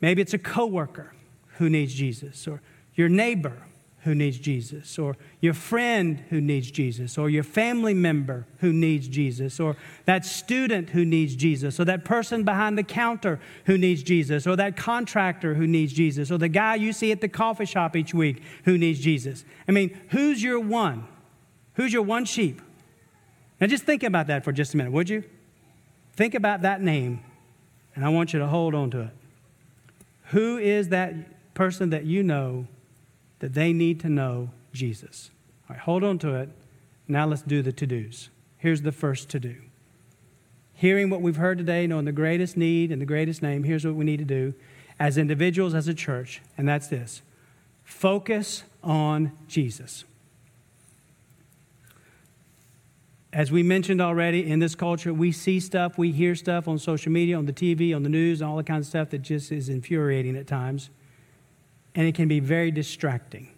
Maybe 0.00 0.22
it's 0.22 0.32
a 0.32 0.38
coworker 0.38 1.12
who 1.58 1.68
needs 1.68 1.94
Jesus, 1.94 2.46
or 2.46 2.60
your 2.94 3.08
neighbor 3.08 3.56
who 4.04 4.14
needs 4.16 4.38
Jesus, 4.38 4.98
or 4.98 5.16
your 5.40 5.54
friend 5.54 6.24
who 6.30 6.40
needs 6.40 6.70
Jesus, 6.72 7.16
or 7.16 7.30
your 7.30 7.44
family 7.44 7.94
member 7.94 8.46
who 8.58 8.72
needs 8.72 9.06
Jesus, 9.06 9.60
or 9.60 9.76
that 10.06 10.24
student 10.24 10.90
who 10.90 11.04
needs 11.04 11.36
Jesus, 11.36 11.78
or 11.78 11.84
that 11.84 12.04
person 12.04 12.42
behind 12.42 12.76
the 12.76 12.82
counter 12.82 13.38
who 13.66 13.78
needs 13.78 14.02
Jesus, 14.02 14.44
or 14.44 14.56
that 14.56 14.76
contractor 14.76 15.54
who 15.54 15.68
needs 15.68 15.92
Jesus, 15.92 16.32
or 16.32 16.38
the 16.38 16.48
guy 16.48 16.74
you 16.74 16.92
see 16.92 17.12
at 17.12 17.20
the 17.20 17.28
coffee 17.28 17.64
shop 17.64 17.94
each 17.94 18.12
week 18.12 18.42
who 18.64 18.76
needs 18.76 18.98
Jesus. 18.98 19.44
I 19.68 19.72
mean, 19.72 19.96
who's 20.10 20.42
your 20.42 20.58
one? 20.58 21.06
Who's 21.74 21.92
your 21.92 22.02
one 22.02 22.24
sheep? 22.24 22.60
Now 23.60 23.68
just 23.68 23.84
think 23.84 24.02
about 24.02 24.26
that 24.26 24.42
for 24.42 24.50
just 24.50 24.74
a 24.74 24.76
minute, 24.76 24.92
would 24.92 25.08
you? 25.08 25.22
Think 26.14 26.34
about 26.34 26.62
that 26.62 26.82
name, 26.82 27.20
and 27.94 28.04
I 28.04 28.08
want 28.08 28.32
you 28.32 28.40
to 28.40 28.48
hold 28.48 28.74
on 28.74 28.90
to 28.90 29.02
it. 29.02 29.10
Who 30.30 30.58
is 30.58 30.88
that 30.88 31.14
person 31.54 31.90
that 31.90 32.04
you 32.04 32.22
know 32.22 32.66
that 33.40 33.54
they 33.54 33.72
need 33.72 34.00
to 34.00 34.08
know 34.08 34.50
Jesus. 34.72 35.30
All 35.68 35.74
right, 35.74 35.82
hold 35.82 36.04
on 36.04 36.18
to 36.20 36.34
it. 36.34 36.48
Now 37.08 37.26
let's 37.26 37.42
do 37.42 37.62
the 37.62 37.72
to 37.72 37.86
dos. 37.86 38.30
Here's 38.56 38.82
the 38.82 38.92
first 38.92 39.28
to 39.30 39.40
do. 39.40 39.56
Hearing 40.74 41.10
what 41.10 41.20
we've 41.20 41.36
heard 41.36 41.58
today, 41.58 41.86
knowing 41.86 42.04
the 42.04 42.12
greatest 42.12 42.56
need 42.56 42.90
and 42.90 43.00
the 43.00 43.06
greatest 43.06 43.42
name, 43.42 43.64
here's 43.64 43.84
what 43.84 43.94
we 43.94 44.04
need 44.04 44.18
to 44.18 44.24
do 44.24 44.54
as 44.98 45.18
individuals, 45.18 45.74
as 45.74 45.88
a 45.88 45.94
church, 45.94 46.40
and 46.56 46.68
that's 46.68 46.86
this 46.86 47.22
focus 47.82 48.62
on 48.82 49.32
Jesus. 49.48 50.04
As 53.32 53.50
we 53.50 53.62
mentioned 53.62 54.00
already, 54.00 54.48
in 54.48 54.58
this 54.58 54.74
culture, 54.74 55.12
we 55.12 55.32
see 55.32 55.58
stuff, 55.58 55.96
we 55.98 56.12
hear 56.12 56.34
stuff 56.34 56.68
on 56.68 56.78
social 56.78 57.10
media, 57.10 57.36
on 57.36 57.46
the 57.46 57.52
TV, 57.52 57.96
on 57.96 58.02
the 58.02 58.08
news, 58.08 58.42
all 58.42 58.56
the 58.56 58.62
kinds 58.62 58.86
of 58.86 58.90
stuff 58.90 59.10
that 59.10 59.22
just 59.22 59.50
is 59.50 59.68
infuriating 59.68 60.36
at 60.36 60.46
times 60.46 60.90
and 61.94 62.06
it 62.06 62.14
can 62.14 62.28
be 62.28 62.40
very 62.40 62.70
distracting. 62.70 63.48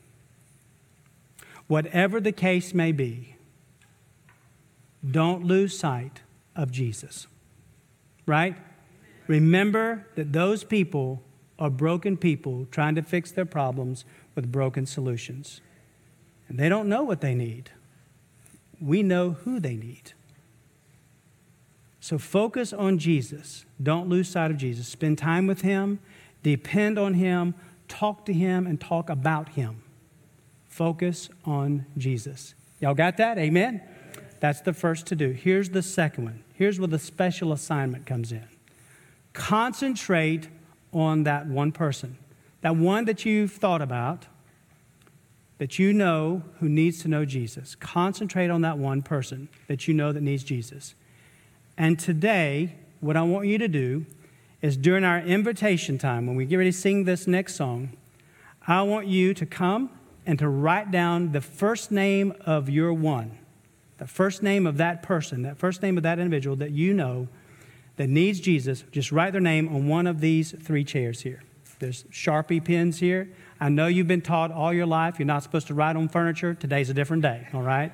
Whatever 1.67 2.21
the 2.21 2.33
case 2.33 2.75
may 2.75 2.93
be, 2.93 3.37
don't 5.09 5.45
lose 5.45 5.79
sight 5.79 6.23
of 6.57 6.71
Jesus. 6.71 7.27
Right? 8.27 8.57
Remember 9.27 10.07
that 10.17 10.33
those 10.33 10.65
people 10.65 11.23
are 11.59 11.71
broken 11.71 12.17
people 12.17 12.67
trying 12.71 12.95
to 12.95 13.03
fix 13.03 13.31
their 13.31 13.45
problems 13.45 14.05
with 14.35 14.51
broken 14.51 14.87
solutions. 14.87 15.61
And 16.49 16.59
they 16.59 16.69
don't 16.69 16.89
know 16.89 17.03
what 17.03 17.21
they 17.21 17.35
need. 17.35 17.71
We 18.81 19.03
know 19.03 19.31
who 19.31 19.61
they 19.61 19.77
need. 19.77 20.13
So 22.01 22.19
focus 22.19 22.73
on 22.73 22.99
Jesus. 22.99 23.65
Don't 23.83 24.09
lose 24.09 24.29
sight 24.29 24.51
of 24.51 24.59
Jesus. 24.59 24.89
Spend 24.89 25.17
time 25.17 25.47
with 25.47 25.63
Him, 25.63 26.01
depend 26.43 26.99
on 26.99 27.15
Him, 27.15 27.55
talk 27.89 28.25
to 28.27 28.33
him 28.33 28.67
and 28.67 28.81
talk 28.81 29.11
about 29.11 29.51
him. 29.51 29.83
Focus 30.67 31.29
on 31.45 31.87
Jesus. 31.97 32.55
Y'all 32.81 32.95
got 32.95 33.17
that? 33.19 33.39
Amen? 33.39 33.81
That's 34.41 34.61
the 34.61 34.73
first 34.73 35.07
to 35.07 35.17
do. 35.17 35.31
Here's 35.31 35.71
the 35.71 35.83
second 35.83 36.25
one. 36.25 36.45
Here's 36.55 36.79
where 36.79 36.89
the 36.89 36.99
special 36.99 37.53
assignment 37.53 38.07
comes 38.07 38.33
in. 38.33 38.47
Concentrate 39.33 40.49
on 40.93 41.25
that 41.25 41.47
one 41.47 41.73
person, 41.73 42.19
that 42.61 42.77
one 42.77 43.05
that 43.07 43.25
you've 43.25 43.53
thought 43.53 43.83
about, 43.83 44.27
that 45.59 45.79
you 45.79 45.93
know 45.93 46.43
who 46.61 46.69
needs 46.69 47.03
to 47.03 47.09
know 47.09 47.25
Jesus. 47.25 47.75
Concentrate 47.75 48.51
on 48.51 48.63
that 48.63 48.79
one 48.79 49.03
person 49.03 49.49
that 49.67 49.89
you 49.89 49.95
know 49.95 50.13
that 50.13 50.23
needs 50.23 50.45
Jesus. 50.45 50.95
And 51.79 51.99
today, 51.99 52.75
what 53.01 53.17
I 53.17 53.23
want 53.23 53.47
you 53.47 53.59
to 53.59 53.69
do 53.69 54.07
is 54.65 54.79
during 54.79 55.05
our 55.05 55.19
invitation 55.19 55.99
time, 55.99 56.27
when 56.27 56.37
we 56.37 56.47
get 56.47 56.57
ready 56.57 56.73
to 56.73 56.77
sing 56.77 57.05
this 57.05 57.27
next 57.27 57.55
song, 57.55 57.91
I 58.67 58.81
want 58.81 59.07
you 59.07 59.35
to 59.35 59.45
come 59.45 59.91
and 60.25 60.39
to 60.39 60.49
write 60.49 60.91
down 60.91 61.33
the 61.33 61.43
first 61.43 61.91
name 61.93 62.33
of 62.47 62.71
your 62.71 62.95
one, 62.95 63.37
the 63.99 64.07
first 64.07 64.43
name 64.43 64.67
of 64.67 64.79
that 64.79 65.03
person, 65.03 65.43
that 65.43 65.59
first 65.59 65.83
name 65.83 65.99
of 65.99 66.03
that 66.05 66.19
individual 66.19 66.57
that 66.57 66.71
you 66.71 66.95
know 66.95 67.29
that 67.97 68.09
needs 68.09 68.41
Jesus. 68.41 68.85
Just 68.91 69.13
write 69.13 69.33
their 69.33 69.41
name 69.43 69.69
on 69.69 69.87
one 69.87 70.07
of 70.07 70.23
these 70.23 70.53
three 70.53 70.83
chairs 70.83 71.21
here. 71.21 71.43
There's 71.79 72.05
Sharpie 72.05 72.65
pens 72.65 73.01
here. 73.01 73.29
I 73.61 73.69
know 73.69 73.87
you've 73.87 74.09
been 74.09 74.23
taught 74.23 74.51
all 74.51 74.73
your 74.73 74.87
life 74.87 75.19
you're 75.19 75.27
not 75.27 75.43
supposed 75.43 75.67
to 75.67 75.75
write 75.75 75.95
on 75.95 76.09
furniture. 76.09 76.55
Today's 76.55 76.89
a 76.89 76.95
different 76.95 77.23
day, 77.23 77.49
all 77.53 77.61
right? 77.61 77.93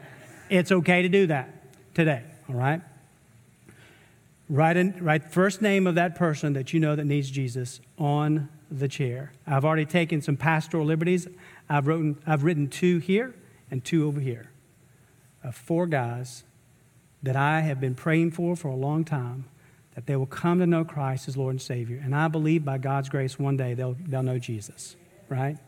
It's 0.48 0.70
okay 0.70 1.02
to 1.02 1.08
do 1.08 1.26
that 1.26 1.52
today, 1.94 2.22
all 2.48 2.54
right? 2.54 2.80
Write, 4.50 4.76
in, 4.76 4.96
write 5.02 5.30
first 5.30 5.62
name 5.62 5.86
of 5.86 5.94
that 5.94 6.16
person 6.16 6.54
that 6.54 6.72
you 6.72 6.80
know 6.80 6.96
that 6.96 7.04
needs 7.04 7.30
Jesus 7.30 7.80
on 7.96 8.48
the 8.68 8.88
chair. 8.88 9.32
I've 9.46 9.64
already 9.64 9.86
taken 9.86 10.20
some 10.20 10.36
pastoral 10.36 10.84
liberties. 10.84 11.28
I've 11.68 11.86
written, 11.86 12.20
I've 12.26 12.42
written 12.42 12.66
two 12.66 12.98
here 12.98 13.32
and 13.70 13.84
two 13.84 14.08
over 14.08 14.18
here 14.18 14.50
of 15.44 15.54
four 15.54 15.86
guys 15.86 16.42
that 17.22 17.36
I 17.36 17.60
have 17.60 17.80
been 17.80 17.94
praying 17.94 18.32
for 18.32 18.56
for 18.56 18.66
a 18.66 18.74
long 18.74 19.04
time 19.04 19.44
that 19.94 20.06
they 20.06 20.16
will 20.16 20.26
come 20.26 20.58
to 20.58 20.66
know 20.66 20.84
Christ 20.84 21.28
as 21.28 21.36
Lord 21.36 21.52
and 21.52 21.62
Savior. 21.62 22.00
And 22.02 22.12
I 22.12 22.26
believe 22.26 22.64
by 22.64 22.78
God's 22.78 23.08
grace 23.08 23.38
one 23.38 23.56
day 23.56 23.74
they'll, 23.74 23.96
they'll 24.00 24.24
know 24.24 24.40
Jesus, 24.40 24.96
right? 25.28 25.58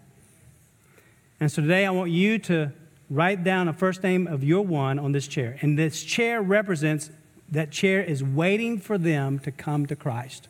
And 1.38 1.52
so 1.52 1.62
today 1.62 1.86
I 1.86 1.90
want 1.90 2.10
you 2.10 2.40
to 2.40 2.72
write 3.08 3.44
down 3.44 3.68
a 3.68 3.72
first 3.72 4.02
name 4.02 4.26
of 4.26 4.42
your 4.42 4.64
one 4.64 4.98
on 4.98 5.12
this 5.12 5.28
chair. 5.28 5.56
And 5.60 5.78
this 5.78 6.02
chair 6.02 6.42
represents 6.42 7.10
that 7.52 7.70
chair 7.70 8.02
is 8.02 8.24
waiting 8.24 8.80
for 8.80 8.98
them 8.98 9.38
to 9.38 9.52
come 9.52 9.86
to 9.86 9.94
Christ. 9.94 10.48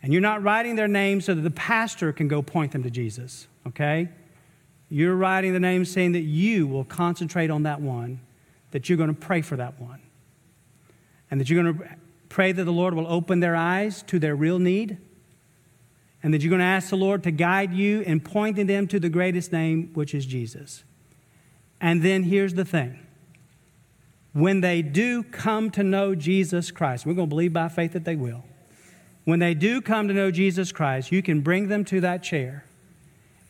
And 0.00 0.12
you're 0.12 0.22
not 0.22 0.42
writing 0.42 0.76
their 0.76 0.88
name 0.88 1.20
so 1.20 1.34
that 1.34 1.42
the 1.42 1.50
pastor 1.50 2.12
can 2.12 2.28
go 2.28 2.42
point 2.42 2.72
them 2.72 2.82
to 2.84 2.90
Jesus, 2.90 3.48
okay? 3.66 4.08
You're 4.88 5.16
writing 5.16 5.52
the 5.52 5.60
name 5.60 5.84
saying 5.84 6.12
that 6.12 6.20
you 6.20 6.66
will 6.66 6.84
concentrate 6.84 7.50
on 7.50 7.64
that 7.64 7.80
one, 7.80 8.20
that 8.70 8.88
you're 8.88 8.98
going 8.98 9.14
to 9.14 9.20
pray 9.20 9.42
for 9.42 9.56
that 9.56 9.80
one, 9.80 10.00
and 11.30 11.40
that 11.40 11.50
you're 11.50 11.62
going 11.62 11.76
to 11.76 11.96
pray 12.28 12.52
that 12.52 12.64
the 12.64 12.72
Lord 12.72 12.94
will 12.94 13.06
open 13.06 13.40
their 13.40 13.56
eyes 13.56 14.02
to 14.04 14.18
their 14.18 14.36
real 14.36 14.60
need, 14.60 14.96
and 16.22 16.32
that 16.32 16.42
you're 16.42 16.50
going 16.50 16.60
to 16.60 16.64
ask 16.64 16.90
the 16.90 16.96
Lord 16.96 17.24
to 17.24 17.32
guide 17.32 17.72
you 17.72 18.00
in 18.02 18.20
pointing 18.20 18.66
them 18.66 18.86
to 18.86 19.00
the 19.00 19.08
greatest 19.08 19.52
name, 19.52 19.90
which 19.94 20.14
is 20.14 20.24
Jesus. 20.24 20.84
And 21.80 22.02
then 22.02 22.22
here's 22.22 22.54
the 22.54 22.64
thing 22.64 23.01
when 24.32 24.60
they 24.60 24.82
do 24.82 25.22
come 25.22 25.70
to 25.72 25.82
know 25.82 26.14
Jesus 26.14 26.70
Christ, 26.70 27.04
we're 27.04 27.14
going 27.14 27.28
to 27.28 27.34
believe 27.34 27.52
by 27.52 27.68
faith 27.68 27.92
that 27.92 28.04
they 28.04 28.16
will. 28.16 28.44
When 29.24 29.38
they 29.38 29.54
do 29.54 29.80
come 29.80 30.08
to 30.08 30.14
know 30.14 30.30
Jesus 30.30 30.72
Christ, 30.72 31.12
you 31.12 31.22
can 31.22 31.42
bring 31.42 31.68
them 31.68 31.84
to 31.86 32.00
that 32.00 32.22
chair 32.22 32.64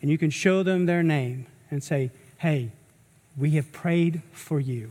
and 0.01 0.11
you 0.11 0.19
can 0.19 0.31
show 0.31 0.63
them 0.63 0.87
their 0.87 1.03
name 1.03 1.47
and 1.71 1.83
say, 1.83 2.11
Hey, 2.39 2.73
we 3.37 3.53
have 3.53 3.73
prayed 3.73 4.23
for 4.33 4.61
you 4.61 4.91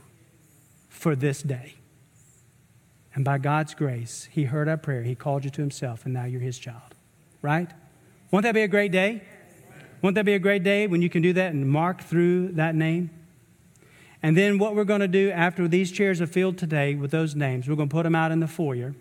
for 0.90 1.16
this 1.16 1.44
day. 1.44 1.76
And 3.14 3.26
by 3.26 3.38
God's 3.38 3.74
grace, 3.74 4.30
He 4.32 4.46
heard 4.46 4.70
our 4.70 4.78
prayer. 4.78 5.04
He 5.04 5.16
called 5.16 5.44
you 5.44 5.52
to 5.52 5.62
Himself, 5.62 6.06
and 6.06 6.14
now 6.14 6.24
you're 6.24 6.40
His 6.42 6.58
child. 6.58 6.96
Right? 7.42 7.70
Won't 8.32 8.44
that 8.44 8.54
be 8.54 8.62
a 8.62 8.68
great 8.68 8.94
day? 8.94 9.24
Won't 10.02 10.16
that 10.16 10.26
be 10.26 10.34
a 10.34 10.40
great 10.40 10.64
day 10.64 10.88
when 10.88 11.02
you 11.02 11.10
can 11.10 11.22
do 11.22 11.34
that 11.34 11.54
and 11.54 11.68
mark 11.70 12.02
through 12.02 12.54
that 12.54 12.74
name? 12.74 13.10
And 14.24 14.38
then 14.38 14.60
what 14.60 14.76
we're 14.76 14.84
going 14.84 15.02
to 15.02 15.08
do 15.08 15.32
after 15.32 15.68
these 15.68 15.92
chairs 15.92 16.22
are 16.22 16.28
filled 16.28 16.58
today 16.58 16.96
with 16.96 17.12
those 17.12 17.36
names, 17.36 17.68
we're 17.68 17.76
going 17.76 17.90
to 17.90 17.94
put 17.94 18.04
them 18.04 18.16
out 18.16 18.32
in 18.32 18.40
the 18.40 18.48
foyer. 18.48 18.94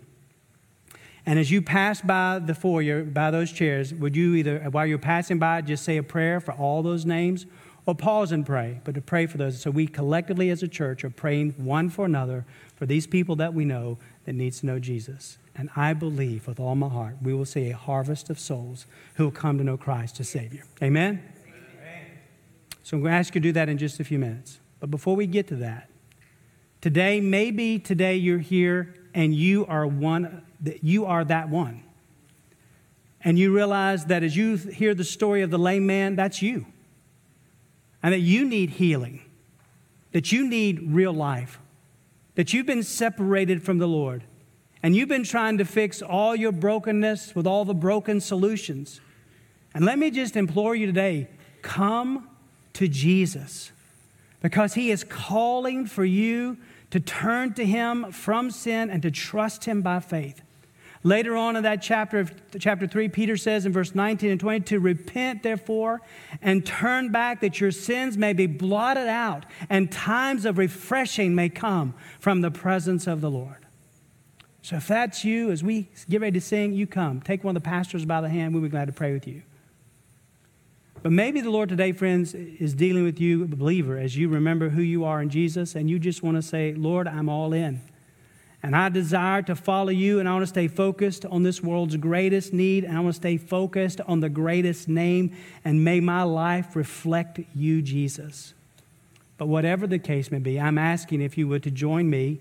And 1.25 1.37
as 1.37 1.51
you 1.51 1.61
pass 1.61 2.01
by 2.01 2.39
the 2.39 2.55
foyer, 2.55 3.03
by 3.03 3.29
those 3.29 3.51
chairs, 3.51 3.93
would 3.93 4.15
you 4.15 4.33
either, 4.35 4.59
while 4.71 4.87
you're 4.87 4.97
passing 4.97 5.37
by, 5.37 5.61
just 5.61 5.83
say 5.83 5.97
a 5.97 6.03
prayer 6.03 6.39
for 6.39 6.53
all 6.53 6.81
those 6.81 7.05
names 7.05 7.45
or 7.85 7.95
pause 7.95 8.31
and 8.31 8.45
pray, 8.45 8.79
but 8.83 8.95
to 8.95 9.01
pray 9.01 9.25
for 9.25 9.37
those. 9.37 9.61
So 9.61 9.71
we 9.71 9.87
collectively 9.87 10.49
as 10.49 10.63
a 10.63 10.67
church 10.67 11.03
are 11.03 11.09
praying 11.09 11.51
one 11.57 11.89
for 11.89 12.05
another 12.05 12.45
for 12.75 12.85
these 12.85 13.05
people 13.05 13.35
that 13.37 13.53
we 13.53 13.65
know 13.65 13.97
that 14.25 14.33
needs 14.33 14.61
to 14.61 14.65
know 14.65 14.79
Jesus. 14.79 15.37
And 15.55 15.69
I 15.75 15.93
believe 15.93 16.47
with 16.47 16.59
all 16.59 16.75
my 16.75 16.89
heart 16.89 17.17
we 17.21 17.33
will 17.33 17.45
see 17.45 17.69
a 17.69 17.77
harvest 17.77 18.29
of 18.29 18.39
souls 18.39 18.85
who 19.15 19.25
will 19.25 19.31
come 19.31 19.57
to 19.57 19.63
know 19.63 19.77
Christ 19.77 20.19
as 20.19 20.29
Savior. 20.29 20.63
Amen? 20.81 21.21
Amen? 21.43 22.17
So 22.83 22.97
I'm 22.97 23.03
going 23.03 23.11
to 23.11 23.17
ask 23.17 23.35
you 23.35 23.41
to 23.41 23.47
do 23.47 23.51
that 23.53 23.69
in 23.69 23.77
just 23.77 23.99
a 23.99 24.03
few 24.03 24.17
minutes. 24.17 24.60
But 24.81 24.91
before 24.91 25.15
we 25.15 25.27
get 25.27 25.47
to 25.49 25.55
that, 25.57 25.89
today, 26.81 27.21
maybe 27.21 27.79
today 27.79 28.17
you're 28.17 28.39
here 28.39 28.95
and 29.13 29.33
you 29.33 29.65
are 29.67 29.87
one, 29.87 30.41
you 30.81 31.05
are 31.05 31.23
that 31.23 31.47
one. 31.47 31.83
And 33.23 33.37
you 33.37 33.53
realize 33.55 34.05
that 34.05 34.23
as 34.23 34.35
you 34.35 34.57
hear 34.57 34.95
the 34.95 35.03
story 35.03 35.43
of 35.43 35.51
the 35.51 35.59
lame 35.59 35.85
man, 35.85 36.15
that's 36.15 36.41
you. 36.41 36.65
And 38.01 38.11
that 38.11 38.21
you 38.21 38.43
need 38.43 38.71
healing, 38.71 39.21
that 40.11 40.31
you 40.31 40.47
need 40.47 40.81
real 40.91 41.13
life, 41.13 41.59
that 42.33 42.51
you've 42.51 42.65
been 42.65 42.81
separated 42.81 43.61
from 43.61 43.77
the 43.77 43.87
Lord, 43.87 44.23
and 44.81 44.95
you've 44.95 45.07
been 45.07 45.23
trying 45.23 45.59
to 45.59 45.65
fix 45.65 46.01
all 46.01 46.35
your 46.35 46.51
brokenness 46.51 47.35
with 47.35 47.45
all 47.45 47.65
the 47.65 47.75
broken 47.75 48.19
solutions. 48.19 48.99
And 49.75 49.85
let 49.85 49.99
me 49.99 50.09
just 50.09 50.35
implore 50.35 50.73
you 50.73 50.87
today 50.87 51.29
come 51.61 52.27
to 52.73 52.87
Jesus 52.87 53.71
because 54.41 54.73
he 54.73 54.91
is 54.91 55.03
calling 55.03 55.85
for 55.85 56.03
you 56.03 56.57
to 56.89 56.99
turn 56.99 57.53
to 57.53 57.65
him 57.65 58.11
from 58.11 58.51
sin 58.51 58.89
and 58.89 59.01
to 59.01 59.11
trust 59.11 59.65
him 59.65 59.81
by 59.81 59.99
faith. 59.99 60.41
Later 61.03 61.35
on 61.35 61.55
in 61.55 61.63
that 61.63 61.81
chapter, 61.81 62.29
chapter 62.59 62.85
3, 62.85 63.09
Peter 63.09 63.35
says 63.35 63.65
in 63.65 63.73
verse 63.73 63.95
19 63.95 64.29
and 64.29 64.39
20, 64.39 64.59
to 64.65 64.79
repent, 64.79 65.41
therefore, 65.41 66.01
and 66.41 66.63
turn 66.63 67.11
back 67.11 67.41
that 67.41 67.59
your 67.59 67.71
sins 67.71 68.17
may 68.17 68.33
be 68.33 68.45
blotted 68.45 69.07
out 69.07 69.45
and 69.69 69.91
times 69.91 70.45
of 70.45 70.59
refreshing 70.59 71.33
may 71.33 71.49
come 71.49 71.95
from 72.19 72.41
the 72.41 72.51
presence 72.51 73.07
of 73.07 73.21
the 73.21 73.31
Lord. 73.31 73.65
So 74.61 74.75
if 74.75 74.87
that's 74.87 75.25
you, 75.25 75.49
as 75.49 75.63
we 75.63 75.89
get 76.07 76.21
ready 76.21 76.39
to 76.39 76.45
sing, 76.45 76.73
you 76.73 76.85
come. 76.85 77.19
Take 77.21 77.43
one 77.43 77.55
of 77.55 77.63
the 77.63 77.67
pastors 77.67 78.05
by 78.05 78.21
the 78.21 78.29
hand. 78.29 78.53
We'll 78.53 78.61
be 78.61 78.69
glad 78.69 78.85
to 78.85 78.93
pray 78.93 79.11
with 79.11 79.25
you. 79.25 79.41
But 81.03 81.11
maybe 81.11 81.41
the 81.41 81.49
Lord 81.49 81.69
today, 81.69 81.93
friends, 81.93 82.35
is 82.35 82.75
dealing 82.75 83.03
with 83.03 83.19
you, 83.19 83.45
believer, 83.45 83.97
as 83.97 84.15
you 84.15 84.29
remember 84.29 84.69
who 84.69 84.83
you 84.83 85.03
are 85.03 85.21
in 85.21 85.29
Jesus, 85.29 85.73
and 85.73 85.89
you 85.89 85.97
just 85.97 86.21
want 86.21 86.37
to 86.37 86.43
say, 86.43 86.73
Lord, 86.73 87.07
I'm 87.07 87.27
all 87.27 87.53
in. 87.53 87.81
And 88.61 88.75
I 88.75 88.89
desire 88.89 89.41
to 89.43 89.55
follow 89.55 89.89
you, 89.89 90.19
and 90.19 90.29
I 90.29 90.33
want 90.33 90.43
to 90.43 90.47
stay 90.47 90.67
focused 90.67 91.25
on 91.25 91.41
this 91.41 91.63
world's 91.63 91.97
greatest 91.97 92.53
need, 92.53 92.83
and 92.83 92.95
I 92.95 92.99
want 92.99 93.15
to 93.15 93.19
stay 93.19 93.37
focused 93.37 93.99
on 94.01 94.19
the 94.19 94.29
greatest 94.29 94.87
name, 94.87 95.35
and 95.65 95.83
may 95.83 95.99
my 95.99 96.21
life 96.21 96.75
reflect 96.75 97.39
you, 97.55 97.81
Jesus. 97.81 98.53
But 99.39 99.47
whatever 99.47 99.87
the 99.87 99.97
case 99.97 100.29
may 100.29 100.37
be, 100.37 100.59
I'm 100.59 100.77
asking 100.77 101.21
if 101.21 101.35
you 101.35 101.47
would 101.47 101.63
to 101.63 101.71
join 101.71 102.11
me 102.11 102.39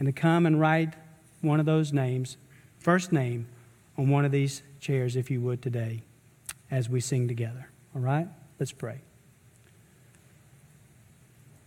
and 0.00 0.06
to 0.06 0.12
come 0.12 0.44
and 0.44 0.58
write 0.58 0.94
one 1.40 1.60
of 1.60 1.66
those 1.66 1.92
names, 1.92 2.36
first 2.80 3.12
name, 3.12 3.46
on 3.96 4.08
one 4.08 4.24
of 4.24 4.32
these 4.32 4.62
chairs, 4.80 5.14
if 5.14 5.30
you 5.30 5.40
would, 5.42 5.62
today, 5.62 6.02
as 6.68 6.88
we 6.88 7.00
sing 7.00 7.28
together. 7.28 7.68
All 7.94 8.00
right? 8.00 8.28
Let's 8.58 8.72
pray. 8.72 9.00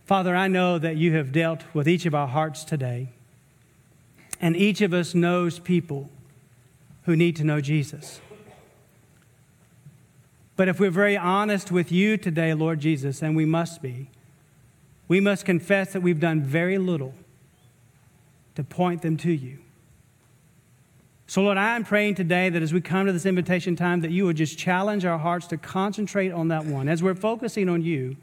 Father, 0.04 0.36
I 0.36 0.48
know 0.48 0.78
that 0.78 0.96
you 0.96 1.14
have 1.14 1.32
dealt 1.32 1.62
with 1.74 1.88
each 1.88 2.06
of 2.06 2.14
our 2.14 2.28
hearts 2.28 2.64
today, 2.64 3.08
and 4.40 4.56
each 4.56 4.80
of 4.80 4.94
us 4.94 5.14
knows 5.14 5.58
people 5.58 6.10
who 7.04 7.16
need 7.16 7.36
to 7.36 7.44
know 7.44 7.60
Jesus. 7.60 8.20
But 10.56 10.68
if 10.68 10.80
we're 10.80 10.90
very 10.90 11.16
honest 11.16 11.70
with 11.70 11.92
you 11.92 12.16
today, 12.16 12.54
Lord 12.54 12.80
Jesus, 12.80 13.22
and 13.22 13.36
we 13.36 13.44
must 13.44 13.82
be, 13.82 14.08
we 15.08 15.20
must 15.20 15.44
confess 15.44 15.92
that 15.92 16.00
we've 16.00 16.20
done 16.20 16.42
very 16.42 16.78
little 16.78 17.14
to 18.54 18.64
point 18.64 19.02
them 19.02 19.16
to 19.18 19.32
you. 19.32 19.58
So, 21.28 21.42
Lord, 21.42 21.58
I'm 21.58 21.84
praying 21.84 22.14
today 22.14 22.48
that 22.48 22.62
as 22.62 22.72
we 22.72 22.80
come 22.80 23.06
to 23.06 23.12
this 23.12 23.26
invitation 23.26 23.74
time, 23.74 24.02
that 24.02 24.12
you 24.12 24.26
would 24.26 24.36
just 24.36 24.56
challenge 24.56 25.04
our 25.04 25.18
hearts 25.18 25.48
to 25.48 25.56
concentrate 25.56 26.30
on 26.30 26.48
that 26.48 26.64
one. 26.64 26.88
As 26.88 27.02
we're 27.02 27.16
focusing 27.16 27.68
on 27.68 27.82
you, 27.82 28.16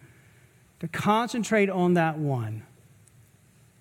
to 0.79 0.87
concentrate 0.87 1.69
on 1.69 1.93
that 1.93 2.17
one. 2.17 2.63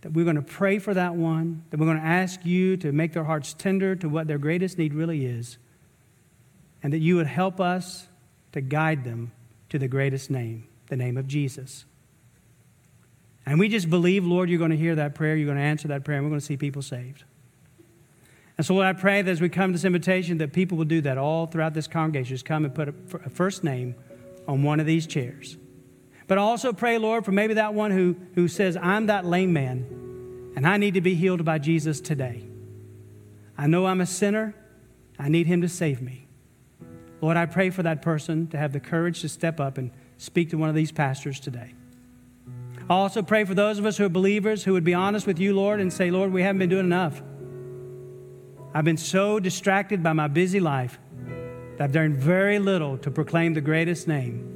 That 0.03 0.13
we're 0.13 0.25
going 0.25 0.37
to 0.37 0.43
pray 0.43 0.79
for 0.79 0.95
that 0.95 1.15
one, 1.15 1.65
that 1.71 1.79
we're 1.79 1.87
going 1.87 1.99
to 1.99 2.05
ask 2.05 2.45
you 2.45 2.77
to 2.79 2.91
make 2.91 3.13
their 3.13 3.25
hearts 3.25 3.55
tender 3.55 3.95
to 3.97 4.09
what 4.09 4.27
their 4.27 4.39
greatest 4.39 4.79
need 4.79 4.95
really 4.95 5.25
is, 5.25 5.59
and 6.83 6.93
that 6.93 6.99
you 6.99 7.17
would 7.17 7.29
help 7.29 7.61
us 7.61 8.09
to 8.53 8.61
guide 8.61 9.05
them 9.05 9.31
to 9.69 9.79
the 9.79 9.89
greatest 9.89 10.31
name, 10.31 10.67
the 10.89 10.97
name 10.97 11.17
of 11.17 11.29
Jesus. 11.29 11.85
And 13.47 13.59
we 13.59 13.69
just 13.69 13.89
believe, 13.91 14.25
Lord, 14.25 14.49
you're 14.49 14.59
going 14.59 14.73
to 14.73 14.77
hear 14.77 14.97
that 14.97 15.15
prayer, 15.15 15.37
you're 15.37 15.47
going 15.47 15.59
to 15.59 15.65
answer 15.65 15.89
that 15.89 16.05
prayer, 16.05 16.19
and 16.19 16.27
we're 16.27 16.31
going 16.31 16.41
to 16.41 16.47
see 16.47 16.57
people 16.57 16.83
saved. 16.83 17.25
And 18.63 18.67
so, 18.69 18.75
Lord, 18.75 18.87
I 18.87 18.93
pray 18.93 19.23
that 19.23 19.29
as 19.29 19.41
we 19.41 19.49
come 19.49 19.71
to 19.71 19.73
this 19.73 19.85
invitation, 19.85 20.39
that 20.39 20.53
people 20.53 20.79
will 20.79 20.85
do 20.85 21.01
that 21.01 21.19
all 21.19 21.47
throughout 21.49 21.75
this 21.75 21.89
congregation. 21.89 22.33
Just 22.33 22.45
come 22.45 22.65
and 22.65 22.73
put 22.73 22.91
a 22.91 23.29
first 23.29 23.65
name 23.65 23.97
on 24.47 24.63
one 24.63 24.79
of 24.79 24.87
these 24.87 25.05
chairs. 25.05 25.57
But 26.29 26.39
I 26.39 26.43
also 26.43 26.73
pray, 26.73 26.97
Lord, 26.97 27.25
for 27.25 27.33
maybe 27.33 27.55
that 27.55 27.75
one 27.75 27.91
who, 27.91 28.15
who 28.37 28.47
says, 28.47 28.77
I'm 28.77 29.07
that 29.07 29.27
lame 29.27 29.53
man, 29.53 30.53
and 30.55 30.65
I 30.65 30.77
need 30.77 30.95
to 30.95 31.01
be 31.01 31.17
healed 31.17 31.45
by 31.45 31.59
Jesus 31.59 32.01
today. 32.01 32.45
I 33.59 33.67
know 33.67 33.87
I'm 33.87 34.01
a 34.01 34.07
sinner. 34.07 34.55
I 35.19 35.29
need 35.29 35.49
him 35.49 35.63
to 35.63 35.69
save 35.69 36.01
me. 36.01 36.29
Lord, 37.21 37.37
I 37.37 37.47
pray 37.47 37.71
for 37.71 37.83
that 37.83 38.01
person 38.01 38.47
to 38.47 38.59
have 38.59 38.73
the 38.73 38.79
courage 38.79 39.23
to 39.23 39.29
step 39.29 39.59
up 39.59 39.77
and 39.77 39.91
speak 40.19 40.51
to 40.51 40.57
one 40.57 40.69
of 40.69 40.77
these 40.77 40.93
pastors 40.93 41.41
today. 41.41 41.75
I 42.89 42.95
also 42.95 43.23
pray 43.23 43.43
for 43.43 43.55
those 43.55 43.81
of 43.81 43.87
us 43.87 43.97
who 43.97 44.05
are 44.05 44.09
believers 44.09 44.63
who 44.63 44.73
would 44.75 44.85
be 44.85 44.95
honest 44.95 45.27
with 45.27 45.41
you, 45.41 45.53
Lord, 45.53 45.81
and 45.81 45.93
say, 45.93 46.13
Lord, 46.13 46.33
we 46.33 46.43
haven't 46.43 46.61
been 46.61 46.71
doing 46.71 46.87
enough. 46.87 47.21
I've 48.75 48.85
been 48.85 48.97
so 48.97 49.39
distracted 49.39 50.03
by 50.03 50.13
my 50.13 50.29
busy 50.29 50.61
life 50.61 50.99
that 51.77 51.85
I've 51.85 51.93
done 51.93 52.15
very 52.15 52.59
little 52.59 52.97
to 52.99 53.11
proclaim 53.11 53.55
the 53.55 53.61
greatest 53.61 54.09
name 54.09 54.49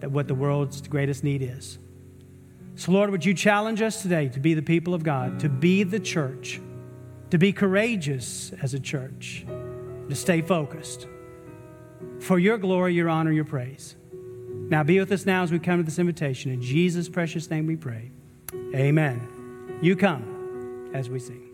that 0.00 0.10
what 0.10 0.28
the 0.28 0.34
world's 0.34 0.80
greatest 0.82 1.24
need 1.24 1.42
is. 1.42 1.78
So, 2.76 2.92
Lord, 2.92 3.10
would 3.10 3.24
you 3.24 3.34
challenge 3.34 3.80
us 3.82 4.02
today 4.02 4.28
to 4.28 4.40
be 4.40 4.54
the 4.54 4.62
people 4.62 4.94
of 4.94 5.02
God, 5.02 5.40
to 5.40 5.48
be 5.48 5.82
the 5.84 6.00
church, 6.00 6.60
to 7.30 7.38
be 7.38 7.52
courageous 7.52 8.52
as 8.62 8.74
a 8.74 8.80
church, 8.80 9.44
to 10.08 10.14
stay 10.14 10.42
focused. 10.42 11.06
For 12.20 12.38
your 12.38 12.58
glory, 12.58 12.94
your 12.94 13.08
honor, 13.08 13.32
your 13.32 13.44
praise. 13.44 13.96
Now 14.68 14.82
be 14.82 14.98
with 14.98 15.12
us 15.12 15.26
now 15.26 15.42
as 15.42 15.52
we 15.52 15.58
come 15.58 15.78
to 15.78 15.82
this 15.84 15.98
invitation. 15.98 16.52
In 16.52 16.62
Jesus' 16.62 17.08
precious 17.08 17.50
name 17.50 17.66
we 17.66 17.76
pray. 17.76 18.10
Amen. 18.74 19.78
You 19.80 19.96
come 19.96 20.90
as 20.94 21.08
we 21.08 21.18
sing. 21.18 21.53